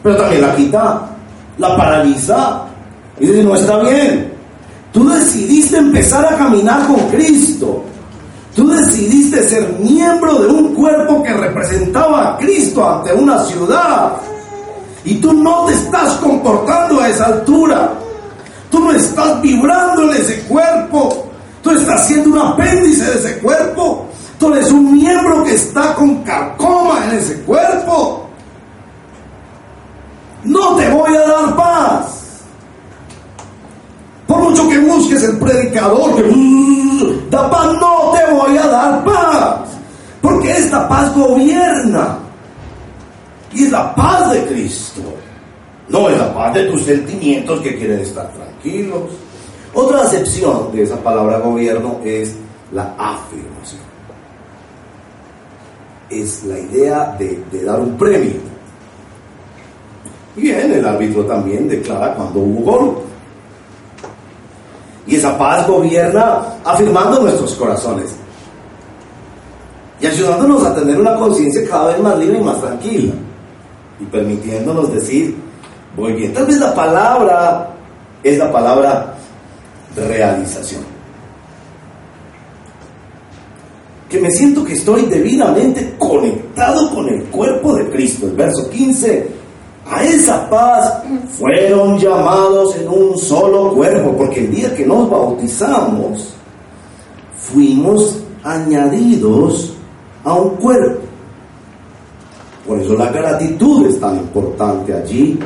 Pero 0.03 0.17
también 0.17 0.41
la 0.41 0.55
quita, 0.55 1.01
la 1.57 1.77
paraliza. 1.77 2.61
Y 3.19 3.27
dice, 3.27 3.43
no 3.43 3.55
está 3.55 3.79
bien. 3.79 4.33
Tú 4.91 5.07
decidiste 5.09 5.77
empezar 5.77 6.25
a 6.25 6.37
caminar 6.37 6.85
con 6.87 6.99
Cristo. 7.09 7.83
Tú 8.55 8.69
decidiste 8.69 9.41
ser 9.43 9.67
miembro 9.79 10.39
de 10.39 10.47
un 10.47 10.75
cuerpo 10.75 11.23
que 11.23 11.33
representaba 11.33 12.33
a 12.33 12.37
Cristo 12.37 12.87
ante 12.87 13.13
una 13.13 13.43
ciudad. 13.45 14.13
Y 15.05 15.15
tú 15.15 15.33
no 15.33 15.65
te 15.65 15.73
estás 15.73 16.13
comportando 16.15 16.99
a 16.99 17.09
esa 17.09 17.25
altura. 17.25 17.93
Tú 18.69 18.79
no 18.79 18.91
estás 18.91 19.41
vibrando 19.41 20.03
en 20.03 20.17
ese 20.17 20.41
cuerpo. 20.43 21.27
Tú 21.63 21.71
estás 21.71 22.07
siendo 22.07 22.31
un 22.31 22.39
apéndice 22.39 23.05
de 23.05 23.15
ese 23.15 23.39
cuerpo. 23.39 24.05
Tú 24.37 24.53
eres 24.53 24.69
un 24.71 24.93
miembro 24.93 25.43
que 25.45 25.55
está 25.55 25.95
con 25.95 26.21
carcoma 26.23 27.05
en 27.05 27.17
ese 27.17 27.41
cuerpo. 27.43 28.27
No 30.43 30.75
te 30.75 30.89
voy 30.89 31.15
a 31.15 31.21
dar 31.21 31.55
paz. 31.55 32.41
Por 34.27 34.39
mucho 34.39 34.67
que 34.67 34.77
busques 34.79 35.23
el 35.23 35.37
predicador 35.37 36.15
que 36.15 36.23
uh, 36.23 37.29
da 37.29 37.49
paz, 37.49 37.73
no 37.79 38.11
te 38.11 38.33
voy 38.33 38.57
a 38.57 38.67
dar 38.67 39.03
paz. 39.05 39.69
Porque 40.21 40.51
esta 40.51 40.89
paz 40.89 41.15
gobierna. 41.15 42.17
Y 43.53 43.63
es 43.63 43.71
la 43.71 43.95
paz 43.95 44.31
de 44.31 44.45
Cristo. 44.47 45.01
No 45.87 46.09
es 46.09 46.17
la 46.17 46.33
paz 46.33 46.53
de 46.55 46.65
tus 46.65 46.83
sentimientos 46.83 47.61
que 47.61 47.77
quieren 47.77 47.99
estar 47.99 48.29
tranquilos. 48.33 49.11
Otra 49.73 50.01
acepción 50.01 50.71
de 50.71 50.83
esa 50.83 50.97
palabra 50.97 51.39
gobierno 51.39 51.99
es 52.03 52.35
la 52.71 52.93
afirmación. 52.97 53.81
Es 56.09 56.43
la 56.43 56.59
idea 56.59 57.15
de, 57.17 57.63
dar 57.63 57.79
un 57.79 57.97
premio. 57.97 58.33
Bien, 60.35 60.71
el 60.71 60.85
árbitro 60.85 61.25
también 61.25 61.67
declara 61.67 62.13
cuando 62.13 62.39
hubo 62.39 62.71
gol. 62.71 62.97
Y 65.07 65.15
esa 65.15 65.37
paz 65.37 65.67
gobierna 65.67 66.41
afirmando 66.63 67.21
nuestros 67.21 67.55
corazones 67.55 68.15
y 69.99 70.05
ayudándonos 70.05 70.63
a 70.65 70.75
tener 70.75 70.99
una 70.99 71.15
conciencia 71.15 71.61
cada 71.67 71.87
vez 71.87 71.99
más 71.99 72.17
libre 72.17 72.37
y 72.37 72.43
más 72.43 72.59
tranquila 72.61 73.13
y 73.99 74.05
permitiéndonos 74.05 74.93
decir, 74.93 75.35
voy 75.95 76.13
bien. 76.13 76.33
Tal 76.33 76.45
vez 76.45 76.57
la 76.57 76.73
palabra 76.73 77.69
es 78.23 78.37
la 78.37 78.51
palabra 78.51 79.12
realización. 79.95 80.81
Que 84.09 84.19
me 84.19 84.29
siento 84.29 84.63
que 84.63 84.73
estoy 84.73 85.03
debidamente 85.03 85.95
conectado 85.97 86.89
con 86.93 87.09
el 87.09 87.23
cuerpo 87.25 87.75
de 87.75 87.89
Cristo. 87.89 88.27
El 88.27 88.33
verso 88.33 88.69
15, 88.69 89.27
a 89.89 90.03
esa 90.03 90.49
paz 90.49 91.03
fueron 91.37 91.97
llamados 91.97 92.75
en 92.75 92.87
un 92.87 93.17
solo 93.17 93.73
cuerpo, 93.73 94.15
porque 94.15 94.41
el 94.41 94.51
día 94.51 94.75
que 94.75 94.85
nos 94.85 95.09
bautizamos, 95.09 96.35
fuimos 97.37 98.23
añadidos 98.43 99.73
a 100.23 100.33
un 100.35 100.55
cuerpo. 100.57 101.01
Por 102.67 102.79
eso 102.79 102.95
la 102.95 103.11
gratitud 103.11 103.87
es 103.87 103.99
tan 103.99 104.17
importante 104.17 104.93
allí. 104.93 105.37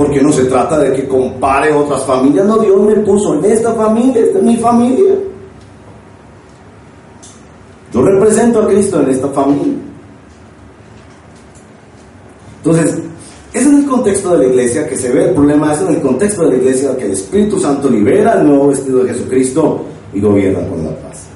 Porque 0.00 0.22
no 0.22 0.32
se 0.32 0.44
trata 0.44 0.78
de 0.78 0.94
que 0.94 1.06
compare 1.06 1.74
otras 1.74 2.06
familias, 2.06 2.46
no, 2.46 2.56
Dios 2.56 2.80
me 2.80 2.94
puso 3.00 3.34
en 3.34 3.44
esta 3.44 3.74
familia, 3.74 4.22
esta 4.22 4.38
es 4.38 4.44
mi 4.44 4.56
familia. 4.56 5.12
Yo 7.92 8.00
represento 8.00 8.62
a 8.62 8.66
Cristo 8.66 9.02
en 9.02 9.10
esta 9.10 9.28
familia. 9.28 9.74
Entonces, 12.64 12.98
es 13.52 13.66
el 13.66 13.84
contexto 13.84 14.30
de 14.30 14.38
la 14.38 14.46
iglesia 14.46 14.88
que 14.88 14.96
se 14.96 15.12
ve 15.12 15.28
el 15.28 15.34
problema, 15.34 15.74
es 15.74 15.82
en 15.82 15.88
el 15.88 16.00
contexto 16.00 16.44
de 16.44 16.52
la 16.52 16.56
iglesia 16.56 16.96
que 16.96 17.04
el 17.04 17.12
Espíritu 17.12 17.58
Santo 17.58 17.90
libera 17.90 18.40
el 18.40 18.46
nuevo 18.46 18.68
vestido 18.68 19.04
de 19.04 19.12
Jesucristo 19.12 19.84
y 20.14 20.20
gobierna 20.22 20.66
con 20.66 20.82
la 20.82 20.96
paz. 20.96 21.26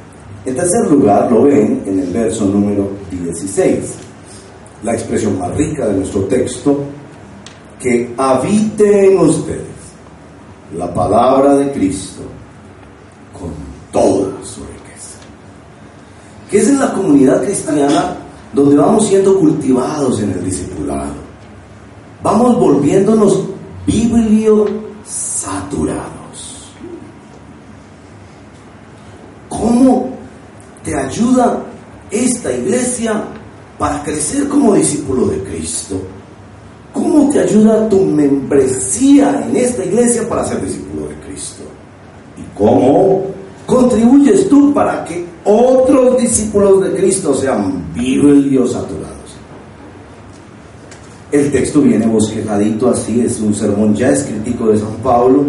En 0.46 0.56
tercer 0.56 0.90
lugar, 0.90 1.30
lo 1.30 1.42
ven 1.42 1.82
en 1.84 2.00
el 2.00 2.10
verso 2.10 2.46
número 2.46 2.88
16, 3.10 3.94
la 4.84 4.94
expresión 4.94 5.38
más 5.38 5.54
rica 5.54 5.86
de 5.86 5.98
nuestro 5.98 6.22
texto, 6.22 6.78
que 7.84 8.14
habite 8.16 9.12
en 9.12 9.18
ustedes 9.18 9.60
la 10.74 10.92
palabra 10.94 11.54
de 11.56 11.70
Cristo 11.70 12.22
con 13.38 13.50
toda 13.92 14.42
su 14.42 14.62
riqueza. 14.62 15.18
Que 16.50 16.60
es 16.60 16.68
en 16.70 16.80
la 16.80 16.94
comunidad 16.94 17.42
cristiana 17.42 18.16
donde 18.54 18.76
vamos 18.76 19.06
siendo 19.06 19.38
cultivados 19.38 20.18
en 20.22 20.30
el 20.30 20.42
discipulado. 20.42 21.12
Vamos 22.22 22.58
volviéndonos 22.58 23.40
biblio 23.86 24.66
saturados. 25.04 26.70
¿Cómo 29.50 30.08
te 30.82 30.96
ayuda 30.96 31.62
esta 32.10 32.50
iglesia 32.50 33.24
para 33.78 34.02
crecer 34.02 34.48
como 34.48 34.72
discípulo 34.72 35.26
de 35.26 35.44
Cristo? 35.44 36.00
¿Cómo 36.94 37.28
te 37.28 37.40
ayuda 37.40 37.88
tu 37.88 38.04
membresía 38.04 39.44
en 39.48 39.56
esta 39.56 39.84
iglesia 39.84 40.28
para 40.28 40.44
ser 40.44 40.64
discípulo 40.64 41.08
de 41.08 41.16
Cristo? 41.26 41.64
¿Y 42.38 42.56
cómo 42.56 43.24
contribuyes 43.66 44.48
tú 44.48 44.72
para 44.72 45.04
que 45.04 45.26
otros 45.44 46.16
discípulos 46.18 46.84
de 46.84 46.94
Cristo 46.94 47.34
sean 47.34 47.92
biblios 47.92 48.72
saturados? 48.72 49.10
El 51.32 51.50
texto 51.50 51.82
viene 51.82 52.06
bosquejadito 52.06 52.88
así, 52.88 53.22
es 53.22 53.40
un 53.40 53.52
sermón 53.52 53.92
ya 53.96 54.10
escritico 54.10 54.68
de 54.68 54.78
San 54.78 54.94
Pablo. 55.02 55.46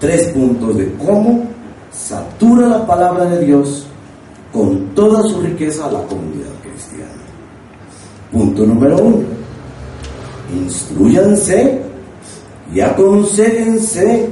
Tres 0.00 0.26
puntos 0.30 0.76
de 0.76 0.92
cómo 0.94 1.44
satura 1.92 2.66
la 2.66 2.84
palabra 2.84 3.26
de 3.26 3.44
Dios 3.46 3.86
con 4.52 4.86
toda 4.88 5.22
su 5.22 5.40
riqueza 5.40 5.86
a 5.86 5.92
la 5.92 6.02
comunidad 6.02 6.50
cristiana. 6.64 7.12
Punto 8.32 8.66
número 8.66 8.98
uno. 8.98 9.39
Instruyanse 10.54 11.80
y 12.72 12.80
aconsejense 12.80 14.28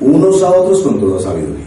unos 0.00 0.42
a 0.42 0.50
otros 0.50 0.82
con 0.82 1.00
toda 1.00 1.20
sabiduría. 1.20 1.64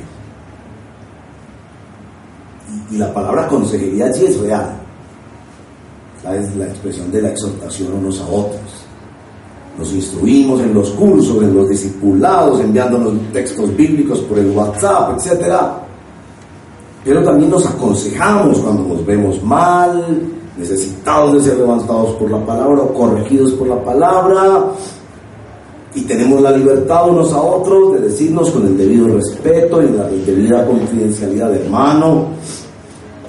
Y, 2.92 2.98
la 2.98 3.14
palabra 3.14 3.48
consejería 3.48 4.06
allí 4.06 4.26
es 4.26 4.40
real. 4.40 4.76
Es 6.34 6.56
la 6.56 6.66
expresión 6.66 7.12
de 7.12 7.22
la 7.22 7.30
exhortación 7.30 7.94
unos 7.94 8.20
a 8.20 8.28
otros. 8.28 8.62
Nos 9.78 9.94
instruimos 9.94 10.60
en 10.62 10.74
los 10.74 10.90
cursos, 10.92 11.42
en 11.42 11.56
los 11.56 11.70
discipulados, 11.70 12.60
enviándonos 12.60 13.14
textos 13.32 13.76
bíblicos 13.76 14.20
por 14.22 14.40
el 14.40 14.50
WhatsApp, 14.50 15.18
etc. 15.18 15.56
Pero 17.06 17.24
también 17.24 17.50
nos 17.50 17.66
aconsejamos 17.66 18.60
cuando 18.60 18.84
nos 18.84 19.06
vemos 19.06 19.42
mal, 19.44 20.37
necesitados 20.58 21.34
de 21.34 21.50
ser 21.50 21.58
levantados 21.58 22.16
por 22.16 22.30
la 22.32 22.44
palabra 22.46 22.82
o 22.82 22.94
corregidos 22.94 23.54
por 23.54 23.68
la 23.68 23.84
palabra. 23.84 24.72
Y 25.96 26.02
tenemos 26.02 26.42
la 26.42 26.52
libertad 26.52 27.10
unos 27.10 27.34
a 27.34 27.42
otros 27.42 27.94
de 27.94 28.02
decirnos 28.02 28.52
con 28.52 28.68
el 28.68 28.78
debido 28.78 29.08
respeto 29.08 29.82
y 29.82 29.90
la 29.90 30.04
debida 30.04 30.66
confidencialidad, 30.66 31.56
hermano, 31.56 32.28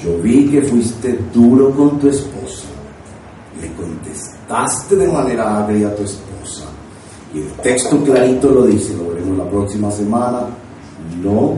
yo 0.02 0.18
vi 0.22 0.48
que 0.48 0.62
fuiste 0.62 1.18
duro 1.32 1.70
con 1.70 1.98
tu 1.98 2.08
esposa. 2.08 2.66
Le 3.60 3.72
contestaste 3.72 4.96
de 4.96 5.08
manera 5.08 5.64
agria 5.64 5.88
a 5.88 5.94
tu 5.94 6.02
esposa. 6.02 6.64
Y 7.34 7.38
el 7.38 7.52
texto 7.62 8.02
clarito 8.04 8.50
lo 8.50 8.66
dice, 8.66 8.94
lo 8.96 9.10
veremos 9.10 9.38
la 9.38 9.50
próxima 9.50 9.90
semana. 9.90 10.46
No 11.22 11.54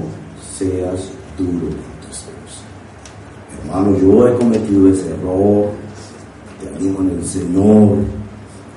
seas 0.56 1.08
duro 1.36 1.89
Hermano, 3.70 3.96
yo 3.98 4.26
he 4.26 4.34
cometido 4.34 4.88
ese 4.88 5.10
error, 5.10 5.68
te 6.60 6.68
animo 6.74 7.02
en 7.02 7.10
el 7.10 7.24
Señor, 7.24 7.98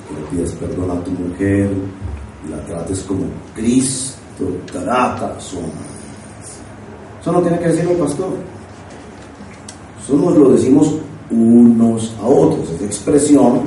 que 0.08 0.14
le 0.14 0.28
pidas 0.30 0.54
perdón 0.54 0.92
a 0.92 1.04
tu 1.04 1.10
mujer 1.12 1.72
y 2.46 2.52
la 2.52 2.64
trates 2.66 3.00
como 3.02 3.24
Cristo 3.56 4.46
trata 4.72 5.36
a 5.36 5.40
su 5.40 5.58
Eso 7.22 7.32
no 7.32 7.42
tiene 7.42 7.58
que 7.58 7.70
decir 7.70 7.90
el 7.90 7.98
pastor. 7.98 8.34
Eso 10.04 10.16
nos 10.16 10.38
lo 10.38 10.50
decimos 10.50 10.94
unos 11.32 12.14
a 12.22 12.28
otros, 12.28 12.70
es 12.70 12.82
expresión 12.84 13.62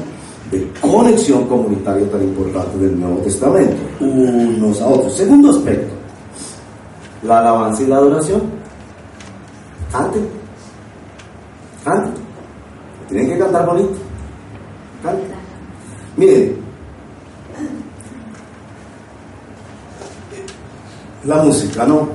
de 0.53 0.71
conexión 0.81 1.49
comunitaria 1.49 2.09
tan 2.09 2.23
importante 2.23 2.79
del 2.79 3.01
Nuevo 3.01 3.17
Testamento, 3.23 3.77
unos 3.99 4.81
a 4.81 4.87
otros. 4.87 5.17
Segundo 5.17 5.51
aspecto, 5.51 5.93
la 7.25 7.41
alabanza 7.41 7.83
y 7.83 7.87
la 7.87 7.97
adoración. 7.97 8.43
Antes 9.93 10.23
Canten. 11.87 12.15
Tienen 13.09 13.29
que 13.29 13.39
cantar 13.39 13.65
bonito. 13.65 13.95
Canten. 15.05 15.31
Miren, 16.17 16.57
la 21.25 21.43
música, 21.45 21.87
¿no? 21.87 22.09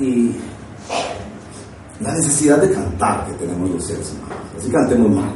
Y 0.00 0.34
la 2.00 2.14
necesidad 2.14 2.56
de 2.56 2.70
cantar 2.70 3.26
que 3.26 3.32
tenemos 3.34 3.68
los 3.68 3.84
seres 3.84 4.14
humanos. 4.14 4.46
Así 4.56 4.70
cantemos 4.70 5.10
mal. 5.10 5.30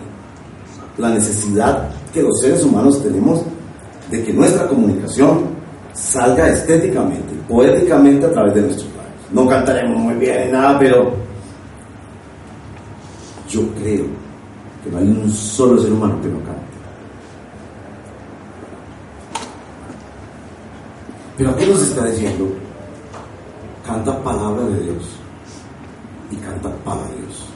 La 0.96 1.10
necesidad 1.10 1.90
que 2.14 2.22
los 2.22 2.40
seres 2.40 2.64
humanos 2.64 3.02
tenemos 3.02 3.42
de 4.10 4.24
que 4.24 4.32
nuestra 4.32 4.68
comunicación 4.68 5.50
salga 5.92 6.48
estéticamente, 6.48 7.34
poéticamente 7.46 8.24
a 8.24 8.32
través 8.32 8.54
de 8.54 8.62
nuestros 8.62 8.88
labios. 8.96 9.32
No 9.32 9.46
cantaremos 9.46 9.98
muy 9.98 10.14
bien, 10.14 10.50
nada, 10.50 10.78
pero 10.78 11.21
yo 13.52 13.60
creo 13.74 14.06
que 14.82 14.90
no 14.90 14.98
hay 14.98 15.08
un 15.08 15.30
solo 15.30 15.80
ser 15.80 15.92
humano 15.92 16.20
que 16.22 16.28
no 16.28 16.38
cante. 16.38 16.60
Pero 21.36 21.50
aquí 21.50 21.66
nos 21.66 21.82
está 21.82 22.06
diciendo, 22.06 22.48
canta 23.86 24.22
palabra 24.22 24.64
de 24.64 24.80
Dios 24.84 25.04
y 26.30 26.36
canta 26.36 26.70
para 26.84 27.02
Dios. 27.08 27.46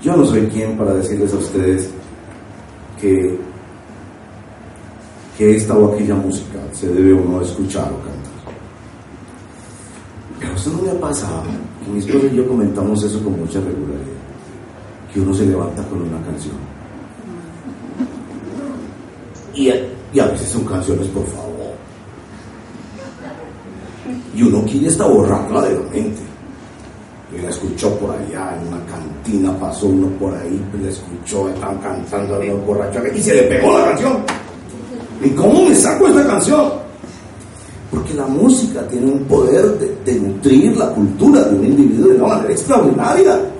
Yo 0.00 0.16
no 0.16 0.24
soy 0.24 0.46
quien 0.46 0.78
para 0.78 0.94
decirles 0.94 1.32
a 1.32 1.36
ustedes 1.36 1.90
que, 3.00 3.38
que 5.36 5.56
esta 5.56 5.76
o 5.76 5.92
aquella 5.92 6.14
música 6.14 6.58
se 6.72 6.88
debe 6.88 7.14
o 7.14 7.24
no 7.24 7.40
escuchar 7.40 7.92
o 7.92 7.96
cantar. 7.96 8.32
Pero 10.38 10.54
eso 10.54 10.70
no 10.70 10.82
me 10.82 10.90
ha 10.90 11.00
pasado, 11.00 11.42
mi 11.92 11.98
esposo 11.98 12.26
y 12.26 12.36
yo 12.36 12.46
comentamos 12.46 13.02
eso 13.02 13.22
con 13.22 13.38
mucha 13.38 13.60
regularidad 13.60 14.21
que 15.12 15.20
uno 15.20 15.34
se 15.34 15.46
levanta 15.46 15.82
con 15.88 16.02
una 16.02 16.20
canción. 16.24 16.54
Y, 19.54 19.68
a 19.68 20.26
veces 20.26 20.48
son 20.48 20.64
canciones, 20.64 21.06
por 21.08 21.26
favor. 21.26 21.52
Y 24.34 24.42
uno 24.42 24.64
quiere 24.64 24.88
esta 24.88 25.06
borrarla 25.06 25.62
de 25.62 25.74
la 25.74 25.80
mente. 25.90 26.22
Y 27.34 27.40
la 27.40 27.50
escuchó 27.50 27.94
por 27.98 28.10
allá, 28.10 28.56
en 28.58 28.68
una 28.68 28.84
cantina 28.86 29.58
pasó 29.58 29.86
uno 29.86 30.08
por 30.18 30.34
ahí, 30.34 30.62
la 30.82 30.90
escuchó, 30.90 31.48
estaban 31.48 31.78
cantando 31.78 32.36
a 32.36 32.44
los 32.44 32.66
borrachos 32.66 33.04
y 33.14 33.22
se 33.22 33.34
le 33.34 33.42
pegó 33.44 33.78
la 33.78 33.86
canción. 33.86 34.18
¿Y 35.22 35.30
cómo 35.30 35.64
me 35.66 35.74
saco 35.74 36.08
esta 36.08 36.26
canción? 36.26 36.72
Porque 37.90 38.14
la 38.14 38.26
música 38.26 38.86
tiene 38.88 39.12
un 39.12 39.24
poder 39.24 39.78
de, 39.78 39.96
de 40.04 40.20
nutrir 40.20 40.76
la 40.76 40.88
cultura 40.90 41.42
de 41.44 41.56
un 41.56 41.64
individuo 41.64 42.08
de 42.08 42.16
una 42.16 42.28
manera 42.36 42.52
extraordinaria. 42.52 43.51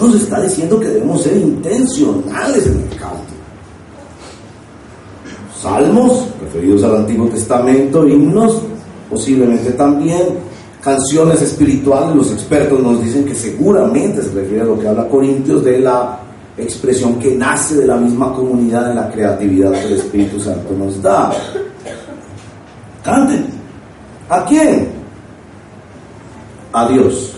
Nos 0.00 0.14
está 0.14 0.40
diciendo 0.40 0.80
que 0.80 0.88
debemos 0.88 1.22
ser 1.22 1.36
intencionales 1.36 2.66
en 2.66 2.80
el 2.80 2.98
canto. 2.98 3.18
Salmos, 5.60 6.28
referidos 6.40 6.82
al 6.84 6.96
Antiguo 6.96 7.28
Testamento, 7.28 8.08
himnos, 8.08 8.62
posiblemente 9.10 9.72
también, 9.72 10.22
canciones 10.82 11.42
espirituales, 11.42 12.16
los 12.16 12.32
expertos 12.32 12.80
nos 12.80 13.02
dicen 13.02 13.26
que 13.26 13.34
seguramente 13.34 14.22
se 14.22 14.30
refiere 14.30 14.62
a 14.62 14.64
lo 14.64 14.78
que 14.78 14.88
habla 14.88 15.06
Corintios 15.06 15.62
de 15.62 15.80
la 15.80 16.18
expresión 16.56 17.18
que 17.18 17.34
nace 17.34 17.76
de 17.76 17.86
la 17.86 17.96
misma 17.96 18.32
comunidad 18.32 18.90
en 18.90 18.96
la 18.96 19.10
creatividad 19.10 19.72
que 19.72 19.86
el 19.86 19.92
Espíritu 19.94 20.40
Santo 20.40 20.72
nos 20.78 21.02
da. 21.02 21.30
Canten. 23.04 23.46
¿A 24.30 24.44
quién? 24.46 24.88
A 26.72 26.88
Dios 26.88 27.34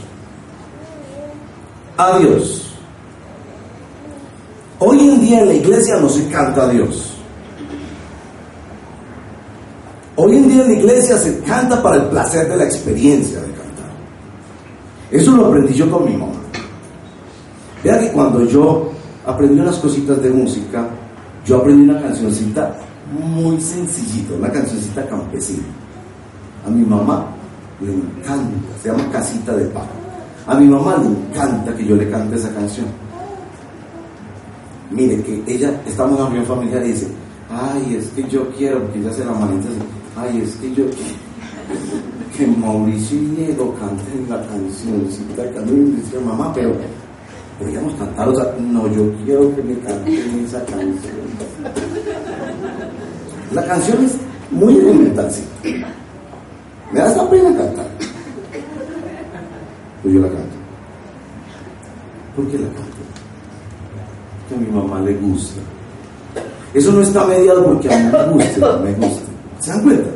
a 1.97 2.19
Dios. 2.19 2.75
Hoy 4.79 4.99
en 4.99 5.21
día 5.21 5.41
en 5.41 5.49
la 5.49 5.55
iglesia 5.55 5.97
no 5.99 6.09
se 6.09 6.27
canta 6.29 6.65
a 6.65 6.69
Dios. 6.69 7.15
Hoy 10.17 10.37
en 10.37 10.49
día 10.49 10.63
en 10.63 10.69
la 10.69 10.79
iglesia 10.79 11.17
se 11.17 11.41
canta 11.41 11.83
para 11.83 11.97
el 11.97 12.05
placer 12.07 12.49
de 12.49 12.57
la 12.57 12.65
experiencia 12.65 13.41
de 13.41 13.47
cantar. 13.47 13.91
Eso 15.11 15.37
lo 15.37 15.47
aprendí 15.47 15.75
yo 15.75 15.91
con 15.91 16.05
mi 16.05 16.17
mamá. 16.17 16.33
Vea 17.83 17.99
que 17.99 18.13
cuando 18.13 18.45
yo 18.45 18.91
aprendí 19.27 19.61
unas 19.61 19.77
cositas 19.77 20.21
de 20.23 20.31
música, 20.31 20.87
yo 21.45 21.59
aprendí 21.59 21.89
una 21.89 22.01
cancioncita 22.01 22.75
muy 23.13 23.61
sencillita, 23.61 24.35
una 24.35 24.51
cancioncita 24.51 25.07
campesina. 25.07 25.65
A 26.67 26.71
mi 26.71 26.85
mamá 26.85 27.27
le 27.81 27.93
encanta, 27.93 28.57
se 28.83 28.89
llama 28.89 29.11
Casita 29.11 29.57
de 29.57 29.65
Paz. 29.67 30.02
A 30.47 30.55
mi 30.57 30.67
mamá 30.67 30.97
le 30.99 31.07
encanta 31.07 31.75
que 31.75 31.87
yo 31.87 31.95
le 31.95 32.11
cante 32.11 32.37
esa 32.37 32.53
canción. 32.53 32.87
Mire, 34.91 35.23
que 35.23 35.43
ella, 35.47 35.81
estamos 35.87 36.19
en 36.19 36.37
una 36.37 36.45
familiar 36.45 36.85
y 36.85 36.89
dice, 36.89 37.09
ay, 37.51 37.97
es 37.97 38.09
que 38.09 38.29
yo 38.29 38.49
quiero, 38.51 38.81
porque 38.83 38.99
ella 38.99 39.13
se 39.13 39.25
la 39.25 39.33
manita 39.33 39.69
ay, 40.17 40.43
es 40.43 40.57
que 40.57 40.69
yo 40.75 40.85
quiero 40.91 41.23
que 42.37 42.47
Mauricio 42.47 43.19
y 43.19 43.27
Diego 43.27 43.75
canten 43.79 44.29
la 44.29 44.47
cancioncita 44.47 45.51
que 45.51 45.61
mí 45.61 45.97
dice 45.97 46.19
mamá, 46.19 46.53
pero 46.53 46.73
podríamos 47.59 47.95
cantar, 47.95 48.29
o 48.29 48.35
sea, 48.35 48.55
no, 48.59 48.87
yo 48.89 49.11
quiero 49.25 49.55
que 49.55 49.63
me 49.63 49.79
canten 49.79 50.45
esa 50.45 50.65
canción. 50.65 51.23
La 53.53 53.65
canción 53.65 54.05
es 54.05 54.17
muy 54.51 54.77
elemental, 54.77 55.31
sí. 55.31 55.45
Me 56.93 57.01
da 57.01 57.09
esta 57.09 57.29
pena 57.31 57.57
cantar. 57.57 57.92
Pues 60.03 60.15
yo 60.15 60.21
la 60.21 60.29
canto. 60.29 60.57
¿Por 62.37 62.47
qué 62.49 62.59
la 62.59 62.69
canto? 62.69 62.83
Que 64.49 64.55
a 64.55 64.59
mi 64.59 64.67
mamá 64.67 65.01
le 65.01 65.15
gusta. 65.15 65.61
Eso 66.75 66.93
no 66.93 67.03
está 67.03 67.25
mediado 67.27 67.65
porque 67.65 67.93
a 67.93 67.99
mí 67.99 68.11
me 68.13 68.45
gusta, 68.45 68.77
me 68.79 68.93
gusta. 68.95 69.23
¿Se 69.61 69.71
dan 69.71 69.83
cuenta? 69.83 70.11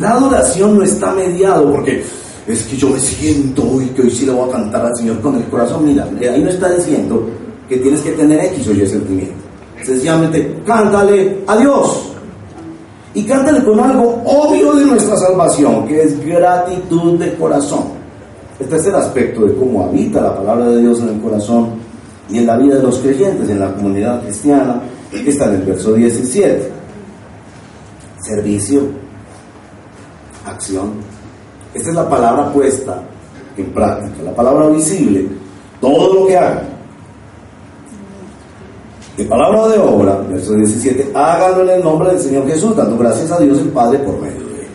La 0.00 0.12
adoración 0.12 0.78
no 0.78 0.82
está 0.82 1.12
mediado 1.12 1.70
porque 1.70 2.02
es 2.46 2.62
que 2.64 2.76
yo 2.76 2.90
me 2.90 2.98
siento 2.98 3.62
hoy 3.70 3.86
que 3.88 4.02
hoy 4.02 4.10
sí 4.10 4.26
le 4.26 4.32
voy 4.32 4.48
a 4.48 4.52
cantar 4.52 4.86
al 4.86 4.96
Señor 4.96 5.20
con 5.20 5.36
el 5.36 5.44
corazón. 5.44 5.84
Mira, 5.84 6.04
ahí 6.04 6.42
no 6.42 6.50
está 6.50 6.70
diciendo 6.70 7.28
que 7.68 7.76
tienes 7.76 8.00
que 8.00 8.12
tener 8.12 8.44
X 8.46 8.68
o 8.68 8.72
Y 8.72 8.86
sentimiento. 8.86 9.34
Sencillamente, 9.82 10.62
cántale 10.66 11.44
a 11.46 11.56
Dios. 11.58 12.10
Y 13.12 13.24
cántale 13.24 13.62
con 13.62 13.78
algo 13.78 14.22
obvio 14.24 14.74
de 14.74 14.86
nuestra 14.86 15.16
salvación, 15.16 15.86
que 15.86 16.02
es 16.02 16.26
gratitud 16.26 17.18
de 17.18 17.34
corazón. 17.36 17.84
Este 18.58 18.76
es 18.76 18.86
el 18.86 18.94
aspecto 18.94 19.44
de 19.46 19.54
cómo 19.54 19.84
habita 19.84 20.20
la 20.20 20.36
palabra 20.36 20.66
de 20.66 20.80
Dios 20.80 21.00
en 21.00 21.08
el 21.10 21.20
corazón 21.20 21.70
y 22.30 22.38
en 22.38 22.46
la 22.46 22.56
vida 22.56 22.76
de 22.76 22.82
los 22.82 22.98
creyentes, 22.98 23.48
en 23.48 23.60
la 23.60 23.74
comunidad 23.74 24.22
cristiana, 24.22 24.80
está 25.12 25.46
en 25.46 25.54
el 25.54 25.62
verso 25.62 25.92
17. 25.92 26.72
Servicio, 28.20 28.82
acción. 30.46 30.92
Esta 31.74 31.88
es 31.90 31.94
la 31.94 32.08
palabra 32.08 32.52
puesta 32.52 33.02
en 33.56 33.66
práctica, 33.72 34.22
la 34.22 34.34
palabra 34.34 34.68
visible, 34.68 35.26
todo 35.80 36.14
lo 36.14 36.26
que 36.26 36.36
haga 36.36 36.74
de 39.16 39.24
palabra 39.26 39.68
de 39.68 39.78
obra, 39.78 40.16
verso 40.28 40.54
17, 40.54 41.12
háganlo 41.14 41.62
en 41.62 41.70
el 41.70 41.84
nombre 41.84 42.10
del 42.10 42.20
Señor 42.20 42.48
Jesús, 42.48 42.74
dando 42.74 42.98
gracias 42.98 43.30
a 43.30 43.38
Dios 43.38 43.58
el 43.60 43.68
Padre 43.68 43.98
por 44.00 44.20
medio 44.20 44.40
de 44.48 44.62
él. 44.62 44.68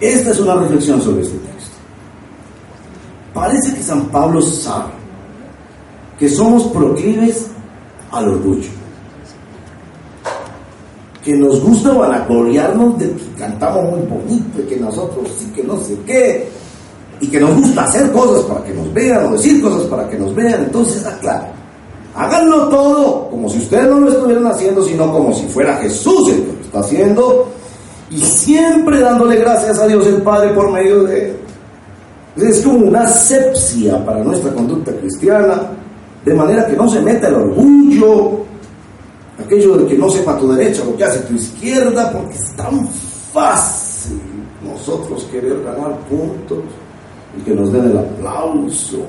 Esta 0.00 0.30
es 0.30 0.40
una 0.40 0.54
reflexión 0.54 1.00
sobre 1.02 1.22
este 1.22 1.36
texto. 1.38 1.76
Parece 3.34 3.74
que 3.74 3.82
San 3.82 4.06
Pablo 4.06 4.40
sabe 4.40 4.92
que 6.18 6.28
somos 6.28 6.64
proclives 6.64 7.46
al 8.10 8.28
orgullo. 8.28 8.68
Que 11.22 11.34
nos 11.36 11.60
gusta 11.62 11.92
vanagloriarnos 11.92 12.98
de 12.98 13.12
que 13.12 13.32
cantamos 13.38 13.90
muy 13.90 14.06
bonito, 14.06 14.60
y 14.60 14.62
que 14.62 14.76
nosotros 14.76 15.28
sí 15.38 15.52
que 15.54 15.62
no 15.62 15.78
sé 15.78 15.98
qué, 16.06 16.48
y 17.20 17.26
que 17.26 17.40
nos 17.40 17.54
gusta 17.56 17.84
hacer 17.84 18.10
cosas 18.10 18.42
para 18.44 18.64
que 18.64 18.72
nos 18.72 18.92
vean 18.94 19.26
o 19.26 19.32
decir 19.32 19.62
cosas 19.62 19.82
para 19.82 20.08
que 20.08 20.18
nos 20.18 20.34
vean, 20.34 20.64
entonces 20.64 20.96
está 20.96 21.18
claro. 21.18 21.46
Háganlo 22.14 22.68
todo 22.68 23.28
como 23.30 23.48
si 23.48 23.58
ustedes 23.58 23.88
no 23.88 24.00
lo 24.00 24.10
estuvieran 24.10 24.46
haciendo, 24.46 24.82
sino 24.82 25.12
como 25.12 25.32
si 25.34 25.46
fuera 25.46 25.76
Jesús 25.76 26.30
el 26.30 26.42
que 26.42 26.52
lo 26.52 26.60
está 26.60 26.80
haciendo 26.80 27.48
y 28.10 28.20
siempre 28.20 29.00
dándole 29.00 29.36
gracias 29.36 29.78
a 29.78 29.86
Dios 29.86 30.06
el 30.06 30.22
Padre 30.22 30.52
por 30.52 30.70
medio 30.70 31.04
de 31.04 31.30
él. 31.30 31.36
Es 32.36 32.62
como 32.62 32.86
una 32.86 33.02
asepsia 33.02 34.04
para 34.04 34.24
nuestra 34.24 34.52
conducta 34.52 34.92
cristiana, 34.92 35.62
de 36.24 36.34
manera 36.34 36.66
que 36.66 36.76
no 36.76 36.88
se 36.88 37.00
meta 37.00 37.28
el 37.28 37.34
orgullo, 37.34 38.44
aquello 39.38 39.76
de 39.78 39.86
que 39.86 39.98
no 39.98 40.10
sepa 40.10 40.38
tu 40.38 40.52
derecha 40.52 40.84
lo 40.84 40.96
que 40.96 41.04
hace 41.04 41.20
tu 41.20 41.34
izquierda, 41.34 42.12
porque 42.12 42.34
es 42.34 42.52
tan 42.56 42.88
fácil 43.32 44.20
nosotros 44.64 45.26
querer 45.30 45.62
ganar 45.62 45.96
puntos 46.08 46.64
y 47.38 47.42
que 47.42 47.54
nos 47.54 47.72
den 47.72 47.90
el 47.90 47.98
aplauso 47.98 49.06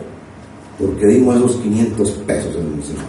porque 0.79 1.05
dimos 1.05 1.35
esos 1.35 1.55
500 1.57 2.09
pesos 2.25 2.55
en 2.55 2.61
el 2.61 2.75
misionero. 2.75 3.07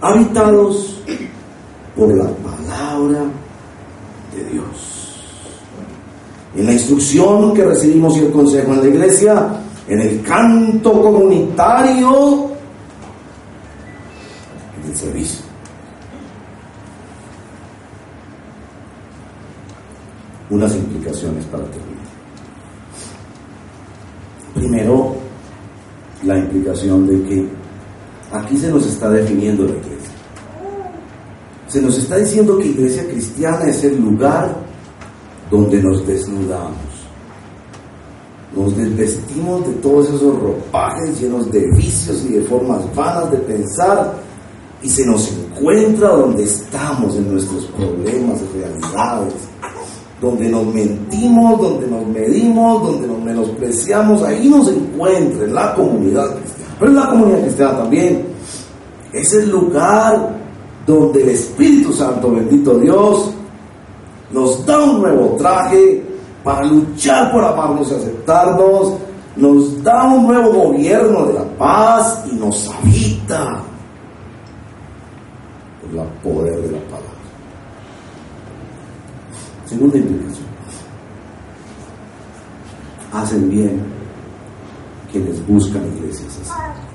Habitados 0.00 1.02
por 1.96 2.14
la 2.14 2.28
palabra 2.30 3.24
de 4.34 4.44
Dios. 4.52 5.22
En 6.54 6.66
la 6.66 6.72
instrucción 6.72 7.54
que 7.54 7.64
recibimos 7.64 8.16
y 8.16 8.20
el 8.20 8.32
consejo 8.32 8.72
en 8.74 8.80
la 8.80 8.88
iglesia, 8.88 9.60
en 9.88 10.00
el 10.00 10.22
canto 10.22 10.92
comunitario, 11.00 12.50
en 14.82 14.90
el 14.90 14.96
servicio. 14.96 15.44
Unas 20.50 20.74
implicaciones 20.76 21.44
para 21.46 21.64
terminar. 21.64 21.96
Primero, 24.54 25.16
la 26.24 26.38
implicación 26.38 27.06
de 27.06 27.28
que 27.28 27.48
aquí 28.32 28.56
se 28.56 28.70
nos 28.70 28.86
está 28.86 29.10
definiendo 29.10 29.64
la 29.64 29.70
iglesia. 29.70 29.95
Se 31.68 31.82
nos 31.82 31.98
está 31.98 32.16
diciendo 32.16 32.58
que 32.58 32.66
iglesia 32.66 33.08
cristiana 33.08 33.64
es 33.66 33.82
el 33.84 34.00
lugar 34.00 34.56
donde 35.50 35.82
nos 35.82 36.06
desnudamos. 36.06 36.76
Nos 38.54 38.76
desvestimos 38.76 39.66
de 39.66 39.74
todos 39.74 40.08
esos 40.08 40.40
ropajes 40.40 41.20
llenos 41.20 41.50
de 41.50 41.66
vicios 41.76 42.24
y 42.28 42.34
de 42.34 42.42
formas 42.42 42.82
vanas 42.94 43.30
de 43.30 43.38
pensar 43.38 44.14
y 44.82 44.88
se 44.88 45.04
nos 45.04 45.30
encuentra 45.32 46.10
donde 46.10 46.44
estamos 46.44 47.16
en 47.16 47.32
nuestros 47.32 47.64
problemas 47.66 48.40
y 48.40 48.58
realidades 48.58 49.34
donde 50.20 50.48
nos 50.48 50.66
mentimos, 50.66 51.60
donde 51.60 51.86
nos 51.88 52.06
medimos, 52.06 52.82
donde 52.82 53.06
nos 53.06 53.22
menospreciamos, 53.22 54.22
ahí 54.22 54.48
nos 54.48 54.68
encuentra 54.68 55.44
en 55.44 55.54
la 55.54 55.74
comunidad 55.74 56.36
cristiana. 56.36 56.74
Pero 56.78 56.90
en 56.90 56.96
la 56.96 57.10
comunidad 57.10 57.40
cristiana 57.42 57.78
también 57.78 58.24
es 59.12 59.32
el 59.34 59.50
lugar 59.50 60.45
donde 60.86 61.22
el 61.22 61.30
Espíritu 61.30 61.92
Santo, 61.92 62.30
bendito 62.30 62.78
Dios, 62.78 63.32
nos 64.30 64.64
da 64.64 64.82
un 64.84 65.02
nuevo 65.02 65.36
traje 65.36 66.02
para 66.44 66.64
luchar 66.64 67.32
por 67.32 67.44
amarnos 67.44 67.90
y 67.90 67.94
aceptarnos, 67.94 68.94
nos 69.36 69.82
da 69.82 70.04
un 70.04 70.28
nuevo 70.28 70.52
gobierno 70.52 71.26
de 71.26 71.34
la 71.34 71.44
paz 71.58 72.24
y 72.30 72.36
nos 72.36 72.70
habita 72.70 73.62
por 75.80 76.00
el 76.00 76.08
poder 76.22 76.62
de 76.62 76.72
la 76.72 76.84
palabra. 76.84 77.06
Segunda 79.66 79.98
implicación. 79.98 80.46
Hacen 83.12 83.50
bien 83.50 83.82
quienes 85.10 85.46
buscan 85.46 85.82
iglesias 85.96 86.38
así. 86.42 86.85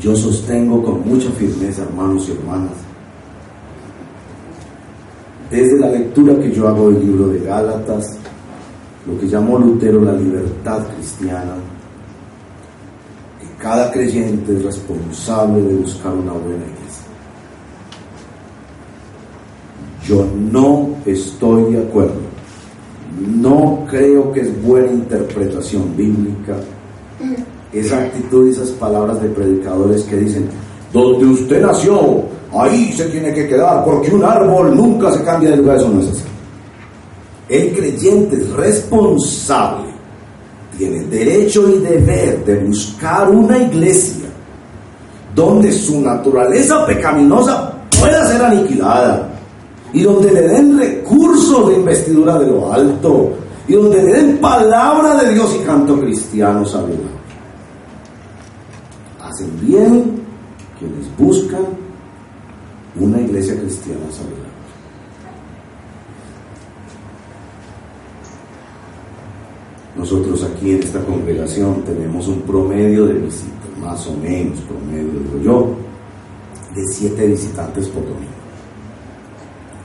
Yo 0.00 0.14
sostengo 0.14 0.82
con 0.82 1.08
mucha 1.08 1.28
firmeza, 1.30 1.82
hermanos 1.82 2.28
y 2.28 2.32
hermanas, 2.32 2.72
desde 5.50 5.78
la 5.78 5.88
lectura 5.88 6.38
que 6.38 6.52
yo 6.52 6.68
hago 6.68 6.90
del 6.90 7.04
libro 7.04 7.28
de 7.28 7.40
Gálatas, 7.40 8.16
lo 9.06 9.18
que 9.18 9.26
llamó 9.26 9.58
Lutero 9.58 10.00
la 10.00 10.12
libertad 10.12 10.86
cristiana, 10.94 11.54
que 13.40 13.62
cada 13.62 13.90
creyente 13.90 14.56
es 14.56 14.62
responsable 14.62 15.62
de 15.62 15.74
buscar 15.76 16.12
una 16.12 16.32
buena 16.32 16.64
iglesia. 16.64 16.78
Yo 20.04 20.26
no 20.52 20.90
estoy 21.06 21.72
de 21.72 21.82
acuerdo. 21.82 22.20
No 23.18 23.84
creo 23.90 24.30
que 24.32 24.42
es 24.42 24.62
buena 24.62 24.92
interpretación 24.92 25.96
bíblica 25.96 26.56
esa 27.72 27.98
actitud 27.98 28.46
y 28.46 28.50
esas 28.50 28.70
palabras 28.70 29.20
de 29.22 29.28
predicadores 29.28 30.02
que 30.04 30.16
dicen, 30.16 30.48
donde 30.92 31.26
usted 31.26 31.62
nació, 31.62 32.22
ahí 32.52 32.92
se 32.92 33.04
tiene 33.06 33.32
que 33.32 33.46
quedar, 33.46 33.84
porque 33.84 34.10
un 34.10 34.24
árbol 34.24 34.74
nunca 34.74 35.12
se 35.12 35.22
cambia 35.22 35.50
de 35.50 35.58
lugar, 35.58 35.76
eso 35.76 35.88
no 35.88 36.00
es 36.00 36.08
así. 36.08 36.22
el 37.48 37.72
creyente 37.74 38.36
es 38.36 38.50
responsable, 38.50 39.88
tiene 40.76 41.04
derecho 41.04 41.68
y 41.68 41.78
deber 41.78 42.44
de 42.44 42.64
buscar 42.64 43.28
una 43.28 43.58
iglesia 43.58 44.28
donde 45.34 45.72
su 45.72 46.00
naturaleza 46.00 46.86
pecaminosa 46.86 47.72
pueda 48.00 48.26
ser 48.26 48.42
aniquilada 48.42 49.28
y 49.92 50.02
donde 50.02 50.32
le 50.32 50.42
den 50.42 50.78
recursos 50.78 51.68
de 51.68 51.74
investidura 51.76 52.38
de 52.38 52.46
lo 52.46 52.72
alto 52.72 53.32
y 53.66 53.74
donde 53.74 54.02
le 54.02 54.12
den 54.12 54.38
palabra 54.38 55.22
de 55.22 55.34
Dios 55.34 55.56
y 55.60 55.64
canto 55.64 55.98
cristiano 56.00 56.64
saludable. 56.64 57.17
Bien 59.60 60.22
quienes 60.78 61.16
buscan 61.16 61.64
una 62.96 63.20
iglesia 63.20 63.58
cristiana 63.58 64.00
saludable. 64.10 64.48
Nosotros 69.96 70.44
aquí 70.44 70.72
en 70.72 70.82
esta 70.82 71.00
congregación 71.04 71.82
tenemos 71.82 72.28
un 72.28 72.40
promedio 72.42 73.06
de 73.06 73.14
visitas, 73.14 73.68
más 73.80 74.06
o 74.06 74.14
menos 74.16 74.60
promedio, 74.60 75.20
digo 75.20 75.42
yo, 75.42 75.74
de 76.74 76.86
siete 76.92 77.26
visitantes 77.26 77.88
por 77.88 78.02
domingo. 78.02 78.38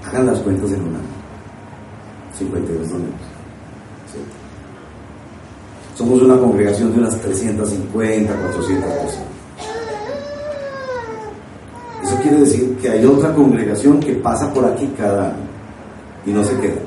Hagan 0.06 0.28
las 0.28 0.40
cuentas 0.40 0.72
en 0.72 0.82
un 0.82 0.96
año. 0.96 1.14
52 2.38 2.90
domingos. 2.90 3.14
Somos 5.96 6.22
una 6.22 6.38
congregación 6.38 6.92
de 6.92 7.00
unas 7.00 7.20
350, 7.22 8.36
400 8.36 8.92
personas. 8.92 9.33
Eso 12.14 12.22
quiere 12.22 12.40
decir 12.42 12.78
que 12.80 12.90
hay 12.90 13.04
otra 13.06 13.34
congregación 13.34 14.00
que 14.00 14.14
pasa 14.14 14.54
por 14.54 14.66
aquí 14.66 14.88
cada 14.96 15.30
año 15.30 15.48
y 16.28 16.30
no 16.30 16.44
se 16.44 16.56
queda. 16.60 16.80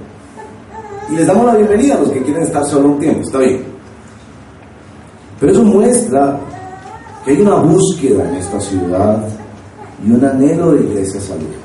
Y 1.11 1.17
les 1.17 1.27
damos 1.27 1.47
la 1.47 1.57
bienvenida 1.57 1.97
a 1.97 2.01
los 2.01 2.11
que 2.11 2.23
quieren 2.23 2.45
estar 2.45 2.65
solo 2.65 2.91
un 2.91 3.01
tiempo, 3.01 3.23
está 3.23 3.39
bien. 3.41 3.65
Pero 5.41 5.51
eso 5.51 5.65
muestra 5.65 6.39
que 7.25 7.33
hay 7.33 7.41
una 7.41 7.57
búsqueda 7.57 8.29
en 8.29 8.37
esta 8.37 8.61
ciudad 8.61 9.27
y 10.07 10.13
un 10.13 10.25
anhelo 10.25 10.75
de 10.75 10.85
iglesia 10.85 11.21
saludable. 11.21 11.57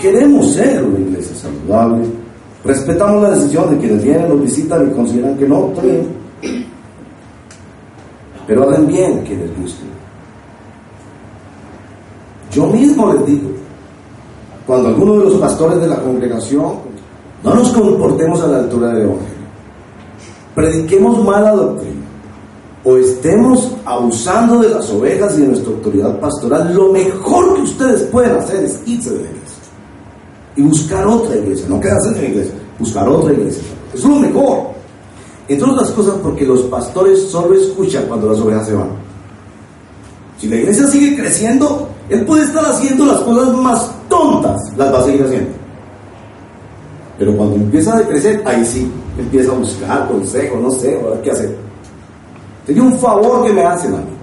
Queremos 0.00 0.52
ser 0.52 0.84
una 0.84 1.00
iglesia 1.00 1.34
saludable. 1.34 2.06
Respetamos 2.64 3.22
la 3.24 3.30
decisión 3.30 3.70
de 3.70 3.78
quienes 3.78 4.04
vienen, 4.04 4.28
nos 4.28 4.42
visitan 4.42 4.88
y 4.88 4.94
consideran 4.94 5.36
que 5.36 5.48
no, 5.48 5.68
está 5.70 5.82
bien. 5.82 6.06
Pero 8.46 8.62
hagan 8.62 8.86
bien 8.86 9.24
quienes 9.24 9.48
busquen. 9.58 9.95
Yo 12.56 12.66
mismo 12.68 13.12
les 13.12 13.26
digo, 13.26 13.50
cuando 14.66 14.88
alguno 14.88 15.18
de 15.18 15.24
los 15.24 15.34
pastores 15.34 15.78
de 15.78 15.88
la 15.88 16.00
congregación 16.00 16.72
no 17.44 17.54
nos 17.54 17.68
comportemos 17.68 18.40
a 18.40 18.46
la 18.46 18.58
altura 18.60 18.94
del 18.94 19.02
Evangelio, 19.02 19.36
prediquemos 20.54 21.22
mala 21.22 21.52
doctrina, 21.52 22.06
o 22.82 22.96
estemos 22.96 23.72
abusando 23.84 24.60
de 24.60 24.70
las 24.70 24.88
ovejas 24.88 25.36
y 25.36 25.42
de 25.42 25.48
nuestra 25.48 25.70
autoridad 25.70 26.18
pastoral, 26.18 26.74
lo 26.74 26.92
mejor 26.92 27.56
que 27.56 27.60
ustedes 27.60 28.04
pueden 28.04 28.36
hacer 28.36 28.64
es 28.64 28.80
irse 28.86 29.10
de 29.10 29.16
la 29.16 29.28
iglesia 29.28 29.58
y 30.56 30.62
buscar 30.62 31.06
otra 31.06 31.36
iglesia, 31.36 31.66
no 31.68 31.78
quedarse 31.78 32.08
en 32.08 32.14
la 32.14 32.24
iglesia, 32.24 32.54
buscar 32.78 33.06
otra 33.06 33.34
iglesia. 33.34 33.64
Es 33.92 34.02
lo 34.02 34.16
mejor. 34.16 34.68
Entre 35.46 35.70
otras 35.70 35.90
cosas 35.90 36.14
porque 36.22 36.46
los 36.46 36.62
pastores 36.62 37.20
solo 37.28 37.54
escuchan 37.54 38.04
cuando 38.08 38.30
las 38.30 38.40
ovejas 38.40 38.66
se 38.66 38.72
van. 38.72 38.88
Si 40.38 40.48
la 40.48 40.56
iglesia 40.56 40.86
sigue 40.86 41.16
creciendo, 41.16 41.90
él 42.08 42.24
puede 42.24 42.44
estar 42.44 42.64
haciendo 42.64 43.06
las 43.06 43.20
cosas 43.20 43.54
más 43.54 43.90
tontas, 44.08 44.72
las 44.76 44.92
va 44.92 44.98
a 44.98 45.04
seguir 45.04 45.24
haciendo. 45.24 45.50
Pero 47.18 47.36
cuando 47.36 47.56
empieza 47.56 47.96
a 47.96 48.02
crecer, 48.02 48.42
ahí 48.44 48.64
sí, 48.64 48.90
empieza 49.18 49.52
a 49.52 49.56
buscar 49.56 50.08
consejo, 50.08 50.58
no 50.58 50.70
sé, 50.70 51.00
ahora 51.00 51.20
qué 51.22 51.30
hacer. 51.30 51.56
Sería 52.66 52.82
un 52.82 52.98
favor 52.98 53.46
que 53.46 53.52
me 53.52 53.64
hacen 53.64 53.94
a 53.94 53.98
mí. 53.98 54.16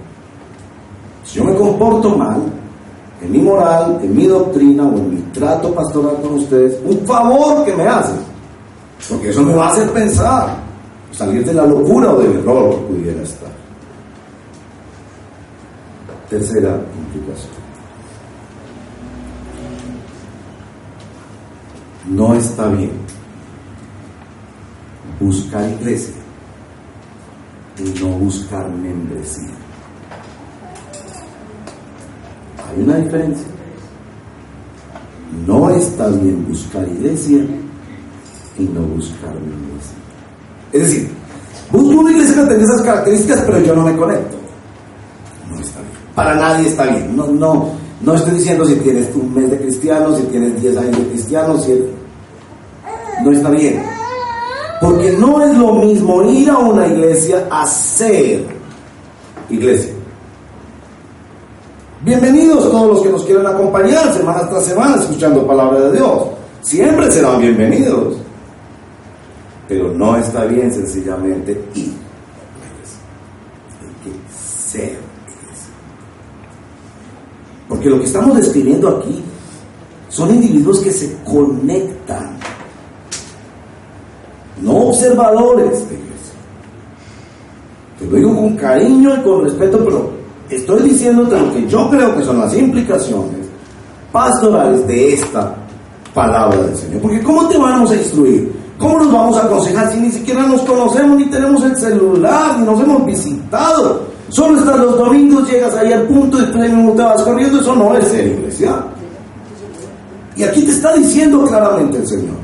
Si 1.26 1.40
yo 1.40 1.46
me 1.46 1.56
comporto 1.56 2.16
mal, 2.16 2.42
en 3.22 3.32
mi 3.32 3.40
moral, 3.40 4.00
en 4.04 4.16
mi 4.16 4.28
doctrina 4.28 4.84
o 4.84 4.98
en 4.98 5.16
mi 5.16 5.22
trato 5.32 5.74
pastoral 5.74 6.18
con 6.22 6.36
ustedes, 6.36 6.78
un 6.86 7.00
favor 7.06 7.66
que 7.66 7.76
me 7.76 7.88
hacen. 7.88 8.18
Porque 9.10 9.30
eso 9.30 9.42
me 9.42 9.56
va 9.56 9.68
a 9.68 9.72
hacer 9.72 9.90
pensar, 9.92 10.56
salir 11.12 11.44
de 11.44 11.54
la 11.54 11.66
locura 11.66 12.14
o 12.14 12.20
del 12.20 12.38
error 12.38 12.76
que 12.76 12.82
pudiera 12.94 13.22
estar. 13.22 13.50
Tercera 16.30 16.80
implicación. 16.98 17.63
No 22.06 22.34
está 22.34 22.68
bien 22.68 22.92
buscar 25.20 25.70
iglesia 25.70 26.14
y 27.78 28.00
no 28.00 28.08
buscar 28.08 28.70
membresía. 28.70 29.50
Hay 32.68 32.84
una 32.84 32.98
diferencia. 32.98 33.48
No 35.48 35.70
está 35.70 36.08
bien 36.10 36.46
buscar 36.48 36.88
iglesia 36.88 37.46
y 38.60 38.64
no 38.64 38.82
buscar 38.82 39.34
membresía. 39.34 39.98
Es 40.72 40.82
decir, 40.82 41.10
busco 41.72 42.02
una 42.02 42.12
iglesia 42.12 42.36
que 42.36 42.50
tenga 42.50 42.64
esas 42.64 42.82
características, 42.82 43.42
pero 43.46 43.60
yo 43.62 43.76
no 43.76 43.84
me 43.84 43.96
conecto. 43.96 44.38
No 45.50 45.60
está 45.60 45.80
bien. 45.80 45.92
Para 46.14 46.36
nadie 46.36 46.68
está 46.68 46.86
bien. 46.86 47.16
No, 47.16 47.28
no, 47.28 47.72
no 48.04 48.16
estoy 48.16 48.36
diciendo 48.36 48.66
si 48.66 48.76
tienes 48.76 49.10
un 49.16 49.34
mes 49.34 49.50
de 49.50 49.58
cristiano, 49.58 50.16
si 50.16 50.24
tienes 50.24 50.62
10 50.62 50.78
años 50.78 50.98
de 50.98 51.08
cristiano, 51.08 51.58
si 51.58 51.86
no 53.24 53.32
está 53.32 53.50
bien. 53.50 53.84
Porque 54.82 55.12
no 55.14 55.42
es 55.42 55.58
lo 55.58 55.74
mismo 55.76 56.24
ir 56.24 56.50
a 56.50 56.58
una 56.58 56.86
iglesia 56.88 57.48
a 57.50 57.66
ser 57.66 58.46
iglesia. 59.50 59.94
Bienvenidos 62.02 62.70
todos 62.70 62.96
los 62.96 63.02
que 63.02 63.10
nos 63.10 63.24
quieren 63.24 63.48
acompañar 63.48 64.14
semana 64.14 64.50
tras 64.50 64.66
semana 64.66 64.98
escuchando 64.98 65.48
palabra 65.48 65.80
de 65.80 65.98
Dios. 65.98 66.24
Siempre 66.62 67.10
serán 67.10 67.40
bienvenidos. 67.40 68.18
Pero 69.70 69.94
no 69.94 70.18
está 70.18 70.44
bien 70.44 70.70
sencillamente 70.70 71.52
ir 71.76 71.94
a 71.94 72.60
la 72.60 72.68
iglesia. 72.74 73.00
Hay 73.80 73.96
que 74.04 74.12
ser 74.30 74.84
iglesia. 74.90 75.74
Porque 77.84 77.98
lo 77.98 78.00
que 78.00 78.08
estamos 78.08 78.38
describiendo 78.38 78.88
aquí 78.88 79.22
son 80.08 80.34
individuos 80.34 80.80
que 80.80 80.90
se 80.90 81.18
conectan 81.26 82.38
no 84.62 84.88
observadores 84.88 85.90
de 85.90 85.96
iglesia. 85.96 86.34
Te 88.00 88.06
lo 88.06 88.16
digo 88.16 88.36
con 88.38 88.56
cariño 88.56 89.14
y 89.18 89.22
con 89.24 89.44
respeto, 89.44 89.84
pero 89.84 90.12
estoy 90.50 90.84
diciéndote 90.84 91.38
lo 91.38 91.54
que 91.54 91.68
yo 91.68 91.90
creo 91.90 92.16
que 92.16 92.24
son 92.24 92.40
las 92.40 92.56
implicaciones 92.56 93.48
pastorales 94.14 94.88
de 94.88 95.16
esta 95.16 95.54
palabra 96.14 96.62
del 96.62 96.78
Señor. 96.78 97.02
Porque 97.02 97.22
¿cómo 97.22 97.50
te 97.50 97.58
vamos 97.58 97.92
a 97.92 97.96
instruir? 97.98 98.50
¿Cómo 98.78 99.00
nos 99.00 99.12
vamos 99.12 99.38
a 99.38 99.44
aconsejar 99.44 99.92
si 99.92 100.00
ni 100.00 100.10
siquiera 100.10 100.44
nos 100.44 100.62
conocemos, 100.62 101.18
ni 101.18 101.26
tenemos 101.26 101.62
el 101.66 101.76
celular, 101.76 102.60
ni 102.60 102.66
nos 102.66 102.80
hemos 102.80 103.06
visitado? 103.06 104.13
Solo 104.34 104.60
estás 104.60 104.80
los 104.80 104.98
domingos, 104.98 105.50
llegas 105.50 105.76
ahí 105.76 105.94
al 105.94 106.04
punto 106.04 106.42
y 106.42 106.46
te 106.46 107.04
vas 107.04 107.22
corriendo, 107.22 107.62
eso 107.62 107.76
no 107.76 107.96
es 107.96 108.08
ser 108.08 108.28
iglesia. 108.28 108.84
Y 110.36 110.44
aquí 110.44 110.64
te 110.64 110.72
está 110.72 110.94
diciendo 110.96 111.46
claramente 111.46 111.98
el 111.98 112.08
Señor 112.08 112.44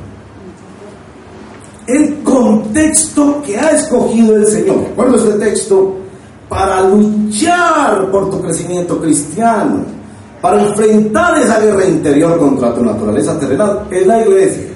el 1.90 2.22
contexto 2.24 3.42
que 3.44 3.58
ha 3.58 3.72
escogido 3.72 4.36
el 4.36 4.46
Señor. 4.46 4.78
Recuerdo 4.90 5.16
este 5.18 5.46
texto 5.46 5.96
para 6.48 6.82
luchar 6.82 8.10
por 8.12 8.30
tu 8.30 8.42
crecimiento 8.42 9.00
cristiano, 9.00 9.84
para 10.42 10.62
enfrentar 10.62 11.38
esa 11.40 11.60
guerra 11.60 11.86
interior 11.86 12.38
contra 12.38 12.74
tu 12.74 12.84
naturaleza 12.84 13.40
terrenal, 13.40 13.88
es 13.90 14.06
la 14.06 14.22
iglesia. 14.22 14.68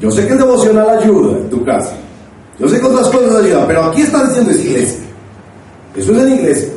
Yo 0.00 0.10
sé 0.10 0.26
que 0.26 0.32
el 0.32 0.38
devocional 0.38 0.98
ayuda 0.98 1.38
en 1.38 1.48
tu 1.48 1.64
casa, 1.64 1.92
yo 2.58 2.68
sé 2.68 2.80
que 2.80 2.86
otras 2.86 3.08
cosas 3.08 3.44
ayudan, 3.44 3.66
pero 3.68 3.84
aquí 3.84 4.02
está 4.02 4.26
diciendo 4.26 4.50
es 4.50 4.64
iglesia. 4.64 5.01
Eso 5.94 6.12
es 6.12 6.18
en 6.18 6.34
iglesia. 6.34 6.72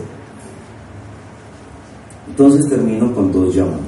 Entonces 2.28 2.70
termino 2.70 3.13
con 3.13 3.32
dos 3.32 3.55
llamados. 3.55 3.80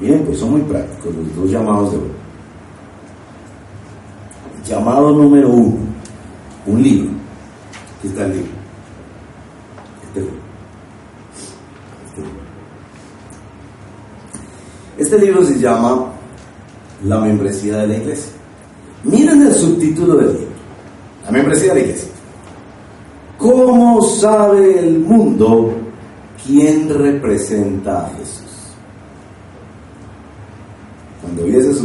Bien, 0.00 0.24
pues 0.24 0.38
son 0.38 0.52
muy 0.52 0.62
prácticos 0.62 1.14
los 1.14 1.36
dos 1.36 1.50
llamados 1.50 1.92
de 1.92 1.98
hoy. 1.98 2.10
Llamado 4.66 5.12
número 5.12 5.48
uno, 5.50 5.76
un 6.66 6.82
libro. 6.82 7.10
Aquí 7.98 8.08
está 8.08 8.24
el 8.24 8.32
libro. 8.32 8.52
Este 10.08 10.20
libro. 10.20 10.36
Este 12.08 12.20
libro. 12.22 12.40
Este 14.96 15.18
libro 15.18 15.44
se 15.44 15.58
llama 15.58 16.12
La 17.04 17.20
membresía 17.20 17.78
de 17.78 17.88
la 17.88 17.96
iglesia. 17.96 18.32
Miren 19.04 19.42
el 19.42 19.52
subtítulo 19.52 20.16
del 20.16 20.28
libro. 20.28 20.52
La 21.26 21.30
membresía 21.30 21.74
de 21.74 21.80
la 21.80 21.86
iglesia. 21.86 22.11
¿Cómo 23.42 24.00
sabe 24.02 24.78
el 24.78 25.00
mundo 25.00 25.72
quién 26.46 26.88
representa 26.88 28.06
a 28.06 28.10
Jesús? 28.10 28.70
Cuando 31.20 31.42
viese 31.42 31.74
su 31.74 31.80